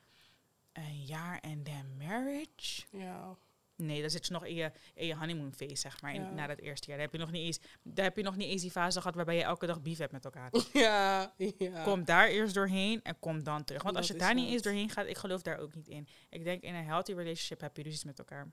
een 0.73 1.06
jaar 1.06 1.39
en 1.39 1.63
dan 1.63 1.97
marriage. 1.97 2.84
Ja. 2.91 3.38
Nee, 3.82 4.02
dan 4.02 4.10
zit 4.10 4.26
je 4.28 4.34
nog 4.34 4.46
in 4.46 4.56
je, 4.56 4.72
in 4.94 5.08
je 5.08 5.15
honeymoon 5.15 5.54
phase, 5.54 5.76
zeg 5.76 6.02
maar, 6.02 6.13
in- 6.13 6.22
Ja. 6.22 6.30
na 6.32 6.48
dat 6.48 6.60
eerste 6.60 6.88
jaar. 6.88 6.98
Daar 6.98 7.06
heb, 7.06 7.15
je 7.15 7.22
nog 7.22 7.32
niet 7.32 7.46
eens, 7.46 7.60
daar 7.84 8.06
heb 8.06 8.17
je 8.17 8.24
nog 8.24 8.36
niet 8.36 8.48
eens 8.50 8.62
die 8.62 8.72
fase 8.72 9.00
gehad 9.02 9.15
waarbij 9.15 9.36
je 9.36 9.44
elke 9.44 9.65
dag 9.65 9.82
beef 9.82 9.98
hebt 9.98 10.12
met 10.12 10.26
elkaar. 10.26 10.50
ja, 10.74 11.34
ja. 11.58 11.84
Kom 11.84 12.04
daar 12.06 12.28
eerst 12.28 12.54
doorheen 12.54 13.00
en 13.04 13.20
kom 13.20 13.44
dan 13.44 13.63
terug. 13.63 13.84
Want 13.84 13.96
als 13.96 14.08
je 14.08 14.13
daar 14.15 14.34
niet 14.34 14.50
eens 14.50 14.62
doorheen 14.62 14.89
gaat, 14.89 15.06
ik 15.08 15.17
geloof 15.17 15.41
daar 15.41 15.58
ook 15.60 15.76
niet 15.76 15.88
in. 15.88 16.08
Ik 16.30 16.44
denk 16.44 16.62
in 16.63 16.76
een 16.76 16.86
healthy 16.86 17.12
relationship 17.12 17.62
heb 17.62 17.78
je 17.78 17.84
ruzies 17.84 18.04
met 18.04 18.20
elkaar. 18.20 18.52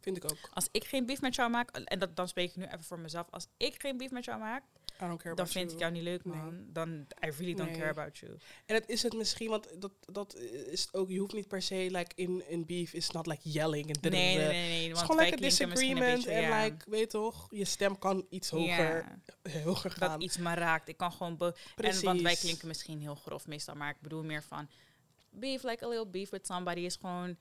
Vind 0.00 0.16
ik 0.16 0.24
ook. 0.24 0.38
Als 0.52 0.68
ik 0.72 0.84
geen 0.84 1.06
beef 1.06 1.20
met 1.20 1.34
jou 1.34 1.50
maak, 1.50 1.70
en 1.70 1.98
dat, 1.98 2.16
dan 2.16 2.28
spreek 2.28 2.48
ik 2.50 2.56
nu 2.56 2.64
even 2.64 2.82
voor 2.84 2.98
mezelf. 2.98 3.26
Als 3.30 3.46
ik 3.56 3.80
geen 3.80 3.96
beef 3.96 4.10
met 4.10 4.24
jou 4.24 4.38
maak, 4.38 4.62
dan 4.98 5.48
vind 5.48 5.52
you. 5.52 5.72
ik 5.72 5.78
jou 5.78 5.92
niet 5.92 6.02
leuk, 6.02 6.24
Nee. 6.24 6.36
man. 6.36 6.64
Dan, 6.72 7.06
I 7.24 7.30
really 7.30 7.54
don't 7.54 7.70
Nee. 7.70 7.78
care 7.78 7.90
about 7.90 8.18
you. 8.18 8.32
En 8.66 8.74
dat 8.80 8.88
is 8.88 9.02
het 9.02 9.12
misschien, 9.12 9.50
want 9.50 9.80
dat, 9.80 9.92
dat 10.00 10.36
is 10.70 10.92
ook, 10.92 11.10
je 11.10 11.18
hoeft 11.18 11.32
niet 11.34 11.48
per 11.48 11.62
se, 11.62 11.88
like 11.90 12.10
in, 12.14 12.42
in 12.48 12.66
beef 12.66 12.92
is 12.92 13.10
not 13.10 13.26
like 13.26 13.48
yelling 13.50 13.86
en 13.96 14.10
Nee, 14.10 14.36
nee, 14.36 14.36
nee, 14.36 14.48
nee. 14.48 14.82
Het 14.82 14.92
is 14.92 14.92
Want 14.92 15.10
gewoon 15.10 15.32
een 15.32 15.40
disagreement 15.40 16.24
beetje, 16.24 16.30
en 16.30 16.62
like, 16.62 16.90
weet 16.90 17.10
toch, 17.10 17.46
je 17.50 17.64
stem 17.64 17.98
kan 17.98 18.26
iets 18.30 18.50
hoger, 18.50 19.18
hoger 19.64 19.90
gaan. 19.90 20.10
dat 20.10 20.22
iets 20.22 20.36
me 20.36 20.54
raakt. 20.54 20.88
Ik 20.88 20.96
kan 20.96 21.12
gewoon... 21.12 21.36
Precies. 21.36 21.98
En 22.00 22.04
want 22.04 22.20
wij 22.20 22.36
klinken 22.36 22.68
misschien 22.68 23.00
heel 23.00 23.14
grof 23.14 23.46
meestal, 23.46 23.74
maar 23.74 23.90
ik 23.90 24.00
bedoel 24.00 24.24
meer 24.24 24.42
van... 24.42 24.68
Beef, 25.30 25.62
like 25.62 25.84
a 25.84 25.88
little 25.88 26.06
beef 26.06 26.30
with 26.30 26.46
somebody 26.46 26.80
is 26.80 26.96
gewoon... 26.96 27.36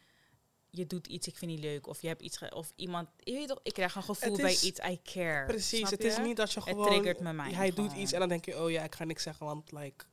Je 0.78 0.88
doet 0.88 1.08
iets, 1.08 1.28
ik 1.28 1.38
vind 1.38 1.52
niet 1.52 1.60
leuk. 1.60 1.88
Of 1.88 2.02
je 2.02 2.08
hebt 2.08 2.22
iets... 2.22 2.40
Of 2.50 2.74
iemand... 2.76 3.10
Je 3.18 3.34
weet 3.34 3.48
toch, 3.48 3.60
ik 3.64 3.74
krijg 3.74 3.96
een 3.96 4.04
gevoel 4.04 4.32
Het 4.32 4.42
bij 4.42 4.52
iets, 4.52 4.80
I 4.90 5.00
care. 5.04 5.46
Precies, 5.46 5.90
het 5.90 6.04
is 6.04 6.18
niet 6.18 6.38
dat 6.38 6.52
je 6.54 6.60
Het 6.60 6.70
gewoon, 6.70 6.88
triggert 6.88 7.20
me 7.20 7.34
mind 7.34 7.56
hij 7.56 7.72
doet 7.74 7.94
iets 7.94 8.12
en 8.12 8.20
dan 8.20 8.30
denk 8.30 8.46
je, 8.46 8.64
oh 8.64 8.72
ja, 8.72 8.84
ik 8.84 8.96
ga 8.96 9.04
niks 9.04 9.24
zeggen, 9.24 9.46
want 9.46 9.72
like, 9.72 10.06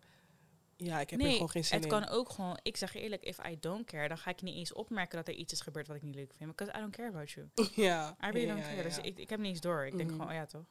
ja, 0.76 1.00
ik 1.00 1.10
heb 1.10 1.20
er 1.20 1.30
gewoon 1.30 1.50
geen 1.50 1.64
zin 1.64 1.74
het 1.76 1.84
in. 1.84 1.90
kan 1.90 2.08
ook 2.08 2.28
gewoon... 2.30 2.58
Ik 2.62 2.76
zeg 2.76 2.92
je 2.92 3.00
eerlijk, 3.00 3.22
if 3.22 3.38
I 3.46 3.56
don't 3.60 3.86
care, 3.86 4.08
dan 4.08 4.18
ga 4.18 4.30
ik 4.30 4.42
niet 4.42 4.54
eens 4.54 4.72
opmerken 4.72 5.16
dat 5.16 5.28
er 5.28 5.34
iets 5.34 5.52
is 5.52 5.60
gebeurd 5.60 5.86
wat 5.86 5.96
ik 5.96 6.02
niet 6.02 6.14
leuk 6.14 6.32
vind. 6.36 6.50
Because 6.56 6.78
I 6.78 6.80
don't 6.80 6.96
care 6.96 7.08
about 7.08 7.30
you. 7.30 7.48
ja, 7.88 8.16
I 8.22 8.30
really 8.30 8.46
ja, 8.46 8.52
don't 8.54 8.62
care. 8.64 8.76
ja. 8.76 8.82
Dus 8.82 8.98
ik, 8.98 9.18
ik 9.18 9.30
heb 9.30 9.38
niet 9.38 9.48
eens 9.48 9.60
door. 9.60 9.86
Ik 9.86 9.96
denk 9.96 10.10
Mhm. 10.10 10.18
gewoon, 10.18 10.28
oh 10.32 10.38
ja 10.38 10.46
toch? 10.46 10.66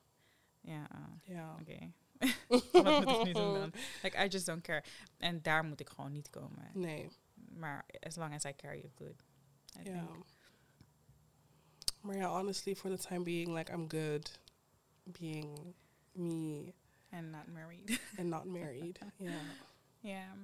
Ja, 0.62 0.88
ah, 0.92 1.36
ja. 1.36 1.58
oké. 1.62 1.92
Wat 2.84 3.06
moet 3.06 3.18
ik 3.18 3.24
nu 3.24 3.34
doen 3.34 3.54
dan? 3.54 3.74
Like, 4.04 4.24
I 4.26 4.28
just 4.28 4.46
don't 4.46 4.62
care. 4.62 4.84
En 5.18 5.42
daar 5.42 5.64
moet 5.64 5.80
ik 5.80 5.90
gewoon 5.90 6.12
niet 6.12 6.30
komen. 6.30 6.70
Nee, 6.74 7.08
Maar 7.36 7.86
as 8.00 8.16
long 8.16 8.34
as 8.34 8.44
I 8.44 8.54
care, 8.56 8.76
you're 8.78 8.92
good. 8.96 9.24
I 9.80 9.90
ja. 9.90 10.06
think. 10.06 10.26
Maar 12.02 12.16
ja, 12.16 12.40
honestly, 12.40 12.76
for 12.76 12.90
the 12.98 13.08
time 13.08 13.24
being, 13.24 13.58
like, 13.58 13.72
I'm 13.74 13.90
good 13.90 14.40
being 15.04 15.76
me 16.12 16.74
And 17.14 17.32
not 17.32 17.48
married. 17.48 18.00
and 18.20 18.30
not 18.30 18.46
married. 18.46 19.00
Ja. 19.18 19.40
Ja. 20.00 20.36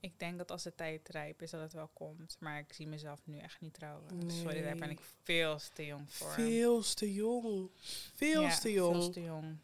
Ik 0.00 0.18
denk 0.18 0.38
dat 0.38 0.50
als 0.50 0.62
de 0.62 0.74
tijd 0.74 1.08
rijp 1.08 1.42
is, 1.42 1.50
dat 1.50 1.60
het 1.60 1.72
wel 1.72 1.90
komt. 1.92 2.36
Maar 2.40 2.58
ik 2.58 2.72
zie 2.72 2.86
mezelf 2.86 3.20
nu 3.24 3.38
echt 3.38 3.60
niet 3.60 3.74
trouwen. 3.74 4.30
Sorry, 4.30 4.62
daar 4.62 4.76
ben 4.76 4.88
Nee. 4.88 4.90
ik 4.96 5.00
veel 5.22 5.58
te 5.74 5.86
jong 5.86 6.12
voor. 6.12 6.30
Veel 6.30 6.82
te 6.82 7.12
jong. 7.12 7.70
Veel 8.14 8.42
Ja, 8.42 8.58
te 8.58 8.72
jong. 8.72 8.94
Veel 9.02 9.10
te 9.10 9.22
jong. 9.22 9.56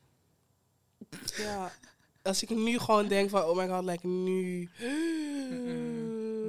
Ja. 1.37 1.73
Als 2.23 2.43
ik 2.43 2.51
nu 2.51 2.79
gewoon 2.79 3.09
denk 3.09 3.31
van, 3.31 3.43
oh 3.43 3.57
my 3.57 3.69
god, 3.69 3.85
like 3.85 4.07
nu. 4.07 4.71
Nee, 4.79 4.91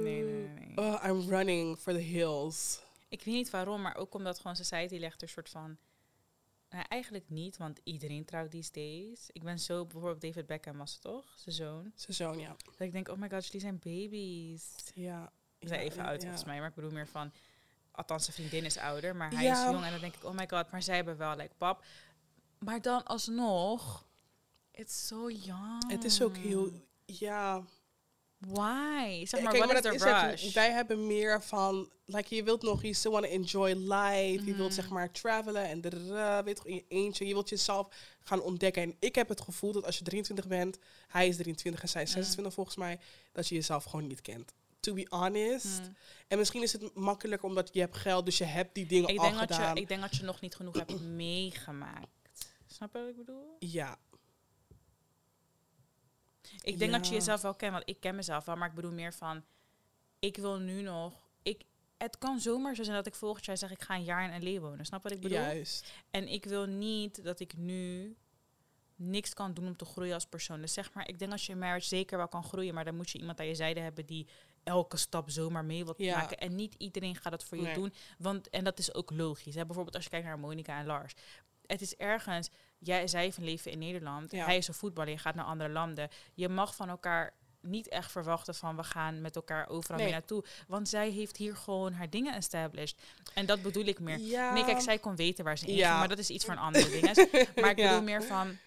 nee, 0.02 0.22
nee. 0.22 0.48
nee. 0.48 0.61
Oh, 0.74 1.04
I'm 1.04 1.28
running 1.28 1.78
for 1.78 1.92
the 1.92 1.98
hills. 1.98 2.80
Ik 3.08 3.22
weet 3.22 3.34
niet 3.34 3.50
waarom, 3.50 3.82
maar 3.82 3.96
ook 3.96 4.14
omdat 4.14 4.38
gewoon 4.38 4.56
society 4.56 4.98
legt 4.98 5.16
er 5.16 5.22
een 5.22 5.28
soort 5.28 5.48
van... 5.48 5.76
Nou, 6.70 6.84
eigenlijk 6.88 7.28
niet, 7.28 7.56
want 7.56 7.80
iedereen 7.84 8.24
trouwt 8.24 8.50
these 8.50 8.72
days. 8.72 9.30
Ik 9.32 9.42
ben 9.42 9.58
zo, 9.58 9.84
bijvoorbeeld 9.84 10.20
David 10.20 10.46
Beckham 10.46 10.76
was 10.76 10.92
het 10.92 11.00
toch? 11.02 11.24
Zijn 11.36 11.54
zoon. 11.54 11.92
Zijn 11.94 12.16
zoon, 12.16 12.38
ja. 12.38 12.56
Dat 12.64 12.80
ik 12.80 12.92
denk, 12.92 13.08
oh 13.08 13.16
my 13.18 13.28
god, 13.30 13.44
jullie 13.44 13.60
zijn 13.60 13.78
baby's. 13.78 14.74
Ja. 14.94 15.32
Ze 15.60 15.68
zijn 15.68 15.80
Ja, 15.80 15.86
even 15.86 16.04
oud 16.04 16.14
ja. 16.14 16.20
volgens 16.20 16.44
mij, 16.44 16.58
maar 16.58 16.68
ik 16.68 16.74
bedoel 16.74 16.90
meer 16.90 17.08
van... 17.08 17.32
Althans, 17.90 18.24
zijn 18.24 18.36
vriendin 18.36 18.64
is 18.64 18.78
ouder, 18.78 19.16
maar 19.16 19.30
hij 19.32 19.42
Ja. 19.44 19.64
is 19.64 19.70
jong. 19.72 19.84
En 19.84 19.90
dan 19.90 20.00
denk 20.00 20.14
ik, 20.14 20.24
oh 20.24 20.34
my 20.34 20.48
god, 20.48 20.70
maar 20.70 20.82
zij 20.82 20.94
hebben 20.96 21.16
wel, 21.16 21.36
like, 21.36 21.54
pap. 21.58 21.84
Maar 22.58 22.82
dan 22.82 23.04
alsnog, 23.04 24.06
it's 24.70 25.06
so 25.06 25.30
young. 25.30 25.90
Het 25.90 26.04
is 26.04 26.22
ook 26.22 26.36
heel, 26.36 26.70
ja. 27.04 27.64
Why? 28.48 29.24
Zeg 29.26 29.40
maar, 29.40 29.52
Kijk, 29.52 29.66
maar 29.66 29.76
is 29.76 29.82
dat 29.82 29.92
the 29.92 29.98
is 29.98 30.02
rush? 30.02 30.42
het. 30.44 30.52
Wij 30.52 30.70
hebben 30.70 31.06
meer 31.06 31.42
van, 31.42 31.90
like 32.04 32.34
je 32.34 32.42
wilt 32.42 32.62
nog, 32.62 32.82
you 32.82 32.94
still 32.94 33.10
want 33.10 33.24
to 33.24 33.30
enjoy 33.30 33.70
life. 33.72 34.44
Je 34.44 34.54
wilt 34.54 34.74
zeg 34.74 34.88
maar 34.88 35.10
travelen 35.12 35.64
en 35.68 35.80
weet 36.44 36.60
je, 36.64 36.68
in 36.68 36.74
je 36.74 36.84
eentje. 36.88 37.26
Je 37.26 37.32
wilt 37.32 37.48
jezelf 37.48 37.88
gaan 38.20 38.42
ontdekken. 38.42 38.82
En 38.82 38.96
ik 38.98 39.14
heb 39.14 39.28
het 39.28 39.40
gevoel 39.40 39.72
dat 39.72 39.84
als 39.86 39.98
je 39.98 40.04
23 40.04 40.46
bent, 40.46 40.78
hij 41.08 41.28
is 41.28 41.36
23 41.36 41.82
en 41.82 41.88
zij 41.88 42.02
is 42.02 42.08
Mhm. 42.08 42.16
26 42.18 42.54
volgens 42.54 42.76
mij, 42.76 42.98
dat 43.32 43.48
je 43.48 43.54
jezelf 43.54 43.84
gewoon 43.84 44.06
niet 44.06 44.20
kent. 44.20 44.52
To 44.80 44.92
be 44.94 45.06
honest. 45.08 45.78
Hmm. 45.78 45.96
En 46.28 46.38
misschien 46.38 46.62
is 46.62 46.72
het 46.72 46.94
makkelijker 46.94 47.48
omdat 47.48 47.70
je 47.72 47.80
hebt 47.80 47.96
geld, 47.96 48.24
dus 48.24 48.38
je 48.38 48.44
hebt 48.44 48.74
die 48.74 48.86
dingen 48.86 49.08
Ik 49.08 49.18
al 49.18 49.24
denk, 49.24 49.38
dat 49.38 49.52
gedaan. 49.56 49.74
je, 49.74 49.80
ik 49.80 49.88
denk 49.88 50.00
dat 50.00 50.16
je 50.16 50.22
nog 50.24 50.40
niet 50.40 50.54
genoeg 50.54 50.74
hebt 50.74 51.00
meegemaakt. 51.00 52.08
Snap 52.66 52.92
je 52.92 52.98
wat 52.98 53.08
ik 53.08 53.16
bedoel? 53.16 53.56
ja, 53.58 53.98
Ik 56.62 56.78
denk 56.78 56.92
dat 56.92 57.06
je 57.08 57.14
jezelf 57.14 57.40
wel 57.42 57.54
kent, 57.54 57.72
want 57.72 57.88
ik 57.88 58.00
ken 58.00 58.14
mezelf 58.14 58.44
wel, 58.44 58.56
maar 58.56 58.68
ik 58.68 58.74
bedoel 58.74 58.92
meer 58.92 59.12
van, 59.14 59.44
ik 60.18 60.36
wil 60.36 60.58
nu 60.58 60.82
nog, 60.82 61.30
ik, 61.42 61.62
het 61.96 62.18
kan 62.18 62.40
zomaar 62.40 62.74
zo 62.74 62.82
zijn 62.82 62.96
dat 62.96 63.06
ik 63.06 63.14
volgend 63.14 63.44
jaar 63.44 63.56
zeg, 63.56 63.70
ik 63.70 63.82
ga 63.82 63.94
een 63.94 64.04
jaar 64.04 64.34
in 64.34 64.52
LA 64.52 64.60
wonen. 64.60 64.84
Snap 64.86 65.02
wat 65.02 65.12
ik 65.12 65.20
bedoel? 65.20 65.38
juist. 65.38 65.92
En 66.10 66.28
ik 66.28 66.44
wil 66.44 66.66
niet 66.66 67.24
dat 67.24 67.40
ik 67.40 67.56
nu 67.56 68.16
niks 68.96 69.34
kan 69.34 69.54
doen 69.54 69.66
om 69.66 69.76
te 69.76 69.84
groeien 69.84 70.14
als 70.14 70.26
persoon. 70.26 70.60
Dus 70.60 70.72
zeg 70.72 70.92
maar, 70.92 71.08
ik 71.08 71.18
denk 71.18 71.32
als 71.32 71.46
je 71.46 71.52
in 71.52 71.58
marriage 71.58 71.86
zeker 71.86 72.16
wel 72.18 72.28
kan 72.28 72.44
groeien, 72.44 72.74
maar 72.74 72.84
dan 72.84 72.96
moet 72.96 73.10
je 73.10 73.18
iemand 73.18 73.40
aan 73.40 73.46
je 73.46 73.54
zijde 73.54 73.80
hebben 73.80 74.06
die 74.06 74.26
elke 74.62 74.96
stap 74.96 75.30
zomaar 75.30 75.64
mee 75.64 75.84
wil 75.84 75.94
Ja. 75.96 76.16
maken. 76.16 76.38
En 76.38 76.54
niet 76.54 76.74
iedereen 76.78 77.16
gaat 77.16 77.32
dat 77.32 77.44
voor 77.44 77.58
je 77.58 77.74
doen. 77.74 77.92
Want, 78.18 78.50
en 78.50 78.64
dat 78.64 78.78
is 78.78 78.94
ook 78.94 79.10
logisch. 79.10 79.54
Hè? 79.54 79.64
Bijvoorbeeld 79.66 79.94
als 79.94 80.04
je 80.04 80.10
kijkt 80.10 80.26
naar 80.26 80.38
Monica 80.38 80.78
en 80.78 80.86
Lars. 80.86 81.12
Het 81.72 81.80
is 81.80 81.96
ergens, 81.96 82.50
jij, 82.78 83.08
zij 83.08 83.32
van 83.32 83.44
leven 83.44 83.70
in 83.70 83.78
Nederland. 83.78 84.32
Ja. 84.32 84.44
Hij 84.44 84.56
is 84.56 84.68
een 84.68 84.74
voetballer, 84.74 85.10
je 85.10 85.18
gaat 85.18 85.34
naar 85.34 85.44
andere 85.44 85.70
landen. 85.70 86.08
Je 86.34 86.48
mag 86.48 86.74
van 86.76 86.88
elkaar 86.88 87.34
niet 87.60 87.88
echt 87.88 88.12
verwachten 88.12 88.54
van 88.54 88.76
we 88.76 88.82
gaan 88.82 89.20
met 89.20 89.36
elkaar 89.36 89.68
overal 89.68 89.96
Nee. 89.96 90.06
mee 90.06 90.14
naartoe. 90.14 90.44
Want 90.68 90.88
zij 90.88 91.10
heeft 91.10 91.36
hier 91.36 91.56
gewoon 91.56 91.92
haar 91.92 92.10
dingen 92.10 92.34
established. 92.34 93.02
En 93.34 93.46
dat 93.46 93.62
bedoel 93.62 93.84
ik 93.84 94.00
meer. 94.00 94.18
Ja. 94.18 94.52
Nee, 94.52 94.64
kijk, 94.64 94.80
zij 94.80 94.98
kon 94.98 95.16
weten 95.16 95.44
waar 95.44 95.58
ze 95.58 95.66
in 95.66 95.74
ging, 95.74 95.88
maar 95.88 96.08
dat 96.08 96.18
is 96.18 96.30
iets 96.30 96.48
een 96.48 96.58
andere 96.58 96.90
ding. 96.90 97.02
Maar 97.60 97.70
ik 97.70 97.76
bedoel 97.76 98.02
meer 98.02 98.22
van... 98.22 98.58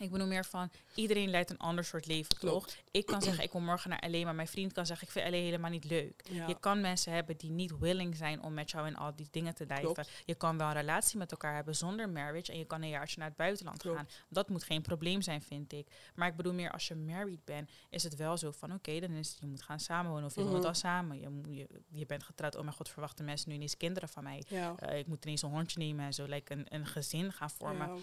Ik 0.00 0.10
bedoel 0.10 0.26
meer 0.26 0.44
van, 0.44 0.70
iedereen 0.94 1.30
leidt 1.30 1.50
een 1.50 1.58
ander 1.58 1.84
soort 1.84 2.06
leven, 2.06 2.38
toch? 2.38 2.68
Ik 2.90 3.06
kan 3.06 3.22
zeggen, 3.22 3.44
ik 3.44 3.50
kom 3.50 3.64
morgen 3.64 3.90
naar 3.90 4.10
LA, 4.10 4.24
maar 4.24 4.34
mijn 4.34 4.48
vriend 4.48 4.72
kan 4.72 4.86
zeggen, 4.86 5.06
ik 5.06 5.12
vind 5.12 5.30
LA 5.30 5.36
helemaal 5.36 5.70
niet 5.70 5.84
leuk. 5.84 6.22
Ja. 6.30 6.46
Je 6.46 6.58
kan 6.60 6.80
mensen 6.80 7.12
hebben 7.12 7.36
die 7.36 7.50
niet 7.50 7.78
willing 7.78 8.16
zijn 8.16 8.42
om 8.42 8.54
met 8.54 8.70
jou 8.70 8.86
in 8.86 8.96
al 8.96 9.14
die 9.16 9.28
dingen 9.30 9.54
te 9.54 9.66
dijven. 9.66 9.92
Klopt. 9.92 10.10
Je 10.24 10.34
kan 10.34 10.58
wel 10.58 10.66
een 10.66 10.72
relatie 10.74 11.18
met 11.18 11.30
elkaar 11.30 11.54
hebben 11.54 11.76
zonder 11.76 12.08
marriage 12.08 12.52
en 12.52 12.58
je 12.58 12.64
kan 12.64 12.82
een 12.82 12.88
jaartje 12.88 13.18
naar 13.18 13.28
het 13.28 13.36
buitenland 13.36 13.78
Klopt. 13.78 13.96
gaan. 13.96 14.08
Dat 14.28 14.48
moet 14.48 14.64
geen 14.64 14.82
probleem 14.82 15.22
zijn, 15.22 15.42
vind 15.42 15.72
ik. 15.72 15.86
Maar 16.14 16.28
ik 16.28 16.36
bedoel 16.36 16.52
meer, 16.54 16.70
als 16.72 16.88
je 16.88 16.94
married 16.94 17.44
bent, 17.44 17.70
is 17.90 18.02
het 18.02 18.16
wel 18.16 18.36
zo 18.36 18.50
van, 18.50 18.72
oké, 18.72 19.00
dan 19.00 19.10
is 19.10 19.28
het, 19.30 19.38
je 19.40 19.46
moet 19.46 19.62
gaan 19.62 19.80
samenwonen 19.80 20.24
of 20.24 20.34
je 20.34 20.40
Mhm. 20.40 20.50
woont 20.50 20.64
al 20.64 20.74
samen. 20.74 21.20
Je, 21.20 21.28
moet- 21.28 21.46
je, 21.56 21.68
je 21.90 22.06
bent 22.06 22.22
getrouwd, 22.22 22.54
oh 22.56 22.62
mijn 22.62 22.74
god, 22.74 22.88
verwachten 22.88 23.24
mensen 23.24 23.48
nu 23.48 23.54
ineens 23.54 23.76
kinderen 23.76 24.08
van 24.08 24.22
mij. 24.22 24.44
Ja. 24.48 24.74
Eh, 24.76 24.98
ik 24.98 25.06
moet 25.06 25.24
ineens 25.24 25.42
een 25.42 25.50
hondje 25.50 25.78
nemen 25.78 26.04
en 26.04 26.14
zo, 26.14 26.24
like 26.24 26.52
een, 26.52 26.66
een 26.68 26.86
gezin 26.86 27.32
gaan 27.32 27.50
vormen 27.50 27.88
Ja, 27.88 27.96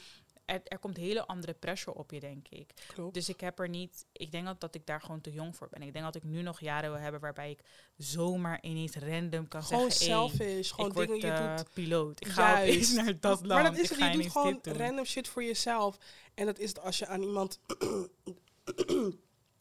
er, 0.47 0.61
er 0.63 0.79
komt 0.79 0.97
hele 0.97 1.25
andere 1.25 1.53
pressure 1.53 1.97
op 1.97 2.11
je, 2.11 2.19
denk 2.19 2.47
ik. 2.47 2.73
klopt. 2.87 3.13
Dus 3.13 3.29
ik 3.29 3.39
heb 3.39 3.59
er 3.59 3.69
niet. 3.69 4.05
Ik 4.11 4.31
denk 4.31 4.45
dat, 4.45 4.61
dat 4.61 4.75
ik 4.75 4.85
daar 4.85 5.01
gewoon 5.01 5.21
te 5.21 5.31
jong 5.31 5.55
voor 5.55 5.67
ben. 5.69 5.81
Ik 5.81 5.93
denk 5.93 6.05
dat 6.05 6.15
ik 6.15 6.23
nu 6.23 6.41
nog 6.41 6.59
jaren 6.59 6.91
wil 6.91 6.99
hebben 6.99 7.21
waarbij 7.21 7.51
ik 7.51 7.59
zomaar 7.97 8.59
ineens 8.61 8.95
random 8.95 9.47
kan 9.47 9.63
gewoon 9.63 9.91
zeggen. 9.91 10.17
"Hey, 10.17 10.25
selfish. 10.29 10.71
Gewoon 10.71 10.89
ik 10.89 10.95
word 10.95 11.07
dingen 11.07 11.27
je 11.27 11.33
eh, 11.33 11.57
doet. 11.57 11.73
piloot. 11.73 12.21
Ik 12.25 12.27
ga 12.27 12.61
opeens 12.61 12.93
naar 13.03 13.19
dat 13.19 13.39
land. 13.39 13.47
Maar 13.47 13.63
dat 13.63 13.77
is 13.77 13.91
ik 13.91 13.97
het. 13.97 14.13
Je 14.13 14.21
doet 14.21 14.31
gewoon 14.31 14.59
random 14.63 15.05
shit 15.05 15.27
voor 15.27 15.43
jezelf. 15.43 15.97
En 16.33 16.45
dat 16.45 16.59
is 16.59 16.69
het 16.69 16.79
als 16.79 16.97
je 16.97 17.07
aan 17.07 17.21
iemand... 17.21 17.59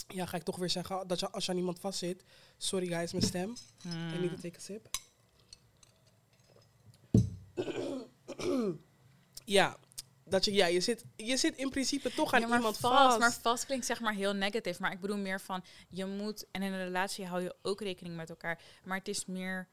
ja, 0.08 0.26
ga 0.26 0.36
ik 0.36 0.42
toch 0.42 0.56
weer 0.56 0.70
zeggen. 0.70 1.06
Dat 1.06 1.20
je, 1.20 1.30
als 1.30 1.44
je 1.44 1.50
aan 1.52 1.58
iemand 1.58 1.80
vastzit... 1.80 2.24
Sorry 2.56 2.86
guys, 2.86 3.12
mijn 3.12 3.24
stem. 3.24 3.54
Hmm. 3.82 4.08
I 4.14 4.18
need 4.18 4.30
to 4.30 4.36
take 4.40 4.56
a 4.56 4.60
sip. 4.60 4.88
ja, 9.44 9.76
dat 10.28 10.44
je, 10.44 10.52
ja 10.52 10.66
je, 10.66 10.80
zit, 10.80 11.04
je 11.16 11.36
zit 11.36 11.56
in 11.56 11.70
principe 11.70 12.12
toch 12.14 12.32
aan 12.32 12.40
Ja, 12.40 12.46
maar 12.46 12.56
iemand 12.56 12.78
vast, 12.78 12.94
vast. 12.94 13.18
Maar 13.18 13.32
vast 13.32 13.66
klinkt 13.66 13.86
zeg 13.86 14.00
maar 14.00 14.14
heel 14.14 14.32
negatief. 14.34 14.78
Maar 14.78 14.92
ik 14.92 15.00
bedoel 15.00 15.16
meer 15.16 15.40
van, 15.40 15.64
je 15.88 16.04
moet... 16.06 16.46
En 16.50 16.62
in 16.62 16.72
een 16.72 16.84
relatie 16.84 17.26
hou 17.26 17.42
je 17.42 17.54
ook 17.62 17.80
rekening 17.80 18.16
met 18.16 18.30
elkaar. 18.30 18.60
Maar 18.84 18.98
het 18.98 19.08
is 19.08 19.24
meer... 19.26 19.68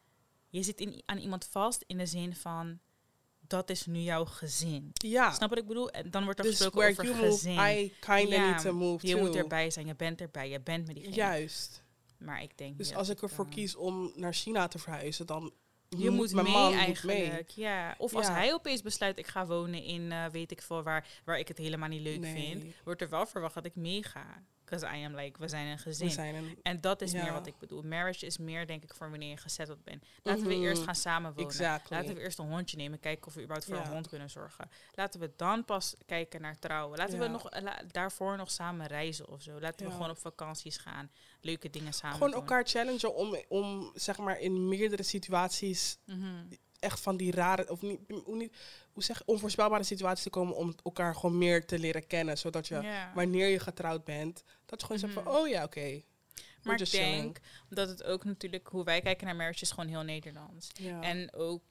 Je 0.49 0.63
zit 0.63 0.79
in, 0.79 1.01
aan 1.05 1.17
iemand 1.17 1.45
vast 1.51 1.83
in 1.87 1.97
de 1.97 2.05
zin 2.05 2.35
van... 2.35 2.79
Dat 3.47 3.69
is 3.69 3.85
nu 3.85 3.99
jouw 3.99 4.25
gezin. 4.25 4.89
ja, 4.93 5.31
Snap 5.33 5.49
wat 5.49 5.57
ik 5.57 5.67
bedoel? 5.67 5.89
En 5.89 6.11
dan 6.11 6.23
wordt 6.23 6.39
er 6.39 6.45
dus 6.45 6.57
gesproken 6.57 6.89
over 6.89 7.03
you 7.05 7.15
move, 7.15 7.31
gezin. 7.31 7.57
I 7.57 7.93
kinda 7.99 8.35
Ja, 8.35 8.49
need 8.49 8.61
to 8.61 8.73
move 8.73 9.07
je 9.07 9.13
too. 9.13 9.25
moet 9.25 9.35
erbij 9.35 9.69
zijn, 9.71 9.85
je 9.87 9.95
bent 9.95 10.21
erbij, 10.21 10.49
je 10.49 10.59
bent 10.61 10.85
met 10.85 10.95
diegene. 10.95 11.15
Juist. 11.15 11.83
Maar 12.17 12.43
ik 12.43 12.57
denk 12.57 12.77
Dus 12.77 12.93
als 12.95 13.09
ik 13.09 13.21
ervoor 13.21 13.45
eh, 13.45 13.51
kies 13.51 13.75
om 13.75 14.11
naar 14.15 14.33
China 14.33 14.67
te 14.67 14.79
verhuizen, 14.79 15.25
dan 15.25 15.53
Je 15.97 16.09
moet 16.09 16.33
mee 16.33 16.73
eigenlijk. 16.73 17.17
mee. 17.29 17.45
Ja. 17.55 17.95
Of 17.97 18.15
als 18.15 18.27
Ja. 18.27 18.33
hij 18.33 18.53
opeens 18.53 18.81
besluit, 18.81 19.17
ik 19.17 19.27
ga 19.27 19.45
wonen 19.45 19.83
in 19.83 20.11
eh, 20.11 20.25
weet 20.31 20.51
ik 20.51 20.61
veel 20.61 20.83
waar, 20.83 21.07
waar 21.25 21.39
ik 21.39 21.47
het 21.47 21.57
helemaal 21.57 21.89
niet 21.89 22.01
leuk 22.01 22.19
Nee. 22.19 22.33
vind, 22.35 22.75
wordt 22.83 23.01
er 23.01 23.09
wel 23.09 23.25
verwacht 23.25 23.53
dat 23.53 23.65
ik 23.65 23.75
meega. 23.75 24.43
Because 24.73 24.97
I 24.99 25.05
am 25.05 25.15
like, 25.15 25.39
we 25.39 25.47
zijn 25.47 25.67
een 25.67 25.79
gezin. 25.79 26.07
We 26.07 26.13
zijn 26.13 26.35
een, 26.35 26.59
En 26.63 26.81
dat 26.81 27.01
is 27.01 27.11
Ja. 27.11 27.23
meer 27.23 27.33
wat 27.33 27.47
ik 27.47 27.57
bedoel. 27.59 27.81
Marriage 27.81 28.25
is 28.25 28.37
meer, 28.37 28.67
denk 28.67 28.83
ik, 28.83 28.93
voor 28.93 29.09
wanneer 29.09 29.29
je 29.29 29.37
gezetteld 29.37 29.83
bent. 29.83 30.03
Laten 30.23 30.47
we 30.47 30.53
Mhm. 30.53 30.63
eerst 30.63 30.83
gaan 30.83 30.95
samenwonen. 30.95 31.45
exactly. 31.45 31.97
Laten 31.97 32.15
we 32.15 32.21
eerst 32.21 32.39
een 32.39 32.47
hondje 32.47 32.77
nemen, 32.77 32.99
kijken 32.99 33.27
of 33.27 33.33
we 33.33 33.39
überhaupt 33.41 33.67
voor 33.67 33.75
Ja. 33.77 33.85
een 33.85 33.91
hond 33.91 34.07
kunnen 34.09 34.29
zorgen. 34.29 34.69
Laten 34.93 35.19
we 35.19 35.31
dan 35.35 35.65
pas 35.65 35.95
kijken 36.05 36.41
naar 36.41 36.59
trouwen. 36.59 36.97
Laten 36.97 37.19
we 37.19 37.27
nog, 37.27 37.61
la- 37.61 37.81
daarvoor 37.91 38.37
nog 38.37 38.51
samen 38.51 38.87
reizen 38.87 39.27
of 39.29 39.41
zo. 39.41 39.59
Laten 39.59 39.85
we 39.85 39.91
gewoon 39.91 40.09
op 40.09 40.17
vakanties 40.17 40.77
gaan. 40.77 41.11
Leuke 41.41 41.69
dingen 41.69 41.93
samen 41.93 42.15
Gewoon 42.15 42.31
doen. 42.31 42.39
elkaar 42.39 42.63
challengen 42.65 43.15
om, 43.15 43.37
om 43.47 43.91
zeg 43.93 44.17
maar 44.17 44.39
in 44.39 44.67
meerdere 44.67 45.03
situaties 45.03 45.97
Mhm. 46.05 46.45
echt 46.79 46.99
van 46.99 47.17
die 47.17 47.31
rare, 47.31 47.69
of 47.71 47.81
niet, 47.81 48.27
niet, 48.27 48.55
hoe 48.93 49.03
zeg 49.03 49.21
onvoorspelbare 49.25 49.83
situaties 49.83 50.23
te 50.23 50.29
komen 50.29 50.55
om 50.55 50.75
elkaar 50.83 51.15
gewoon 51.15 51.37
meer 51.37 51.65
te 51.65 51.79
leren 51.79 52.07
kennen. 52.07 52.37
Zodat 52.37 52.67
je, 52.67 53.01
wanneer 53.15 53.47
je 53.47 53.59
getrouwd 53.59 54.03
bent, 54.03 54.43
dat 54.65 54.79
je 54.79 54.85
gewoon 54.85 55.01
zegt 55.01 55.15
Mhm. 55.15 55.23
van, 55.23 55.35
oh 55.35 55.47
ja, 55.47 55.63
oké. 55.63 56.01
Maar 56.63 56.81
ik 56.81 56.91
denk 56.91 57.39
dat 57.69 57.89
het 57.89 58.03
ook 58.03 58.23
natuurlijk, 58.23 58.67
hoe 58.67 58.83
wij 58.83 59.01
kijken 59.01 59.25
naar 59.25 59.35
marriage, 59.35 59.61
is 59.61 59.71
gewoon 59.71 59.89
heel 59.89 60.01
Nederlands. 60.03 60.69
Ja. 60.73 61.01
En 61.01 61.33
ook, 61.33 61.63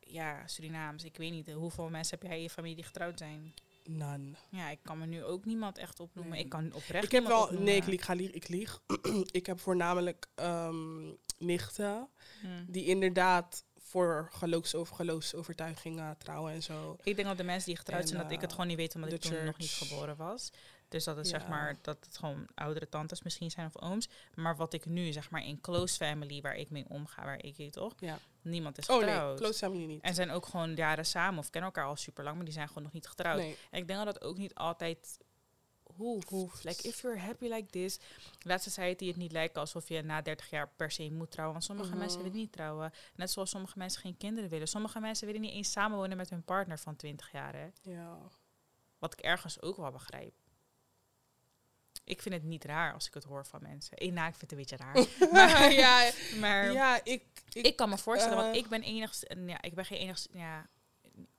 ja, 0.00 0.46
Surinaams. 0.46 1.04
Ik 1.04 1.16
weet 1.16 1.30
niet, 1.30 1.50
hoeveel 1.52 1.88
mensen 1.90 2.18
heb 2.18 2.28
jij 2.28 2.36
in 2.36 2.42
je 2.42 2.50
familie 2.50 2.74
die 2.76 2.84
getrouwd 2.84 3.18
zijn? 3.18 3.54
None. 3.84 4.30
Ja, 4.48 4.70
ik 4.70 4.78
kan 4.82 4.98
me 4.98 5.06
nu 5.06 5.24
ook 5.24 5.44
niemand 5.44 5.78
echt 5.78 6.00
opnoemen. 6.00 6.32
Nee. 6.34 6.42
Ik 6.44 6.48
kan 6.50 6.72
oprecht 6.72 7.04
Ik 7.04 7.10
heb 7.12 7.26
wel, 7.26 7.42
opnoemen. 7.42 7.64
nee, 7.64 7.76
ik 7.76 7.86
lieg, 7.86 8.04
ga 8.04 8.12
lieg, 8.14 8.30
ik 8.30 8.48
lieg. 8.48 8.82
ik 9.30 9.46
heb 9.46 9.60
voornamelijk 9.60 10.26
ehm, 10.34 11.12
nichten 11.38 12.08
Hm. 12.40 12.64
die 12.66 12.84
inderdaad 12.84 13.64
voor 13.94 14.28
geloofsover, 14.32 14.94
geloofsovertuigingen 14.96 16.18
trouwen 16.18 16.52
en 16.52 16.62
zo. 16.62 16.96
Ik 17.02 17.14
denk 17.16 17.28
dat 17.28 17.36
de 17.36 17.44
mensen 17.44 17.66
die 17.66 17.76
getrouwd 17.76 18.02
En, 18.02 18.08
zijn, 18.08 18.22
dat 18.22 18.30
ik 18.30 18.36
het 18.40 18.44
eh, 18.44 18.50
gewoon 18.50 18.66
niet 18.66 18.76
weet, 18.76 18.94
omdat 18.94 19.12
ik 19.12 19.20
toen 19.20 19.44
nog 19.44 19.58
niet 19.58 19.70
geboren 19.70 20.16
was. 20.16 20.50
Dus 20.88 21.04
dat 21.04 21.18
is 21.18 21.30
Ja. 21.30 21.38
zeg 21.38 21.48
maar, 21.48 21.76
dat 21.82 21.96
het 22.04 22.16
gewoon 22.16 22.46
oudere 22.54 22.88
tantes 22.88 23.22
misschien 23.22 23.50
zijn 23.50 23.66
of 23.74 23.82
ooms. 23.82 24.08
Maar 24.34 24.56
wat 24.56 24.72
ik 24.72 24.86
nu, 24.86 25.12
zeg 25.12 25.30
maar, 25.30 25.44
in 25.44 25.60
close 25.60 25.94
family, 25.96 26.40
waar 26.40 26.56
ik 26.56 26.70
mee 26.70 26.84
omga, 26.88 27.24
waar 27.24 27.42
ik 27.44 27.56
weet 27.56 27.72
toch, 27.72 27.92
Ja. 27.98 28.18
niemand 28.42 28.78
is 28.78 28.88
Oh 28.88 28.98
getrouwd. 28.98 29.28
nee, 29.28 29.38
close 29.38 29.58
family 29.58 29.84
niet. 29.84 30.02
En 30.02 30.14
zijn 30.14 30.30
ook 30.30 30.46
gewoon 30.46 30.74
jaren 30.74 31.06
samen 31.06 31.38
of 31.38 31.50
kennen 31.50 31.70
elkaar 31.70 31.88
al 31.88 31.96
super 31.96 32.24
lang, 32.24 32.36
maar 32.36 32.44
die 32.44 32.54
zijn 32.54 32.68
gewoon 32.68 32.82
nog 32.82 32.92
niet 32.92 33.06
getrouwd. 33.06 33.38
Nee. 33.38 33.56
En 33.70 33.80
ik 33.80 33.86
denk 33.86 34.04
dat 34.04 34.14
dat 34.14 34.22
ook 34.24 34.36
niet 34.36 34.54
altijd 34.54 35.18
hoeft. 35.96 36.28
Hoeft. 36.28 36.64
Like, 36.64 36.88
if 36.88 37.00
you're 37.00 37.18
happy 37.18 37.48
like 37.48 37.70
this, 37.70 37.98
laat 38.40 38.62
society 38.62 39.06
het 39.06 39.16
niet 39.16 39.32
lijken 39.32 39.60
alsof 39.60 39.88
je 39.88 40.02
na 40.02 40.22
30 40.22 40.50
jaar 40.50 40.68
per 40.76 40.90
se 40.90 41.10
moet 41.10 41.30
trouwen. 41.30 41.54
Want 41.54 41.66
sommige 41.66 41.90
Mhm. 41.90 41.98
mensen 41.98 42.22
willen 42.22 42.36
niet 42.36 42.52
trouwen. 42.52 42.92
Net 43.14 43.30
zoals 43.30 43.50
sommige 43.50 43.78
mensen 43.78 44.00
geen 44.00 44.16
kinderen 44.16 44.50
willen. 44.50 44.68
Sommige 44.68 45.00
mensen 45.00 45.26
willen 45.26 45.40
niet 45.40 45.52
eens 45.52 45.70
samenwonen 45.72 46.16
met 46.16 46.30
hun 46.30 46.42
partner 46.44 46.78
van 46.78 46.96
20 46.96 47.32
jaar. 47.32 47.54
Hè? 47.54 47.68
Ja. 47.82 48.18
Wat 48.98 49.12
ik 49.12 49.20
ergens 49.20 49.62
ook 49.62 49.76
wel 49.76 49.90
begrijp. 49.90 50.34
Ik 52.04 52.22
vind 52.22 52.34
het 52.34 52.44
niet 52.44 52.64
raar 52.64 52.92
als 52.92 53.06
ik 53.06 53.14
het 53.14 53.24
hoor 53.24 53.46
van 53.46 53.62
mensen. 53.62 53.96
Eh, 53.96 54.12
nou, 54.12 54.28
ik 54.28 54.34
vind 54.34 54.50
het 54.50 54.52
een 54.52 54.56
beetje 54.66 54.76
raar. 54.76 54.94
maar, 55.32 55.72
ja, 55.72 56.10
maar 56.40 56.72
ja, 56.72 57.04
ik, 57.04 57.22
ik, 57.52 57.66
ik 57.66 57.76
kan 57.76 57.88
me 57.88 57.98
voorstellen, 57.98 58.36
want 58.36 58.54
eh, 58.54 58.60
ik 58.60 58.68
ben 58.68 58.82
enigst, 58.82 59.34
ja, 59.46 59.62
ik 59.62 59.74
ben 59.74 59.84
geen 59.84 59.98
enigst, 59.98 60.28
ja, 60.32 60.68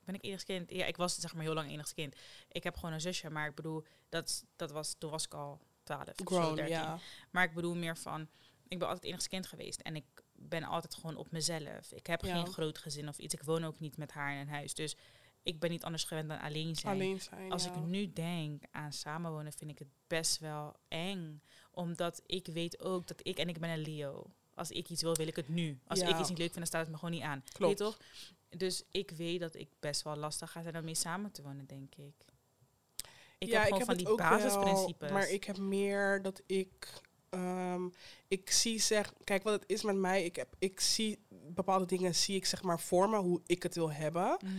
ben 0.05 0.15
ik 0.15 0.23
enigst 0.25 0.45
kind? 0.45 0.71
Ja, 0.71 0.85
ik 0.85 0.97
was 0.97 1.15
zeg 1.15 1.33
maar 1.33 1.43
heel 1.43 1.53
lang 1.53 1.69
enigst 1.71 1.93
kind. 1.93 2.15
Ik 2.51 2.63
heb 2.63 2.75
gewoon 2.75 2.93
een 2.93 3.01
zusje, 3.01 3.29
maar 3.29 3.47
ik 3.47 3.55
bedoel, 3.55 3.83
dat, 4.09 4.45
dat 4.55 4.71
was, 4.71 4.95
toen 4.97 5.09
was 5.09 5.25
ik 5.25 5.33
al 5.33 5.59
12 5.83 6.01
of 6.07 6.13
zo, 6.17 6.25
grown, 6.25 6.55
13. 6.55 6.73
ja. 6.75 6.99
Maar 7.31 7.43
ik 7.43 7.53
bedoel 7.53 7.75
meer 7.75 7.97
van, 7.97 8.27
ik 8.67 8.79
ben 8.79 8.87
altijd 8.87 9.05
enigst 9.05 9.27
kind 9.27 9.47
geweest 9.47 9.81
en 9.81 9.95
ik 9.95 10.05
ben 10.33 10.63
altijd 10.63 10.95
gewoon 10.95 11.15
op 11.15 11.31
mezelf. 11.31 11.91
Ik 11.91 12.07
heb 12.07 12.21
Ja. 12.25 12.35
geen 12.35 12.53
groot 12.53 12.77
gezin 12.77 13.07
of 13.07 13.17
iets. 13.17 13.33
Ik 13.33 13.43
woon 13.43 13.65
ook 13.65 13.79
niet 13.79 13.97
met 13.97 14.11
haar 14.11 14.33
in 14.33 14.39
een 14.39 14.49
huis, 14.49 14.73
dus 14.73 14.95
ik 15.43 15.59
ben 15.59 15.69
niet 15.69 15.83
anders 15.83 16.03
gewend 16.03 16.29
dan 16.29 16.39
alleen 16.39 16.75
zijn. 16.75 16.93
Alleen 16.93 17.21
zijn, 17.21 17.51
Als 17.51 17.63
ja. 17.63 17.73
ik 17.73 17.77
nu 17.85 18.13
denk 18.13 18.63
aan 18.71 18.93
samenwonen, 18.93 19.53
vind 19.53 19.71
ik 19.71 19.79
het 19.79 19.87
best 20.07 20.39
wel 20.39 20.75
eng. 20.87 21.41
Omdat 21.71 22.21
ik 22.25 22.47
weet 22.47 22.79
ook 22.79 23.07
dat 23.07 23.19
ik, 23.23 23.37
en 23.37 23.49
ik 23.49 23.59
ben 23.59 23.69
een 23.69 23.79
Leo. 23.79 24.31
Als 24.53 24.71
ik 24.71 24.89
iets 24.89 25.01
wil, 25.01 25.15
wil 25.15 25.27
ik 25.27 25.35
het 25.35 25.49
nu. 25.49 25.79
Als 25.87 25.99
Ja. 25.99 26.07
ik 26.07 26.19
iets 26.19 26.29
niet 26.29 26.37
leuk 26.37 26.47
vind, 26.53 26.57
dan 26.57 26.65
staat 26.65 26.81
het 26.81 26.89
me 26.91 26.95
gewoon 26.97 27.13
niet 27.13 27.23
aan. 27.23 27.43
Klopt. 27.43 27.79
Weet 27.79 27.87
je 27.87 27.95
toch? 27.97 27.97
Dus 28.57 28.83
ik 28.91 29.11
weet 29.11 29.39
dat 29.39 29.55
ik 29.55 29.67
best 29.79 30.01
wel 30.01 30.15
lastig 30.15 30.51
ga 30.51 30.61
zijn 30.61 30.77
om 30.77 30.83
mee 30.83 30.95
samen 30.95 31.31
te 31.31 31.41
wonen, 31.41 31.65
denk 31.65 31.95
ik. 31.95 32.25
Ik 33.37 33.47
ja, 33.47 33.59
heb 33.59 33.63
gewoon 33.63 33.79
van 33.85 33.89
het 33.95 33.97
die 33.97 34.07
ook 34.13 34.19
wel, 34.19 34.29
basisprincipes. 34.29 35.11
maar 35.11 35.29
ik 35.29 35.43
heb 35.43 35.57
meer 35.57 36.21
dat 36.21 36.41
ik... 36.45 37.01
ehm, 37.29 37.87
ik 38.27 38.49
zie 38.51 38.79
zeg... 38.81 39.13
Kijk, 39.23 39.43
wat 39.43 39.53
het 39.53 39.69
is 39.69 39.83
met 39.83 39.95
mij. 39.95 40.23
Ik, 40.25 40.35
heb, 40.35 40.55
ik 40.59 40.79
zie 40.79 41.19
bepaalde 41.29 41.85
dingen 41.85 42.15
zie 42.15 42.35
ik 42.35 42.45
zeg 42.45 42.63
maar 42.63 42.79
voor 42.79 43.09
me 43.09 43.17
hoe 43.17 43.41
ik 43.45 43.63
het 43.63 43.75
wil 43.75 43.91
hebben. 43.91 44.37
Mhm. 44.43 44.53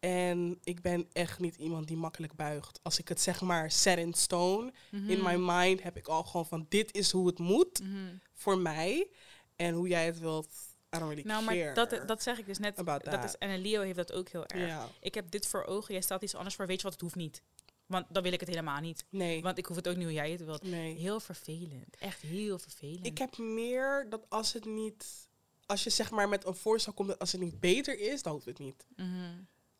En 0.00 0.58
ik 0.64 0.80
ben 0.80 1.08
echt 1.12 1.38
niet 1.38 1.56
iemand 1.56 1.86
die 1.86 1.96
makkelijk 1.96 2.34
buigt. 2.34 2.80
Als 2.82 2.98
ik 2.98 3.08
het 3.08 3.20
zeg 3.20 3.40
maar 3.40 3.70
set 3.70 3.98
in 3.98 4.14
stone. 4.14 4.72
In 4.90 5.02
Mhm. 5.04 5.22
my 5.24 5.36
mind 5.52 5.82
heb 5.82 5.96
ik 5.96 6.08
al 6.08 6.24
gewoon 6.24 6.46
van 6.46 6.66
dit 6.68 6.94
is 6.96 7.10
hoe 7.10 7.26
het 7.26 7.38
moet 7.38 7.80
Mhm. 7.82 8.14
voor 8.32 8.58
mij. 8.58 9.08
En 9.56 9.74
hoe 9.74 9.88
jij 9.88 10.06
het 10.06 10.18
wilt, 10.18 10.48
I 10.96 10.98
don't 10.98 11.08
really 11.10 11.22
Nou, 11.28 11.44
care. 11.44 11.64
maar 11.64 11.74
dat, 11.74 12.08
dat 12.08 12.22
zeg 12.22 12.38
ik 12.38 12.46
dus 12.46 12.58
net. 12.58 12.78
About 12.78 13.04
Dat 13.04 13.24
is, 13.24 13.36
en 13.38 13.58
Leo 13.60 13.82
heeft 13.82 13.96
dat 13.96 14.12
ook 14.12 14.28
heel 14.28 14.46
erg. 14.46 14.88
Ik 15.00 15.14
heb 15.14 15.30
dit 15.30 15.46
voor 15.46 15.64
ogen, 15.64 15.92
jij 15.92 16.02
stelt 16.02 16.22
iets 16.22 16.34
anders 16.34 16.54
voor. 16.54 16.66
Weet 16.66 16.76
je 16.76 16.82
wat, 16.82 16.92
het 16.92 17.00
hoeft 17.00 17.14
niet. 17.14 17.42
Want 17.86 18.06
dan 18.08 18.22
wil 18.22 18.32
ik 18.32 18.40
het 18.40 18.48
helemaal 18.48 18.80
niet. 18.80 19.04
nee. 19.08 19.42
Want 19.42 19.58
ik 19.58 19.66
hoef 19.66 19.76
het 19.76 19.88
ook 19.88 19.94
niet 19.96 20.04
hoe 20.04 20.12
jij 20.12 20.30
het 20.30 20.44
wilt. 20.44 20.62
nee. 20.62 20.94
Heel 20.96 21.20
vervelend. 21.20 21.96
Echt 21.98 22.20
heel 22.20 22.58
vervelend. 22.58 23.06
Ik 23.06 23.18
heb 23.18 23.38
meer 23.38 24.06
dat 24.08 24.26
als 24.28 24.52
het 24.52 24.64
niet... 24.64 25.28
Als 25.66 25.84
je 25.84 25.90
zeg 25.90 26.10
maar 26.10 26.28
met 26.28 26.46
een 26.46 26.54
voorstel 26.54 26.92
komt 26.92 27.08
dat 27.08 27.18
als 27.18 27.32
het 27.32 27.40
niet 27.40 27.60
beter 27.60 27.98
is, 27.98 28.22
dan 28.22 28.32
hoeft 28.32 28.44
het 28.46 28.58
niet. 28.58 28.86
Mhm. 28.96 29.08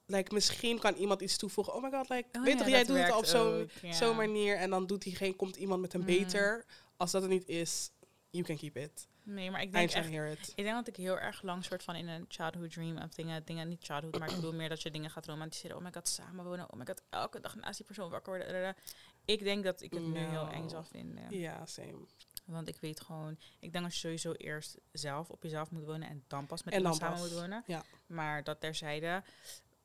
Like, 0.07 0.35
misschien 0.35 0.79
kan 0.79 0.95
iemand 0.95 1.21
iets 1.21 1.37
toevoegen. 1.37 1.75
Oh 1.75 1.83
my 1.83 1.91
god, 1.91 2.09
like, 2.09 2.29
Oh 2.33 2.43
weet 2.45 2.53
ja, 2.53 2.59
toch, 2.59 2.69
jij 2.69 2.79
doet 2.85 2.97
het 2.97 2.97
werkt 2.97 3.17
op 3.17 3.25
zo'n 3.25 3.71
zo'n 3.93 4.17
manier. 4.17 4.57
En 4.57 4.71
dan 4.71 4.87
doet 4.87 5.03
diegene, 5.03 5.33
komt 5.35 5.57
iemand 5.57 5.81
met 5.81 5.95
een 5.95 6.01
Mhm. 6.01 6.09
beter. 6.09 6.65
Als 6.97 7.11
dat 7.11 7.23
het 7.23 7.31
niet 7.31 7.49
is, 7.49 7.91
you 8.31 8.45
can 8.45 8.57
keep 8.57 8.77
it. 8.77 9.09
Nee, 9.23 9.51
maar 9.51 9.63
ik 9.63 9.73
denk 9.73 9.91
echt... 9.91 10.53
Ik 10.55 10.65
denk 10.65 10.75
dat 10.75 10.89
ik 10.89 10.97
heel 10.97 11.19
erg 11.19 11.43
lang 11.43 11.65
soort 11.65 11.83
van 11.83 11.95
in 11.95 12.09
een 12.09 12.25
childhood 12.29 12.71
dream 12.71 12.99
of 12.99 13.15
dingen, 13.15 13.45
dingen 13.45 13.69
niet 13.69 13.85
childhood, 13.85 14.19
maar 14.19 14.29
ik 14.29 14.35
bedoel 14.35 14.53
meer 14.53 14.69
dat 14.69 14.83
je 14.83 14.91
dingen 14.91 15.11
gaat 15.11 15.27
romantiseren. 15.27 15.77
Oh 15.77 15.83
my 15.83 15.93
god, 15.93 16.09
samenwonen. 16.09 16.73
Oh 16.73 16.79
my 16.79 16.87
god, 16.87 17.03
elke 17.11 17.41
dag 17.41 17.55
naast 17.55 17.77
die 17.77 17.87
persoon 17.87 18.11
wakker 18.11 18.37
worden. 18.37 18.77
Ik 19.25 19.45
denk 19.45 19.65
dat 19.65 19.83
ik 19.83 19.93
het 19.93 20.03
nu 20.03 20.19
heel 20.19 20.49
eng 20.49 20.63
No. 20.63 20.69
zal 20.69 20.85
vinden. 20.85 21.39
Ja, 21.39 21.67
same. 21.67 22.07
Want 22.45 22.69
ik 22.69 22.77
weet 22.77 23.01
gewoon, 23.01 23.39
ik 23.59 23.73
denk 23.73 23.85
dat 23.85 23.93
je 23.93 24.01
sowieso 24.01 24.33
eerst 24.33 24.79
zelf 24.93 25.31
op 25.31 25.43
jezelf 25.43 25.71
moet 25.71 25.85
wonen 25.85 26.09
en 26.09 26.25
dan 26.27 26.47
pas 26.47 26.63
met 26.63 26.75
iemand 26.75 26.97
samen 26.97 27.19
moet 27.19 27.33
wonen. 27.33 27.63
Ja. 27.67 27.83
Maar 28.07 28.45
dat 28.45 28.61
terzijde, 28.61 29.23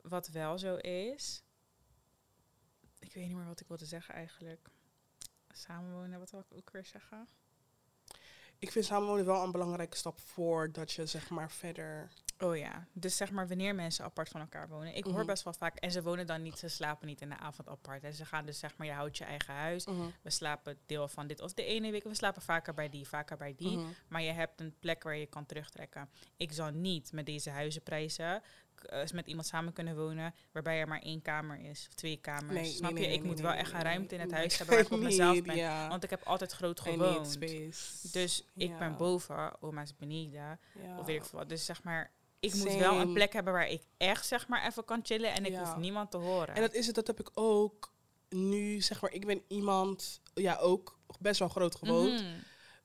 wat 0.02 0.28
wel 0.28 0.58
zo 0.60 0.76
is, 0.76 1.44
ik 3.00 3.14
weet 3.14 3.28
niet 3.28 3.36
meer 3.36 3.46
wat 3.46 3.60
ik 3.60 3.68
wilde 3.68 3.86
zeggen 3.86 4.16
eigenlijk. 4.16 4.70
Samenwonen, 5.52 6.20
wat 6.20 6.32
wil 6.32 6.40
ik 6.40 6.58
ook 6.58 6.70
weer 6.72 6.86
zeggen? 6.86 7.28
Ik 8.66 8.72
vind 8.72 8.86
samenwonen 8.86 9.26
wel 9.26 9.44
een 9.44 9.52
belangrijke 9.52 9.98
stap 9.98 10.20
voordat 10.20 10.92
je 10.92 11.06
zeg 11.06 11.30
maar 11.30 11.52
verder... 11.52 12.10
Oh 12.40 12.58
ja, 12.58 12.88
dus 12.94 13.18
zeg 13.18 13.32
maar 13.32 13.48
wanneer 13.48 13.76
mensen 13.76 14.06
apart 14.06 14.30
van 14.30 14.42
elkaar 14.42 14.68
wonen. 14.68 14.96
Ik 14.96 15.04
hoor 15.04 15.14
Mhm. 15.14 15.26
best 15.26 15.44
wel 15.44 15.54
vaak, 15.54 15.78
en 15.78 15.92
ze 15.92 16.02
wonen 16.04 16.28
dan 16.28 16.42
niet, 16.42 16.58
ze 16.60 16.68
slapen 16.68 17.08
niet 17.08 17.22
in 17.22 17.30
de 17.30 17.38
avond 17.38 17.68
apart. 17.68 18.04
En 18.04 18.14
ze 18.14 18.26
gaan 18.26 18.46
dus 18.46 18.60
zeg 18.60 18.78
maar, 18.78 18.88
je 18.88 18.94
houdt 18.94 19.18
je 19.18 19.24
eigen 19.24 19.54
huis. 19.54 19.86
Mhm. 19.86 20.02
We 20.22 20.30
slapen 20.30 20.78
deel 20.86 21.08
van 21.08 21.28
dit 21.28 21.42
of 21.42 21.54
de 21.54 21.64
ene 21.66 21.92
week. 21.92 22.04
We 22.04 22.16
slapen 22.16 22.42
vaker 22.42 22.74
bij 22.74 22.90
die, 22.90 23.08
vaker 23.08 23.38
bij 23.38 23.54
die. 23.58 23.78
Mhm. 23.78 23.88
Maar 24.08 24.22
je 24.22 24.32
hebt 24.32 24.60
een 24.60 24.76
plek 24.80 25.04
waar 25.04 25.16
je 25.16 25.26
kan 25.26 25.46
terugtrekken. 25.46 26.10
Ik 26.38 26.52
zou 26.52 26.72
niet 26.72 27.12
met 27.12 27.26
deze 27.26 27.50
huizenprijzen 27.50 28.42
eens 28.90 29.12
met 29.12 29.28
iemand 29.28 29.48
samen 29.48 29.74
kunnen 29.74 29.96
wonen 29.96 30.34
waarbij 30.52 30.80
er 30.80 30.88
maar 30.88 31.02
één 31.02 31.22
kamer 31.22 31.60
is 31.60 31.86
of 31.88 31.94
twee 31.94 32.18
kamers. 32.18 32.54
Nee, 32.54 32.66
Snap 32.66 32.92
nee, 32.92 33.02
je? 33.02 33.08
nee, 33.08 33.18
ik 33.18 33.24
moet 33.24 33.40
wel 33.40 33.52
echt 33.52 33.74
een 33.74 33.82
ruimte 33.82 34.16
in 34.16 34.22
het 34.22 34.32
huis 34.32 34.58
hebben 34.58 34.76
waar 34.76 34.86
ik 34.86 34.92
op 34.92 35.00
mezelf 35.00 35.42
ben. 35.54 35.90
Want 35.90 36.04
ik 36.04 36.10
heb 36.10 36.24
altijd 36.24 36.52
groot 36.52 36.80
gewoond. 36.80 37.28
space. 37.28 38.12
Dus 38.12 38.44
ik 38.56 38.78
ben 38.78 38.98
boven, 38.98 39.62
oma's 39.62 39.96
beneden. 39.96 40.60
Of 41.00 41.06
weet 41.06 41.16
ik 41.16 41.26
veel 41.26 41.40
wat. 41.40 41.50
Dus 41.50 41.66
zeg 41.66 41.84
maar, 41.84 42.12
ik 42.40 42.54
moet 42.54 42.76
wel 42.76 43.00
een 43.00 43.14
plek 43.14 43.34
hebben 43.34 43.54
waar 43.54 43.70
ik 43.70 43.82
echt 43.98 44.26
zeg 44.26 44.48
maar 44.48 44.68
even 44.68 44.86
kan 44.86 45.00
chillen 45.04 45.34
en 45.34 45.46
ik 45.46 45.56
hoef 45.56 45.76
niemand 45.78 46.12
te 46.12 46.18
horen. 46.18 46.56
En 46.56 46.62
dat 46.62 46.74
is 46.74 46.86
het, 46.86 46.96
dat 46.96 47.08
heb 47.08 47.20
ik 47.20 47.30
ook 47.34 47.94
nu, 48.30 48.82
zeg 48.82 49.02
maar, 49.02 49.12
ik 49.12 49.26
ben 49.26 49.42
iemand, 49.48 50.22
ja, 50.34 50.58
ook 50.58 51.00
best 51.20 51.40
wel 51.40 51.50
groot 51.50 51.76
gewoond. 51.76 52.22
Mhm. 52.22 52.34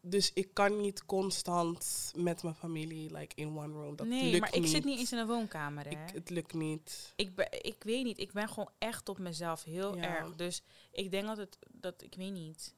Dus 0.03 0.31
ik 0.35 0.49
kan 0.55 0.81
niet 0.81 1.05
constant 1.07 2.13
met 2.17 2.43
mijn 2.43 2.55
familie, 2.55 3.13
like, 3.17 3.35
in 3.37 3.59
one 3.59 3.73
room. 3.73 3.97
Dat 3.97 4.07
nee, 4.07 4.31
lukt 4.31 4.41
maar 4.41 4.55
ik 4.55 4.67
zit 4.67 4.85
niet 4.85 4.99
eens 4.99 5.13
in 5.13 5.19
een 5.19 5.27
woonkamer. 5.27 5.85
Hè? 5.85 5.91
Ik, 5.91 6.15
het 6.15 6.31
lukt 6.31 6.53
niet. 6.53 7.13
Ik, 7.17 7.35
ben, 7.35 7.49
ik 7.65 7.83
weet 7.85 8.05
niet, 8.05 8.19
ik 8.19 8.33
ben 8.33 8.49
gewoon 8.49 8.71
echt 8.79 9.09
op 9.09 9.19
mezelf 9.19 9.65
heel 9.65 9.97
Ja. 9.97 10.03
erg. 10.03 10.35
Dus 10.37 10.63
ik 10.93 11.11
denk 11.11 11.27
dat 11.27 11.37
het, 11.37 11.59
dat 11.73 12.03
ik 12.03 12.15
weet 12.15 12.33
niet. 12.33 12.75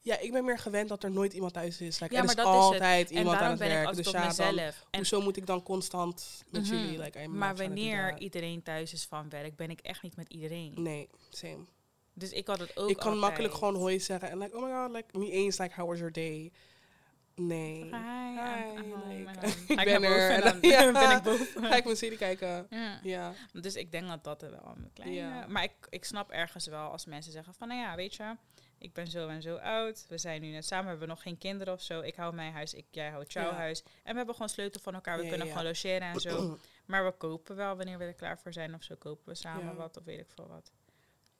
Ja, 0.00 0.18
ik 0.18 0.32
ben 0.32 0.44
meer 0.44 0.58
gewend 0.58 0.88
dat 0.88 1.02
er 1.04 1.10
nooit 1.10 1.32
iemand 1.32 1.52
thuis 1.52 1.80
is. 1.80 2.00
Like, 2.00 2.14
Ja, 2.14 2.20
er 2.20 2.26
maar 2.26 2.36
is 2.36 2.42
dat 2.44 2.54
is 2.54 2.62
het. 2.64 2.72
altijd 2.72 3.10
En 3.10 3.16
iemand 3.18 3.38
aan 3.38 3.50
het 3.50 3.58
werk. 3.58 3.94
Dus 3.96 4.10
ja, 4.10 4.32
dan, 4.32 4.72
hoezo 4.96 5.20
moet 5.20 5.36
ik 5.36 5.46
dan 5.46 5.62
constant 5.62 6.44
met 6.50 6.62
Mhm. 6.62 6.74
jullie? 6.74 6.98
Like, 6.98 7.22
I'm 7.22 7.38
maar 7.38 7.56
wanneer 7.56 8.18
iedereen 8.18 8.62
thuis 8.62 8.92
is 8.92 9.04
van 9.04 9.28
werk, 9.28 9.56
ben 9.56 9.70
ik 9.70 9.80
echt 9.80 10.02
niet 10.02 10.16
met 10.16 10.28
iedereen. 10.28 10.72
Nee, 10.76 11.08
same. 11.30 11.64
Dus 12.18 12.32
ik 12.32 12.46
had 12.46 12.58
het 12.58 12.76
ook 12.76 12.88
ik 12.90 12.96
kan 12.96 13.04
altijd. 13.04 13.22
makkelijk 13.24 13.54
gewoon 13.54 13.74
hoi 13.74 14.00
zeggen. 14.00 14.30
En 14.30 14.38
like, 14.38 14.56
oh 14.56 14.62
my 14.62 14.70
god, 14.72 14.90
like, 14.92 15.18
niet 15.18 15.32
eens, 15.32 15.58
like, 15.58 15.74
how 15.74 15.88
was 15.88 15.98
your 15.98 16.12
day? 16.12 16.52
Nee. 17.34 17.84
Hi, 17.84 18.34
like, 19.24 19.46
ik 19.72 19.78
Ga 19.78 19.84
ben 19.84 20.02
er. 20.02 20.30
En 20.30 20.40
dan- 20.40 20.60
dan 20.60 20.70
ja. 20.70 20.92
ben 21.08 21.16
ik 21.16 21.22
boven. 21.22 21.64
Ga 21.64 21.76
ik 21.76 21.84
mijn 21.84 21.96
serie 21.96 22.18
kijken? 22.18 22.66
Ja. 22.70 23.00
Ja. 23.02 23.32
Dus 23.52 23.74
ik 23.74 23.92
denk 23.92 24.08
dat 24.08 24.24
dat 24.24 24.42
er 24.42 24.50
wel 24.50 24.74
een 24.76 24.90
kleine... 24.92 25.16
Ja. 25.16 25.46
Maar 25.46 25.62
ik, 25.62 25.72
ik 25.88 26.04
snap 26.04 26.30
ergens 26.30 26.66
wel 26.66 26.90
als 26.90 27.04
mensen 27.06 27.32
zeggen 27.32 27.54
van... 27.54 27.68
Nou 27.68 27.80
ja, 27.80 27.94
weet 27.96 28.14
je, 28.14 28.36
ik 28.78 28.92
ben 28.92 29.06
zo 29.06 29.28
en 29.28 29.42
zo 29.42 29.56
oud. 29.56 30.04
We 30.08 30.18
zijn 30.18 30.40
nu 30.40 30.50
net 30.50 30.64
samen, 30.64 30.84
we 30.84 30.90
hebben 30.90 31.08
nog 31.08 31.22
geen 31.22 31.38
kinderen 31.38 31.74
of 31.74 31.82
zo. 31.82 32.00
Ik 32.00 32.14
hou 32.14 32.34
mijn 32.34 32.52
huis, 32.52 32.74
ik, 32.74 32.86
jij 32.90 33.10
houdt 33.10 33.32
jouw 33.32 33.50
Ja. 33.50 33.54
huis. 33.56 33.82
En 33.82 34.10
we 34.10 34.16
hebben 34.16 34.34
gewoon 34.34 34.48
sleutel 34.48 34.80
van 34.80 34.94
elkaar. 34.94 35.16
We 35.16 35.22
Ja, 35.22 35.28
kunnen 35.28 35.46
ja. 35.46 35.52
gewoon 35.52 35.68
logeren 35.68 36.08
en 36.12 36.20
zo. 36.20 36.56
Maar 36.86 37.04
we 37.04 37.12
kopen 37.12 37.56
wel 37.56 37.76
wanneer 37.76 37.98
we 37.98 38.04
er 38.04 38.14
klaar 38.14 38.38
voor 38.38 38.52
zijn 38.52 38.74
of 38.74 38.82
zo. 38.82 38.94
Kopen 38.98 39.28
we 39.28 39.34
samen 39.34 39.64
Ja. 39.64 39.74
wat 39.74 39.96
of 39.96 40.04
weet 40.04 40.18
ik 40.18 40.26
veel 40.34 40.48
wat. 40.48 40.72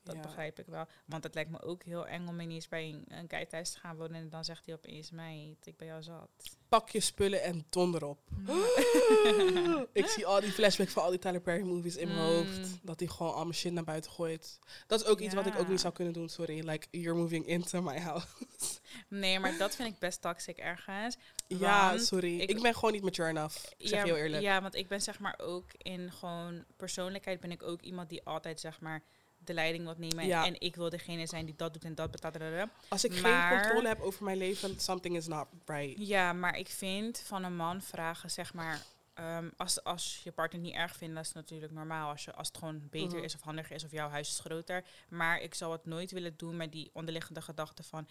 Dat 0.03 0.15
Ja. 0.15 0.21
begrijp 0.21 0.59
ik 0.59 0.65
wel. 0.65 0.85
Want 1.05 1.23
het 1.23 1.33
lijkt 1.33 1.49
me 1.49 1.61
ook 1.61 1.83
heel 1.83 2.07
eng 2.07 2.27
om 2.27 2.39
ineens 2.39 2.67
bij 2.67 2.89
een, 2.89 3.03
een 3.07 3.25
guy 3.29 3.45
thuis 3.45 3.71
te 3.71 3.79
gaan 3.79 3.95
wonen. 3.95 4.15
En 4.15 4.29
dan 4.29 4.45
zegt 4.45 4.65
hij 4.65 4.75
opeens, 4.75 5.11
meid, 5.11 5.57
ik 5.67 5.77
ben 5.77 5.87
jou 5.87 6.03
zat. 6.03 6.29
Pak 6.69 6.89
je 6.89 6.99
spullen 6.99 7.43
en 7.43 7.65
donder 7.69 8.05
op. 8.05 8.19
ik 9.93 10.05
zie 10.07 10.25
al 10.25 10.41
die 10.41 10.51
flashbacks 10.51 10.93
van 10.93 11.03
al 11.03 11.09
die 11.09 11.19
Tyler 11.19 11.41
Perry 11.41 11.61
movies 11.63 11.95
in 11.95 12.07
mijn 12.07 12.19
Mm. 12.19 12.25
hoofd. 12.25 12.77
Dat 12.81 12.99
hij 12.99 13.07
gewoon 13.09 13.33
al 13.33 13.43
mijn 13.43 13.53
shit 13.55 13.71
naar 13.73 13.83
buiten 13.83 14.11
gooit. 14.11 14.59
Dat 14.87 15.01
is 15.01 15.05
ook 15.07 15.19
iets 15.19 15.33
wat 15.33 15.45
ik 15.45 15.59
ook 15.59 15.67
niet 15.67 15.79
zou 15.79 15.93
kunnen 15.93 16.13
doen, 16.13 16.29
sorry. 16.29 16.67
Like, 16.69 16.87
you're 16.91 17.19
moving 17.19 17.45
into 17.47 17.81
my 17.81 17.99
house. 17.99 18.27
Nee, 19.07 19.39
maar 19.39 19.57
dat 19.57 19.75
vind 19.75 19.93
ik 19.93 19.99
best 19.99 20.21
toxic 20.21 20.57
ergens. 20.57 21.17
ja, 21.47 21.97
sorry. 21.97 22.39
ik- 22.39 22.49
Ik, 22.49 22.61
ben 22.61 22.73
gewoon 22.75 22.91
niet 22.91 23.03
mature 23.03 23.27
enough. 23.29 23.55
Ik 23.77 23.87
zeg 23.87 23.99
ja, 23.99 24.05
heel 24.05 24.15
eerlijk. 24.15 24.41
Ja, 24.43 24.61
want 24.61 24.75
ik 24.75 24.87
ben 24.87 25.01
zeg 25.01 25.19
maar 25.19 25.39
ook 25.41 25.65
in 25.77 26.11
gewoon 26.11 26.63
persoonlijkheid 26.75 27.39
ben 27.39 27.51
ik 27.51 27.63
ook 27.63 27.81
iemand 27.81 28.09
die 28.09 28.23
altijd 28.23 28.59
zeg 28.59 28.79
maar 28.79 29.03
de 29.49 29.55
leiding 29.55 29.83
wil 29.83 29.95
nemen. 29.97 30.25
Ja. 30.25 30.45
En 30.45 30.59
ik 30.61 30.75
wil 30.75 30.89
degene 30.89 31.25
zijn 31.25 31.45
die 31.45 31.55
dat 31.55 31.73
doet 31.73 31.83
en 31.83 31.95
dat 31.95 32.11
betaalt. 32.11 32.37
Als 32.87 33.03
ik 33.03 33.21
Maar- 33.21 33.49
geen 33.51 33.59
controle 33.61 33.87
heb 33.87 33.99
over 33.99 34.23
mijn 34.23 34.37
leven, 34.37 34.79
something 34.79 35.15
is 35.15 35.27
not 35.27 35.47
right. 35.65 35.93
Ja, 36.07 36.33
maar 36.33 36.57
ik 36.57 36.67
vind 36.67 37.19
van 37.19 37.43
een 37.43 37.55
man 37.55 37.81
vragen, 37.81 38.31
zeg 38.31 38.53
maar, 38.53 38.81
ehm, 39.13 39.49
als, 39.57 39.83
als 39.83 40.21
je 40.23 40.31
partner 40.31 40.61
niet 40.61 40.73
erg 40.73 40.95
vindt, 40.95 41.15
dat 41.15 41.25
is 41.25 41.33
natuurlijk 41.33 41.71
normaal. 41.71 42.09
Als, 42.09 42.23
je, 42.25 42.33
als 42.33 42.47
het 42.47 42.57
gewoon 42.57 42.87
beter 42.89 43.15
Mhm. 43.17 43.23
is 43.25 43.35
of 43.35 43.41
handiger 43.41 43.75
is 43.75 43.83
of 43.83 43.91
jouw 43.91 44.09
huis 44.09 44.29
is 44.29 44.39
groter. 44.39 44.83
Maar 45.09 45.41
ik 45.41 45.53
zou 45.55 45.71
het 45.71 45.85
nooit 45.85 46.11
willen 46.11 46.33
doen 46.37 46.55
met 46.57 46.71
die 46.71 46.89
onderliggende 46.93 47.41
gedachte 47.41 47.83
van, 47.83 48.07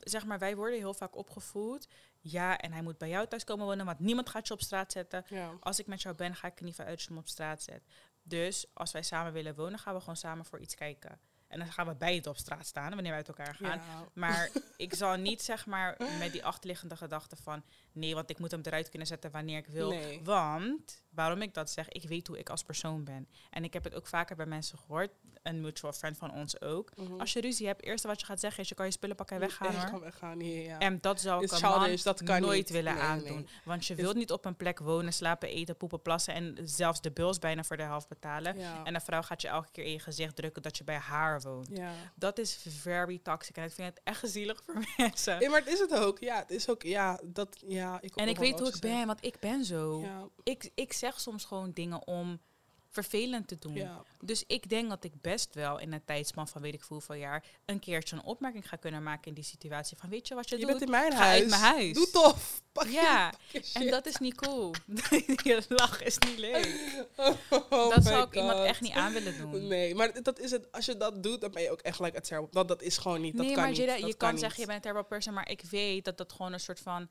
zeg 0.00 0.24
maar, 0.26 0.38
wij 0.38 0.56
worden 0.56 0.78
heel 0.78 0.94
vaak 0.94 1.16
opgevoed. 1.16 1.86
Ja, 2.20 2.58
en 2.58 2.72
hij 2.72 2.82
moet 2.82 2.98
bij 2.98 3.08
jou 3.08 3.26
thuis 3.26 3.44
komen 3.44 3.66
wonen, 3.66 3.86
want 3.86 3.98
niemand 4.00 4.28
gaat 4.28 4.46
je 4.48 4.54
op 4.54 4.60
straat 4.62 4.92
zetten. 4.92 5.24
Ja. 5.28 5.50
Als 5.60 5.78
ik 5.78 5.86
met 5.86 6.02
jou 6.02 6.14
ben, 6.14 6.34
ga 6.34 6.46
ik 6.48 6.58
er 6.58 6.64
niet 6.64 6.74
van 6.74 6.84
uit 6.84 6.94
als 6.94 7.04
je 7.04 7.16
op 7.16 7.28
straat 7.28 7.62
zet. 7.62 7.82
Dus 8.26 8.66
als 8.72 8.92
wij 8.92 9.02
samen 9.02 9.32
willen 9.32 9.54
wonen, 9.54 9.78
gaan 9.78 9.94
we 9.94 10.00
gewoon 10.00 10.16
samen 10.16 10.44
voor 10.44 10.60
iets 10.60 10.74
kijken. 10.74 11.20
En 11.48 11.58
dan 11.58 11.72
gaan 11.72 11.86
we 11.86 11.94
beide 11.94 12.28
op 12.28 12.36
straat 12.36 12.66
staan 12.66 12.94
wanneer 12.94 13.10
we 13.10 13.16
uit 13.16 13.28
elkaar 13.28 13.54
gaan. 13.54 13.78
Ja. 13.78 14.08
Maar 14.12 14.50
ik 14.76 14.94
zal 14.94 15.16
niet 15.16 15.42
zeg 15.42 15.66
maar 15.66 15.96
met 16.18 16.32
die 16.32 16.44
achterliggende 16.44 16.96
gedachte 16.96 17.36
van 17.36 17.64
nee, 17.92 18.14
want 18.14 18.30
ik 18.30 18.38
moet 18.38 18.50
hem 18.50 18.60
eruit 18.64 18.88
kunnen 18.88 19.08
zetten 19.08 19.30
wanneer 19.30 19.58
ik 19.58 19.66
wil. 19.66 19.88
Nee. 19.88 20.20
Want 20.22 21.02
waarom 21.14 21.42
ik 21.42 21.54
dat 21.54 21.70
zeg, 21.70 21.88
ik 21.88 22.08
weet 22.08 22.26
hoe 22.26 22.38
ik 22.38 22.50
als 22.50 22.62
persoon 22.62 23.04
ben. 23.04 23.28
En 23.50 23.64
ik 23.64 23.72
heb 23.72 23.84
het 23.84 23.94
ook 23.94 24.06
vaker 24.06 24.36
bij 24.36 24.46
mensen 24.46 24.78
gehoord, 24.78 25.10
een 25.42 25.60
mutual 25.60 25.92
friend 25.92 26.16
van 26.16 26.32
ons 26.32 26.60
ook. 26.60 26.96
Mhm. 26.96 27.20
Als 27.20 27.32
je 27.32 27.40
ruzie 27.40 27.66
hebt, 27.66 27.82
eerste 27.82 28.06
wat 28.08 28.20
je 28.20 28.26
gaat 28.26 28.40
zeggen 28.40 28.62
is 28.62 28.68
je 28.68 28.74
kan 28.74 28.86
je 28.86 28.92
spullen 28.92 29.16
pakken 29.16 29.36
en 29.36 29.42
weggaan 29.48 29.72
Ja, 29.72 29.80
gewoon 29.80 30.00
weggaan, 30.00 30.40
ja, 30.40 30.60
ja. 30.60 30.78
En 30.78 30.98
dat 31.00 31.20
zou 31.20 31.44
ik 31.44 31.52
een 31.52 31.98
dat 32.02 32.22
kan 32.22 32.40
nooit 32.40 32.56
niet. 32.56 32.70
willen 32.70 32.94
Nee, 32.94 33.02
aandoen. 33.02 33.34
nee. 33.34 33.46
Want 33.64 33.86
je 33.86 33.94
wilt 33.94 34.14
niet 34.16 34.32
op 34.32 34.44
een 34.44 34.56
plek 34.56 34.78
wonen, 34.78 35.12
slapen, 35.12 35.48
eten, 35.48 35.76
poepen, 35.76 36.02
plassen 36.02 36.34
en 36.34 36.58
zelfs 36.64 37.00
de 37.00 37.10
bills 37.10 37.38
bijna 37.38 37.64
voor 37.64 37.76
de 37.76 37.82
helft 37.82 38.08
betalen. 38.08 38.58
Ja. 38.58 38.84
En 38.84 38.94
een 38.94 39.00
vrouw 39.00 39.22
gaat 39.22 39.42
je 39.42 39.48
elke 39.48 39.70
keer 39.72 39.84
in 39.84 39.92
je 39.92 39.98
gezicht 39.98 40.36
drukken 40.36 40.62
dat 40.62 40.76
je 40.76 40.84
bij 40.84 40.96
haar 40.96 41.40
woont. 41.40 41.68
ja. 41.70 41.92
Dat 42.14 42.38
is 42.38 42.64
very 42.68 43.18
toxic 43.22 43.56
en 43.56 43.64
ik 43.64 43.72
vind 43.72 43.88
het 43.88 44.00
echt 44.04 44.28
zielig 44.30 44.62
voor 44.64 44.84
mensen. 44.96 45.40
Ja, 45.40 45.50
maar 45.50 45.60
het 45.60 45.68
is 45.68 45.78
het 45.78 45.94
ook. 45.94 46.18
Ja, 46.18 46.36
het 46.38 46.50
is 46.50 46.68
ook, 46.68 46.82
ja, 46.82 47.20
dat, 47.24 47.62
ja. 47.66 47.98
Ik 48.00 48.14
En 48.16 48.28
ik 48.28 48.38
weet 48.38 48.58
hoe 48.58 48.68
ik 48.68 48.80
ben, 48.80 49.06
want 49.06 49.24
ik 49.24 49.38
ben 49.40 49.64
zo. 49.64 50.04
Ik, 50.42 50.70
ik 50.74 50.92
zeg 51.04 51.20
soms 51.20 51.44
gewoon 51.44 51.70
dingen 51.72 52.06
om 52.06 52.40
vervelend 52.88 53.48
te 53.48 53.58
doen. 53.58 53.74
ja. 53.74 54.02
Dus 54.20 54.44
ik 54.46 54.68
denk 54.68 54.88
dat 54.88 55.04
ik 55.04 55.12
best 55.20 55.54
wel 55.54 55.78
in 55.78 55.92
een 55.92 56.04
tijdspan 56.04 56.48
van 56.48 56.62
weet 56.62 56.74
ik 56.74 56.80
veel 56.84 56.96
hoeveel 56.96 57.14
jaar 57.14 57.44
een 57.64 57.78
keertje 57.78 58.16
een 58.16 58.22
opmerking 58.22 58.68
ga 58.68 58.76
kunnen 58.76 59.02
maken 59.02 59.24
in 59.28 59.34
die 59.34 59.44
situatie. 59.44 59.96
Van 59.96 60.08
weet 60.08 60.28
je 60.28 60.34
wat 60.34 60.48
je, 60.48 60.54
Je 60.58 60.60
doet? 60.60 60.70
bent 60.70 60.82
in 60.82 60.90
mijn 60.90 61.12
Ga 61.12 61.18
huis. 61.18 61.40
uit 61.40 61.48
mijn 61.50 61.60
huis. 61.62 61.92
Doe 61.94 62.10
tof. 62.10 62.62
Pak 62.72 62.86
Ja, 62.86 63.32
je 63.52 63.70
en 63.72 63.86
dat 63.90 64.06
is 64.06 64.16
niet 64.16 64.34
cool. 64.34 64.74
je 65.44 65.64
lach 65.68 66.02
is 66.02 66.18
niet 66.18 66.38
leuk. 66.38 66.68
Oh 67.70 67.94
dat 67.94 68.04
zou 68.04 68.26
ik 68.26 68.34
iemand 68.34 68.64
echt 68.66 68.80
niet 68.80 68.92
aan 68.92 69.12
willen 69.12 69.38
doen. 69.38 69.66
Nee, 69.68 69.94
maar 69.94 70.22
dat 70.22 70.38
is 70.38 70.50
het. 70.50 70.72
Als 70.72 70.84
je 70.86 70.96
dat 70.96 71.22
doet, 71.22 71.40
dan 71.40 71.50
ben 71.50 71.62
je 71.62 71.70
ook 71.70 71.80
echt 71.80 71.98
like 72.00 72.16
a 72.16 72.20
terrible. 72.20 72.50
Dat, 72.52 72.68
dat 72.68 72.82
is 72.82 72.98
gewoon 72.98 73.20
niet. 73.20 73.36
Dat 73.36 73.46
nee, 73.46 73.54
kan 73.54 73.62
maar 73.62 73.72
niet. 73.72 73.86
Dat 73.86 73.98
je 74.06 74.14
kan 74.14 74.38
zeggen 74.38 74.60
je 74.60 74.66
bent 74.66 74.76
een 74.84 74.90
terrible 74.90 75.08
person, 75.08 75.34
maar 75.34 75.48
ik 75.50 75.62
weet 75.70 76.04
dat 76.04 76.16
dat 76.18 76.32
gewoon 76.32 76.52
een 76.52 76.60
soort 76.60 76.80
van 76.80 77.08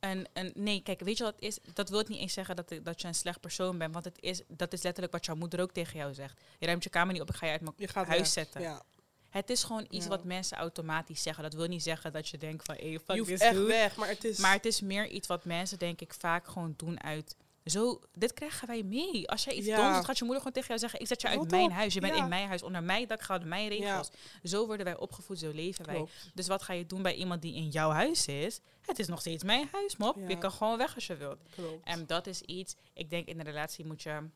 een, 0.00 0.26
een 0.32 0.52
nee, 0.54 0.82
kijk, 0.82 1.00
weet 1.00 1.18
je 1.18 1.24
wat 1.24 1.34
het 1.34 1.44
is? 1.44 1.58
Dat 1.74 1.88
wil 1.88 2.04
niet 2.06 2.18
eens 2.18 2.32
zeggen 2.32 2.56
dat, 2.56 2.74
dat 2.82 3.00
je 3.00 3.06
een 3.08 3.14
slecht 3.14 3.40
persoon 3.40 3.78
bent, 3.78 3.92
want 3.92 4.04
het 4.04 4.16
is, 4.20 4.42
dat 4.48 4.72
is 4.72 4.82
letterlijk 4.82 5.12
wat 5.12 5.26
jouw 5.26 5.34
moeder 5.34 5.60
ook 5.60 5.72
tegen 5.72 5.98
jou 5.98 6.14
zegt. 6.14 6.40
Je 6.58 6.66
ruimt 6.66 6.84
je 6.84 6.90
kamer 6.90 7.12
niet 7.12 7.22
op, 7.22 7.28
ik 7.28 7.34
ga 7.34 7.46
je 7.46 7.52
uit 7.52 7.60
mijn 7.60 8.06
huis 8.06 8.18
weg. 8.18 8.26
zetten. 8.26 8.60
Ja. 8.60 8.82
Het 9.30 9.50
is 9.50 9.62
gewoon 9.64 9.86
iets 9.90 10.04
Ja. 10.04 10.10
wat 10.10 10.24
mensen 10.24 10.56
automatisch 10.56 11.22
zeggen. 11.22 11.42
Dat 11.42 11.54
wil 11.54 11.66
niet 11.66 11.82
zeggen 11.82 12.12
dat 12.12 12.28
je 12.28 12.38
denkt 12.38 12.64
van, 12.64 12.74
hey, 12.74 12.98
fuck 13.04 13.14
Je 13.16 13.18
hoeft 13.18 13.40
echt 13.40 13.64
weg, 13.64 13.96
maar 13.96 14.08
het 14.08 14.24
is. 14.24 14.38
Maar 14.38 14.52
het 14.52 14.64
is 14.64 14.80
meer 14.80 15.08
iets 15.08 15.26
wat 15.26 15.44
mensen 15.44 15.78
denk 15.78 16.00
ik 16.00 16.14
vaak 16.18 16.46
gewoon 16.46 16.74
doen 16.76 17.02
uit... 17.02 17.36
Zo, 17.64 18.00
dit 18.12 18.32
krijgen 18.32 18.66
wij 18.68 18.82
mee. 18.82 19.28
Als 19.28 19.44
jij 19.44 19.54
iets 19.54 19.66
Ja. 19.66 19.94
doet, 19.96 20.04
gaat 20.04 20.18
je 20.18 20.24
moeder 20.24 20.38
gewoon 20.42 20.52
tegen 20.52 20.68
jou 20.68 20.80
zeggen... 20.80 21.00
ik 21.00 21.06
zet 21.06 21.20
je 21.20 21.28
uit 21.28 21.38
Rot 21.38 21.50
mijn 21.50 21.64
op. 21.64 21.72
huis. 21.72 21.94
Je 21.94 22.00
bent 22.00 22.14
Ja. 22.16 22.22
in 22.22 22.28
mijn 22.28 22.48
huis, 22.48 22.62
onder 22.62 22.82
mijn 22.82 23.06
dak, 23.06 23.22
gelden 23.22 23.48
mijn 23.48 23.68
regels. 23.68 24.10
Zo 24.42 24.66
worden 24.66 24.84
wij 24.84 24.96
opgevoed, 24.96 25.38
zo 25.38 25.50
leven 25.50 25.86
wij. 25.86 26.06
Dus 26.34 26.46
wat 26.46 26.62
ga 26.62 26.72
je 26.72 26.86
doen 26.86 27.02
bij 27.02 27.14
iemand 27.14 27.42
die 27.42 27.54
in 27.54 27.68
jouw 27.68 27.90
huis 27.90 28.26
is? 28.26 28.60
Het 28.80 28.98
is 28.98 29.06
nog 29.08 29.20
steeds 29.20 29.44
mijn 29.44 29.68
huis, 29.72 29.96
mop. 29.96 30.16
Je 30.28 30.38
kan 30.38 30.52
gewoon 30.52 30.78
weg 30.78 30.94
als 30.94 31.06
je 31.06 31.16
wilt. 31.16 31.38
Klopt. 31.54 31.86
En 31.86 32.06
dat 32.06 32.26
is 32.26 32.40
iets, 32.40 32.76
ik 32.94 33.10
denk 33.10 33.26
in 33.26 33.38
een 33.38 33.44
relatie 33.44 33.84
moet 33.86 34.02
je 34.02 34.28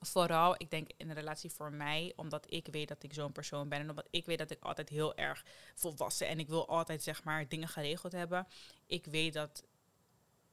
vooral, 0.00 0.54
ik 0.58 0.70
denk 0.70 0.90
in 0.96 1.08
een 1.08 1.14
relatie 1.14 1.50
voor 1.50 1.72
mij, 1.72 2.12
omdat 2.16 2.46
ik 2.48 2.68
weet 2.70 2.88
dat 2.88 3.02
ik 3.02 3.12
zo'n 3.14 3.32
persoon 3.32 3.68
ben 3.68 3.80
en 3.80 3.90
omdat 3.90 4.06
ik 4.10 4.26
weet 4.26 4.38
dat 4.38 4.50
ik 4.50 4.62
altijd 4.62 4.88
heel 4.88 5.16
erg 5.16 5.44
volwassen 5.74 6.28
en 6.28 6.38
ik 6.38 6.48
wil 6.48 6.68
altijd 6.68 7.02
zeg 7.02 7.24
maar 7.24 7.48
dingen 7.48 7.68
geregeld 7.68 8.12
hebben. 8.12 8.46
Ik 8.86 9.04
weet 9.04 9.32
dat 9.32 9.62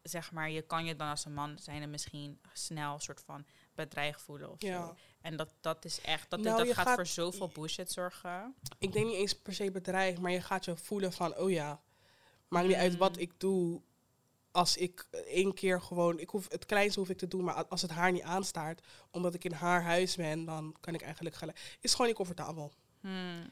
zeg 0.10 0.32
maar 0.32 0.50
je 0.50 0.62
kan 0.62 0.86
je 0.86 0.96
dan 0.96 1.10
als 1.10 1.26
een 1.26 1.34
man 1.34 1.58
zijn 1.60 1.82
en 1.82 1.90
misschien 1.90 2.40
snel 2.54 3.00
soort 3.00 3.22
van 3.26 3.46
bedreigd 3.76 4.22
voelen 4.22 4.52
of 4.52 4.62
Ja. 4.62 4.86
zo. 4.86 4.96
En 5.22 5.38
dat, 5.38 5.54
dat 5.62 5.86
is 5.86 6.02
echt, 6.02 6.30
dat, 6.30 6.40
Nou, 6.40 6.58
dat 6.66 6.76
gaat, 6.76 6.86
gaat- 6.86 6.96
voor 6.96 7.06
zoveel 7.06 7.48
bullshit 7.54 7.92
zorgen. 7.92 8.56
Ik 8.78 8.94
denk 8.94 9.06
niet 9.06 9.16
eens 9.16 9.36
per 9.40 9.54
se 9.54 9.72
bedreigd, 9.72 10.20
maar 10.20 10.32
je 10.32 10.42
gaat 10.42 10.66
je 10.66 10.78
voelen 10.78 11.14
van, 11.14 11.38
oh 11.38 11.52
ja, 11.52 11.82
maakt 12.48 12.68
niet 12.68 12.76
uit 12.76 12.98
wat 12.98 13.16
Mm. 13.16 13.22
ik 13.22 13.40
doe. 13.40 13.82
Als 14.52 14.78
ik 14.78 15.06
één 15.26 15.54
keer 15.54 15.82
gewoon, 15.82 16.20
ik 16.20 16.30
hoef, 16.30 16.50
het 16.52 16.66
kleinste 16.66 17.00
hoef 17.00 17.10
ik 17.10 17.18
te 17.18 17.28
doen, 17.28 17.44
maar 17.44 17.66
als 17.68 17.82
het 17.82 17.92
haar 17.92 18.12
niet 18.12 18.22
aanstaart, 18.22 18.82
omdat 19.12 19.34
ik 19.34 19.44
in 19.44 19.52
haar 19.52 19.84
huis 19.84 20.16
ben, 20.16 20.46
dan 20.46 20.76
kan 20.80 20.94
ik 20.94 21.02
eigenlijk 21.02 21.36
gelijk. 21.36 21.78
Is 21.82 21.92
gewoon 21.92 22.08
niet 22.08 22.16
comfortabel. 22.16 22.72
Hmm. 23.02 23.50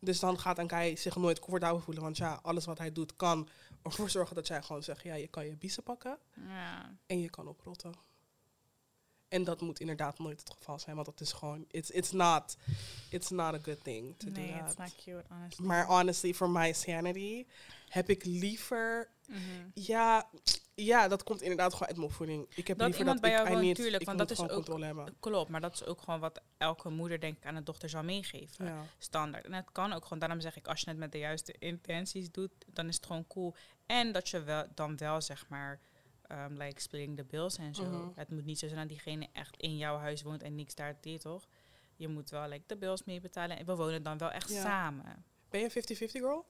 Dus 0.00 0.20
dan 0.20 0.38
gaat 0.38 0.58
een 0.58 0.68
guy 0.70 0.96
zich 0.96 1.16
nooit 1.16 1.38
comfortabel 1.38 1.80
voelen. 1.80 2.02
Want 2.02 2.16
ja, 2.16 2.38
alles 2.42 2.64
wat 2.64 2.78
hij 2.78 2.92
doet 2.92 3.16
kan 3.16 3.48
ervoor 3.84 4.10
zorgen 4.10 4.34
dat 4.34 4.46
jij 4.46 4.62
gewoon 4.62 4.82
zegt... 4.82 5.02
ja, 5.02 5.14
je 5.14 5.28
kan 5.28 5.46
je 5.46 5.56
biezen 5.56 5.82
pakken 5.82 6.18
Ja. 6.48 6.96
en 7.06 7.20
je 7.20 7.30
kan 7.30 7.48
oprotten. 7.48 7.92
En 9.28 9.44
dat 9.44 9.60
moet 9.60 9.80
inderdaad 9.80 10.18
nooit 10.18 10.40
het 10.40 10.50
geval 10.50 10.78
zijn. 10.78 10.94
Want 10.94 11.06
dat 11.06 11.20
is 11.20 11.32
gewoon... 11.32 11.64
It's, 11.70 11.90
it's, 11.90 12.10
not, 12.12 12.56
it's 13.10 13.30
not 13.30 13.54
a 13.54 13.58
good 13.62 13.84
thing 13.84 14.18
to 14.18 14.28
Nee, 14.30 14.52
do 14.52 14.58
it's 14.58 14.74
that. 14.74 14.78
not 14.78 14.94
cute, 14.96 15.24
honestly. 15.28 15.66
Maar 15.66 15.86
honestly, 15.86 16.34
for 16.34 16.50
my 16.50 16.72
sanity... 16.72 17.46
heb 17.88 18.08
ik 18.08 18.24
liever... 18.24 19.08
Mhm. 19.28 19.38
Ja, 19.74 20.28
ja, 20.74 21.08
dat 21.08 21.22
komt 21.22 21.42
inderdaad 21.42 21.72
gewoon 21.72 21.88
uit 21.88 21.96
mijn 21.96 22.08
opvoeding. 22.08 22.46
Ik 22.54 22.66
heb 22.66 22.78
Dat 22.78 22.86
liever 22.86 22.98
iemand 23.06 23.22
dat 23.22 23.30
bij 23.30 23.40
ik, 23.42 23.48
jou 23.48 23.62
need- 23.64 23.74
tuurlijk, 23.76 24.04
want 24.04 24.18
dat 24.18 24.30
is 24.30 24.38
gewoon 24.38 24.50
ook- 24.68 24.78
hebben. 24.82 25.16
Klopt, 25.20 25.50
maar 25.50 25.60
dat 25.60 25.74
is 25.74 25.84
ook 25.84 26.00
gewoon 26.00 26.20
wat 26.20 26.40
elke 26.58 26.90
moeder 26.90 27.20
denk 27.20 27.36
ik 27.36 27.46
aan 27.46 27.54
de 27.54 27.62
dochter 27.62 27.88
zal 27.88 28.02
meegeven. 28.02 28.64
Ja. 28.66 28.86
Standaard. 28.98 29.44
En 29.44 29.52
het 29.52 29.68
kan 29.72 29.92
ook 29.92 30.02
gewoon, 30.02 30.18
daarom 30.18 30.40
zeg 30.40 30.56
ik, 30.56 30.66
als 30.68 30.80
je 30.80 30.90
het 30.90 30.98
met 30.98 31.12
de 31.12 31.18
juiste 31.18 31.54
intenties 31.58 32.30
doet, 32.30 32.50
dan 32.66 32.88
is 32.88 32.96
het 32.96 33.06
gewoon 33.06 33.26
cool. 33.26 33.54
En 33.86 34.12
dat 34.12 34.28
je 34.28 34.42
wel, 34.42 34.66
dan 34.74 34.96
wel 34.96 35.20
zeg 35.20 35.48
maar, 35.48 35.80
um, 36.32 36.52
like 36.56 36.80
splitting 36.80 37.16
the 37.16 37.24
bills 37.24 37.56
en 37.58 37.74
zo. 37.74 37.84
Mhm. 37.84 38.08
Het 38.14 38.30
moet 38.30 38.44
niet 38.44 38.58
zo 38.58 38.66
zijn 38.66 38.80
dat 38.80 38.88
diegene 38.88 39.28
echt 39.32 39.56
in 39.56 39.76
jouw 39.76 39.96
huis 39.96 40.22
woont 40.22 40.42
en 40.42 40.54
niks 40.54 40.74
daar 40.74 40.96
deed, 41.00 41.20
toch? 41.20 41.46
Je 41.96 42.08
moet 42.08 42.30
wel 42.30 42.48
like, 42.48 42.62
de 42.66 42.76
bills 42.76 43.04
mee 43.04 43.20
betalen. 43.20 43.58
En 43.58 43.66
we 43.66 43.74
wonen 43.76 44.02
dan 44.02 44.18
wel 44.18 44.30
echt 44.30 44.50
Ja. 44.50 44.62
samen. 44.62 45.24
Ben 45.48 45.60
je 45.60 45.66
een 45.66 45.70
50-50 45.72 46.20
girl? 46.20 46.46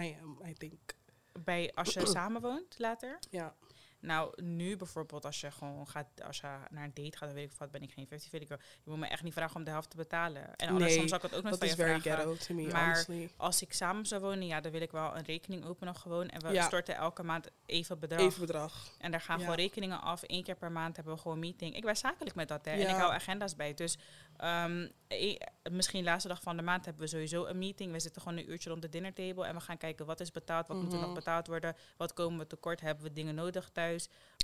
I 0.00 0.16
am, 0.22 0.40
I 0.46 0.52
think. 0.52 0.96
Bij, 1.44 1.72
als 1.74 1.92
je 1.94 2.06
samen 2.16 2.40
woont 2.40 2.78
later. 2.78 3.18
Ja. 3.30 3.54
Nou, 4.00 4.42
nu 4.42 4.76
bijvoorbeeld 4.76 5.24
als 5.24 5.40
je 5.40 5.50
gewoon 5.50 5.86
gaat, 5.88 6.06
als 6.26 6.36
je 6.40 6.46
naar 6.70 6.84
een 6.84 6.90
date 6.94 7.16
gaat, 7.16 7.28
dan 7.28 7.34
weet 7.38 7.52
ik 7.52 7.58
wat, 7.58 7.70
ben 7.70 7.82
ik 7.82 7.90
geen 7.92 8.06
50 8.06 8.30
girl. 8.30 8.58
Je 8.84 8.90
moet 8.90 8.98
me 8.98 9.06
echt 9.06 9.22
niet 9.22 9.32
vragen 9.32 9.56
om 9.56 9.64
de 9.64 9.70
helft 9.70 9.90
te 9.90 9.96
betalen. 9.96 10.42
En 10.42 10.54
Nee, 10.58 10.68
andersom 10.68 11.08
zou 11.08 11.24
ik 11.24 11.30
het 11.30 11.38
ook 11.38 11.42
nog 11.50 11.58
van 11.58 11.68
je 11.68 11.74
vragen. 11.74 12.56
me, 12.56 12.66
Maar- 12.72 12.84
honestly. 12.84 13.30
Als 13.36 13.62
ik 13.62 13.72
samen 13.72 14.06
zou 14.06 14.20
wonen, 14.20 14.46
ja, 14.46 14.60
dan 14.60 14.72
wil 14.72 14.80
ik 14.80 14.90
wel 14.90 15.16
een 15.16 15.24
rekening 15.24 15.64
openen 15.64 15.96
gewoon. 15.96 16.28
En 16.28 16.40
we 16.40 16.52
Ja. 16.52 16.66
storten 16.66 16.94
elke 16.96 17.22
maand 17.22 17.50
even 17.66 17.98
bedrag. 17.98 18.20
Even 18.20 18.40
bedrag. 18.40 18.88
En 18.98 19.10
daar 19.10 19.20
gaan 19.20 19.36
Ja. 19.38 19.42
gewoon 19.44 19.58
rekeningen 19.58 20.00
af. 20.00 20.22
Eén 20.26 20.42
keer 20.42 20.56
per 20.56 20.72
maand 20.72 20.96
hebben 20.96 21.14
we 21.14 21.20
gewoon 21.20 21.36
een 21.36 21.42
meeting. 21.42 21.76
Ik 21.76 21.84
ben 21.84 21.96
zakelijk 21.96 22.34
met 22.36 22.48
dat, 22.48 22.64
hè. 22.64 22.70
En 22.70 22.80
ik 22.80 22.86
hou 22.96 23.12
agenda's 23.12 23.56
bij. 23.56 23.74
Dus 23.74 23.98
ehm, 24.36 24.88
e- 25.08 25.36
misschien 25.70 26.04
laatste 26.04 26.28
dag 26.28 26.42
van 26.42 26.56
de 26.56 26.62
maand 26.62 26.84
hebben 26.84 27.02
we 27.02 27.08
sowieso 27.08 27.46
een 27.46 27.58
meeting. 27.58 27.92
We 27.92 28.00
zitten 28.00 28.22
gewoon 28.22 28.38
een 28.38 28.50
uurtje 28.50 28.70
rond 28.70 28.82
de 28.82 28.88
dinnertable. 28.88 29.46
En 29.46 29.54
we 29.54 29.60
gaan 29.60 29.76
kijken 29.78 30.06
wat 30.06 30.20
is 30.20 30.30
betaald, 30.30 30.66
wat 30.66 30.76
moet 30.82 30.92
er 30.92 30.98
nog 30.98 31.06
Mhm. 31.06 31.14
betaald 31.14 31.46
worden. 31.46 31.76
Wat 31.96 32.12
komen 32.12 32.38
we 32.38 32.46
tekort, 32.46 32.80
hebben 32.80 33.04
we 33.04 33.12
dingen 33.12 33.34
nodig 33.34 33.70
thuis. 33.72 33.86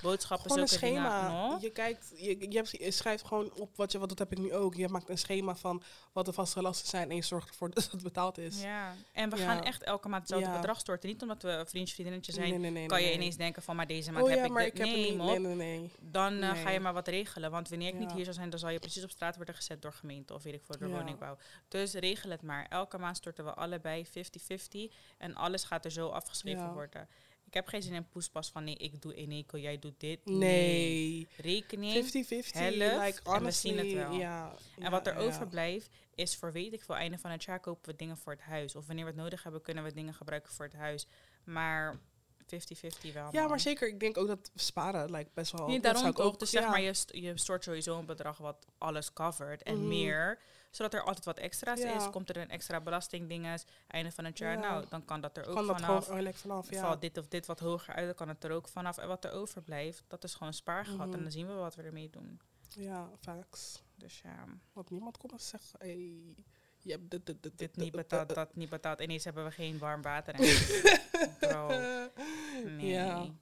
Boodschappen, 0.02 0.46
Gewoon 0.50 0.62
een 0.62 0.68
schema. 0.68 1.26
dingen. 1.28 1.50
No? 1.50 1.58
Je 1.60 1.70
kijkt, 1.70 2.12
je, 2.16 2.50
je, 2.50 2.56
hebt, 2.56 2.70
je 2.70 2.90
schrijft 2.90 3.24
gewoon 3.24 3.52
op 3.52 3.76
wat 3.76 3.92
je, 3.92 3.98
wat 3.98 4.08
dat 4.08 4.18
heb 4.18 4.32
ik 4.32 4.38
nu 4.38 4.54
ook. 4.54 4.74
Je 4.74 4.88
maakt 4.88 5.08
een 5.08 5.18
schema 5.18 5.54
van 5.56 5.82
wat 6.12 6.24
de 6.24 6.32
vaste 6.32 6.62
lasten 6.62 6.88
zijn 6.88 7.10
en 7.10 7.16
je 7.16 7.22
zorgt 7.22 7.48
ervoor 7.48 7.70
dat 7.74 7.90
het 7.90 8.02
betaald 8.02 8.38
is. 8.38 8.62
Ja, 8.62 8.94
en 9.12 9.30
we 9.30 9.36
Ja. 9.36 9.44
gaan 9.44 9.62
echt 9.62 9.82
elke 9.82 10.08
maand 10.08 10.22
hetzelfde 10.22 10.48
Ja. 10.50 10.56
bedrag 10.56 10.78
storten. 10.80 11.08
Niet 11.08 11.22
omdat 11.22 11.42
we 11.42 11.64
vriendje, 11.68 11.94
vriendinnetje 11.94 12.32
zijn, 12.32 12.48
Nee, 12.50 12.58
nee, 12.58 12.70
nee, 12.70 12.86
kan 12.86 13.00
je 13.00 13.06
nee. 13.06 13.14
ineens 13.14 13.36
denken 13.36 13.62
van, 13.62 13.76
maar 13.76 13.86
deze 13.86 14.12
maand 14.12 14.24
Oh 14.24 14.30
heb 14.30 14.38
ja, 14.38 14.44
ik 14.44 14.50
maar 14.50 14.62
dit. 14.62 14.72
ik 14.72 14.78
heb 14.78 14.88
nee, 14.88 15.10
niet. 15.10 15.22
Nee, 15.22 15.38
nee, 15.38 15.54
nee. 15.54 15.90
Dan 16.00 16.42
eh, 16.42 16.62
ga 16.62 16.70
je 16.70 16.80
maar 16.80 16.92
wat 16.92 17.08
regelen. 17.08 17.50
Want 17.50 17.68
wanneer 17.68 17.88
ik 17.88 17.98
niet 17.98 18.12
hier 18.12 18.24
zou 18.24 18.34
zijn, 18.36 18.50
dan 18.50 18.58
zal 18.58 18.68
je 18.70 18.78
precies 18.78 19.04
op 19.04 19.10
straat 19.10 19.36
worden 19.36 19.54
gezet 19.54 19.82
door 19.82 19.92
gemeente 19.92 20.34
of 20.34 20.42
weet 20.42 20.54
ik 20.54 20.62
voor 20.64 20.78
de 20.78 20.88
woningbouw. 20.88 21.36
Dus 21.68 21.92
regel 21.92 22.30
het 22.30 22.42
maar. 22.42 22.66
Elke 22.68 22.98
maand 22.98 23.16
storten 23.16 23.44
we 23.44 23.54
allebei 23.54 24.06
50-50 24.06 24.92
en 25.18 25.34
alles 25.34 25.64
gaat 25.64 25.84
er 25.84 25.90
zo 25.90 26.08
afgeschreven 26.08 26.72
worden. 26.72 27.08
Ik 27.54 27.60
heb 27.60 27.68
geen 27.68 27.82
zin 27.82 27.92
in 27.94 28.08
poespas 28.08 28.50
van 28.50 28.64
nee, 28.64 28.74
ik 28.76 29.02
doe 29.02 29.14
Eneco, 29.14 29.58
jij 29.58 29.78
doet 29.78 30.00
dit. 30.00 30.18
Nee. 30.24 31.28
Rekening. 31.36 32.04
50-50. 32.04 32.08
helft, 32.52 32.76
like, 32.76 33.20
en 33.24 33.44
we 33.44 33.50
zien 33.50 33.78
het 33.78 33.92
wel. 33.92 34.12
Ja, 34.12 34.54
En 34.78 34.90
wat 34.90 35.06
er 35.06 35.16
overblijft 35.16 35.88
is 36.14 36.36
voor 36.36 36.52
weet 36.52 36.72
ik 36.72 36.82
veel 36.82 36.96
einde 36.96 37.18
van 37.18 37.30
het 37.30 37.44
jaar 37.44 37.60
kopen 37.60 37.90
we 37.90 37.96
dingen 37.96 38.16
voor 38.16 38.32
het 38.32 38.40
huis. 38.42 38.76
Of 38.76 38.86
wanneer 38.86 39.04
we 39.04 39.10
het 39.10 39.20
nodig 39.20 39.42
hebben, 39.42 39.62
kunnen 39.62 39.84
we 39.84 39.92
dingen 39.92 40.14
gebruiken 40.14 40.52
voor 40.52 40.64
het 40.64 40.74
huis. 40.74 41.06
Maar 41.44 41.98
50-50 42.44 43.12
wel. 43.12 43.28
Ja, 43.32 43.40
man. 43.40 43.48
maar 43.48 43.60
zeker. 43.60 43.88
Ik 43.88 44.00
denk 44.00 44.18
ook 44.18 44.26
dat 44.26 44.50
sparen 44.54 45.10
like, 45.10 45.30
best 45.34 45.52
wel... 45.52 45.66
Nee, 45.66 45.80
dat 45.80 45.98
zou 45.98 46.04
daarom 46.12 46.26
ook. 46.26 46.32
ook- 46.32 46.38
Dus 46.38 46.50
zeg 46.50 46.66
maar, 46.68 46.80
je, 46.80 46.94
je 47.06 47.38
stort 47.38 47.64
sowieso 47.64 47.98
een 47.98 48.06
bedrag 48.06 48.38
wat 48.38 48.66
alles 48.78 49.12
covert 49.12 49.62
en 49.62 49.78
Mhm. 49.78 49.88
meer. 49.88 50.38
Zodat 50.74 50.94
er 50.94 51.02
altijd 51.02 51.24
wat 51.24 51.38
extra's 51.38 51.80
Ja. 51.80 51.94
is. 51.94 52.10
Komt 52.10 52.28
er 52.30 52.36
een 52.36 52.50
extra 52.50 52.80
belastingdinges, 52.80 53.64
einde 53.86 54.12
van 54.12 54.24
het 54.24 54.38
jaar. 54.38 54.52
Ja. 54.52 54.60
Nou, 54.60 54.84
dan 54.88 55.04
kan 55.04 55.20
dat 55.20 55.36
er 55.36 55.46
ook 55.46 55.54
Kan 55.54 55.66
dat 55.66 55.80
vanaf. 55.80 56.04
gewoon 56.04 56.18
eerlijk 56.18 56.36
vanaf, 56.36 56.70
ja. 56.70 56.80
Valt 56.80 57.00
dit 57.00 57.18
of 57.18 57.28
dit 57.28 57.46
wat 57.46 57.58
hoger 57.60 57.94
uit, 57.94 58.06
dan 58.06 58.14
kan 58.14 58.28
het 58.28 58.44
er 58.44 58.50
ook 58.50 58.68
vanaf. 58.68 58.98
En 58.98 59.08
wat 59.08 59.24
er 59.24 59.32
overblijft, 59.32 60.04
dat 60.08 60.24
is 60.24 60.34
gewoon 60.34 60.52
spaargat. 60.52 61.06
Mhm. 61.06 61.12
En 61.16 61.22
dan 61.22 61.30
zien 61.30 61.46
we 61.46 61.52
wat 61.52 61.74
we 61.74 61.82
ermee 61.82 62.10
doen. 62.10 62.40
Ja, 62.68 63.10
facts. 63.20 63.82
Dus 63.94 64.20
ja, 64.20 64.44
Want 64.72 64.90
niemand 64.90 65.16
komt 65.16 65.42
zeggen, 65.42 65.78
hey, 65.78 66.34
je 66.78 66.90
hebt 66.90 67.10
dit, 67.10 67.26
dit, 67.26 67.42
dit, 67.42 67.58
dit 67.58 67.76
niet 67.76 67.92
betaald, 67.92 68.34
dat 68.34 68.54
niet 68.54 68.68
betaald. 68.70 69.00
Ineens 69.00 69.24
hebben 69.24 69.44
we 69.44 69.50
geen 69.50 69.78
warm 69.78 70.02
water. 70.02 70.34
Bro, 71.40 71.66
nee. 71.68 72.86
Ja. 72.86 73.18
Nee, 73.18 73.32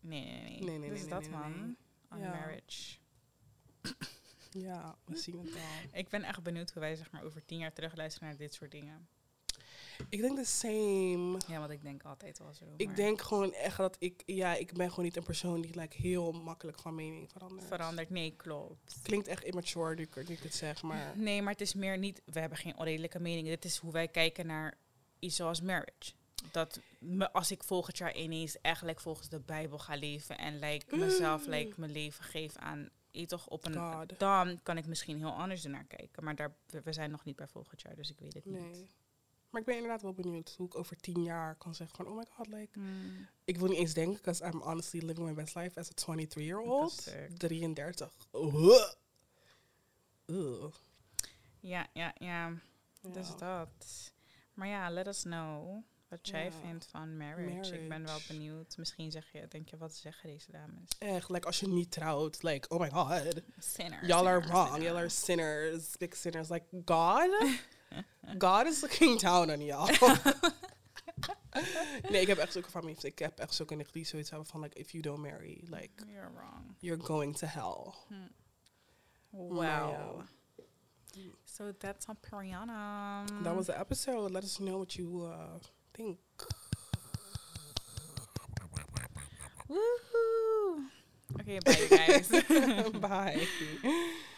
nee, 0.00 0.42
nee. 0.42 0.60
Nee, 0.60 0.78
nee, 0.78 0.90
dus 0.90 1.00
nee, 1.00 1.08
dat, 1.08 1.28
man. 1.28 1.76
On 2.10 2.20
marriage. 2.20 2.96
Ja, 4.54 4.96
we 5.04 5.16
zien 5.16 5.38
het 5.38 5.52
wel. 5.52 5.62
Ik 6.00 6.08
ben 6.08 6.22
echt 6.22 6.42
benieuwd 6.42 6.72
hoe 6.72 6.82
wij 6.82 6.96
zeg 6.96 7.10
maar, 7.10 7.24
over 7.24 7.44
tien 7.44 7.58
jaar 7.58 7.72
terugluisteren 7.72 8.28
naar 8.28 8.36
dit 8.36 8.54
soort 8.54 8.70
dingen. 8.70 9.08
Ik 10.08 10.20
denk 10.20 10.36
the 10.36 10.44
same. 10.44 11.40
Ja, 11.48 11.58
want 11.58 11.70
ik 11.70 11.82
denk 11.82 12.02
altijd 12.02 12.38
wel 12.38 12.54
zo. 12.54 12.64
Ik 12.76 12.96
denk 12.96 13.20
gewoon 13.20 13.52
echt 13.52 13.76
dat 13.76 13.96
ik, 13.98 14.22
ja, 14.26 14.54
ik 14.54 14.72
ben 14.72 14.88
gewoon 14.90 15.04
niet 15.04 15.16
een 15.16 15.22
persoon 15.22 15.60
die 15.60 15.80
like, 15.80 15.96
heel 15.96 16.32
makkelijk 16.32 16.78
van 16.78 16.94
mening 16.94 17.30
verandert. 17.30 17.66
Veranderd, 17.66 18.10
nee, 18.10 18.34
klopt. 18.36 18.98
Klinkt 19.02 19.26
echt 19.26 19.44
immature 19.44 19.94
nu 19.94 20.02
ik, 20.02 20.28
nu 20.28 20.34
ik 20.34 20.42
het 20.42 20.54
zeg, 20.54 20.82
maar 20.82 21.16
Nee, 21.16 21.42
maar 21.42 21.52
het 21.52 21.60
is 21.60 21.74
meer 21.74 21.98
niet, 21.98 22.22
we 22.24 22.40
hebben 22.40 22.58
geen 22.58 22.76
onredelijke 22.76 23.20
meningen. 23.20 23.50
Dit 23.50 23.64
is 23.64 23.76
hoe 23.76 23.92
wij 23.92 24.08
kijken 24.08 24.46
naar 24.46 24.78
iets 25.18 25.36
zoals 25.36 25.60
marriage. 25.60 26.12
Dat 26.50 26.80
me, 26.98 27.32
als 27.32 27.50
ik 27.50 27.64
volgend 27.64 27.98
jaar 27.98 28.14
ineens 28.14 28.60
eigenlijk 28.60 29.00
volgens 29.00 29.28
de 29.28 29.40
Bijbel 29.40 29.78
ga 29.78 29.94
leven 29.94 30.38
en 30.38 30.58
like, 30.58 30.96
mezelf 30.96 31.46
like, 31.46 31.72
mijn 31.76 31.92
leven 31.92 32.24
geef 32.24 32.56
aan, 32.56 32.88
je 33.12 33.26
toch 33.26 33.48
op 33.48 33.64
een, 33.66 33.74
God. 33.92 34.18
dan 34.18 34.60
kan 34.62 34.76
ik 34.76 34.86
misschien 34.86 35.16
heel 35.18 35.32
anders 35.32 35.64
ernaar 35.64 35.84
kijken. 35.84 36.24
Maar 36.24 36.36
daar, 36.36 36.54
we 36.84 36.92
zijn 36.92 37.10
nog 37.10 37.24
niet 37.24 37.36
bij 37.36 37.48
volgend 37.48 37.82
jaar, 37.82 37.94
dus 37.96 38.10
ik 38.10 38.18
weet 38.18 38.34
het 38.34 38.44
niet. 38.44 38.60
nee. 38.60 38.86
Maar 39.50 39.60
ik 39.60 39.66
ben 39.66 39.76
inderdaad 39.76 40.02
wel 40.02 40.12
benieuwd 40.12 40.54
hoe 40.56 40.66
ik 40.66 40.74
over 40.76 40.96
tien 40.96 41.22
jaar 41.22 41.54
kan 41.56 41.74
zeggen 41.74 41.96
van, 41.96 42.06
oh 42.06 42.16
my 42.16 42.24
god, 42.30 42.46
like, 42.46 42.78
Mm. 42.78 43.26
ik 43.44 43.56
wil 43.58 43.68
niet 43.68 43.78
eens 43.78 43.94
denken, 43.94 44.14
because 44.16 44.44
I'm 44.44 44.60
honestly 44.60 45.00
living 45.04 45.26
my 45.26 45.34
best 45.34 45.54
life 45.54 45.80
as 45.80 45.88
a 45.90 46.14
23-year-old. 46.14 46.80
Dat 47.04 47.14
is 47.14 47.20
sick. 47.28 47.38
33. 47.38 48.28
Ugh. 48.32 48.92
Ugh. 50.26 50.74
Ja, 51.60 51.86
ja, 51.92 52.14
ja. 52.18 52.52
Dus 53.12 53.28
Ja. 53.28 53.34
dat. 53.36 54.12
Maar 54.54 54.68
ja, 54.68 54.90
let 54.90 55.06
us 55.06 55.22
know 55.22 55.82
wat 56.12 56.28
jij 56.28 56.44
Ja. 56.44 56.50
vindt 56.50 56.86
van 56.86 57.16
marriage. 57.16 57.80
Ik 57.82 57.88
ben 57.88 58.04
wel 58.04 58.18
benieuwd. 58.28 58.76
Misschien 58.76 59.10
zeg 59.10 59.32
je, 59.32 59.48
denk 59.48 59.68
je, 59.68 59.76
wat 59.76 59.94
zeggen 59.94 60.28
deze 60.28 60.50
dames? 60.50 60.90
Echt, 60.98 61.28
like, 61.30 61.46
als 61.46 61.60
je 61.60 61.68
niet 61.68 61.90
trouwt, 61.90 62.42
like, 62.42 62.68
oh 62.68 62.80
my 62.80 62.90
god. 62.90 63.40
Sinners. 63.58 64.06
Y'all 64.06 64.26
are 64.26 64.40
wrong. 64.40 64.82
Y'all 64.82 64.96
are 64.96 65.08
sinners, 65.08 65.96
big 65.96 66.16
sinners. 66.16 66.48
Like 66.48 66.64
God, 66.84 67.44
God 68.44 68.66
is 68.66 68.80
looking 68.80 69.20
down 69.20 69.50
on 69.50 69.60
y'all. 69.60 69.90
nee, 72.10 72.20
ik 72.20 72.26
heb 72.26 72.38
echt 72.38 72.52
zulke 72.52 72.70
familie. 72.70 72.96
Ik 73.06 73.18
heb 73.18 73.38
echt 73.38 73.54
zulke 73.54 73.74
nicht 73.74 73.92
die 73.92 74.04
zoiets 74.04 74.30
hebben 74.30 74.48
van 74.48 74.60
like, 74.60 74.78
if 74.78 74.90
you 74.90 75.02
don't 75.02 75.22
marry, 75.22 75.60
like, 75.64 76.04
You're 76.06 76.30
wrong. 76.34 76.74
you're 76.78 77.02
going 77.04 77.36
to 77.36 77.46
hell. 77.46 77.94
Wow. 79.30 79.60
ja. 79.60 80.24
So 81.44 81.72
that's 81.78 82.06
on 82.06 82.16
Periana. 82.20 83.24
That 83.42 83.54
was 83.54 83.66
the 83.66 83.78
episode. 83.78 84.30
Let 84.32 84.44
us 84.44 84.56
know 84.56 84.78
what 84.78 84.92
you 84.94 85.24
uh, 85.26 85.58
think. 85.94 86.18
Woohoo. 89.70 90.84
Okay, 91.40 91.58
bye 91.64 91.86
guys. 91.90 92.28
Bye. 93.00 93.46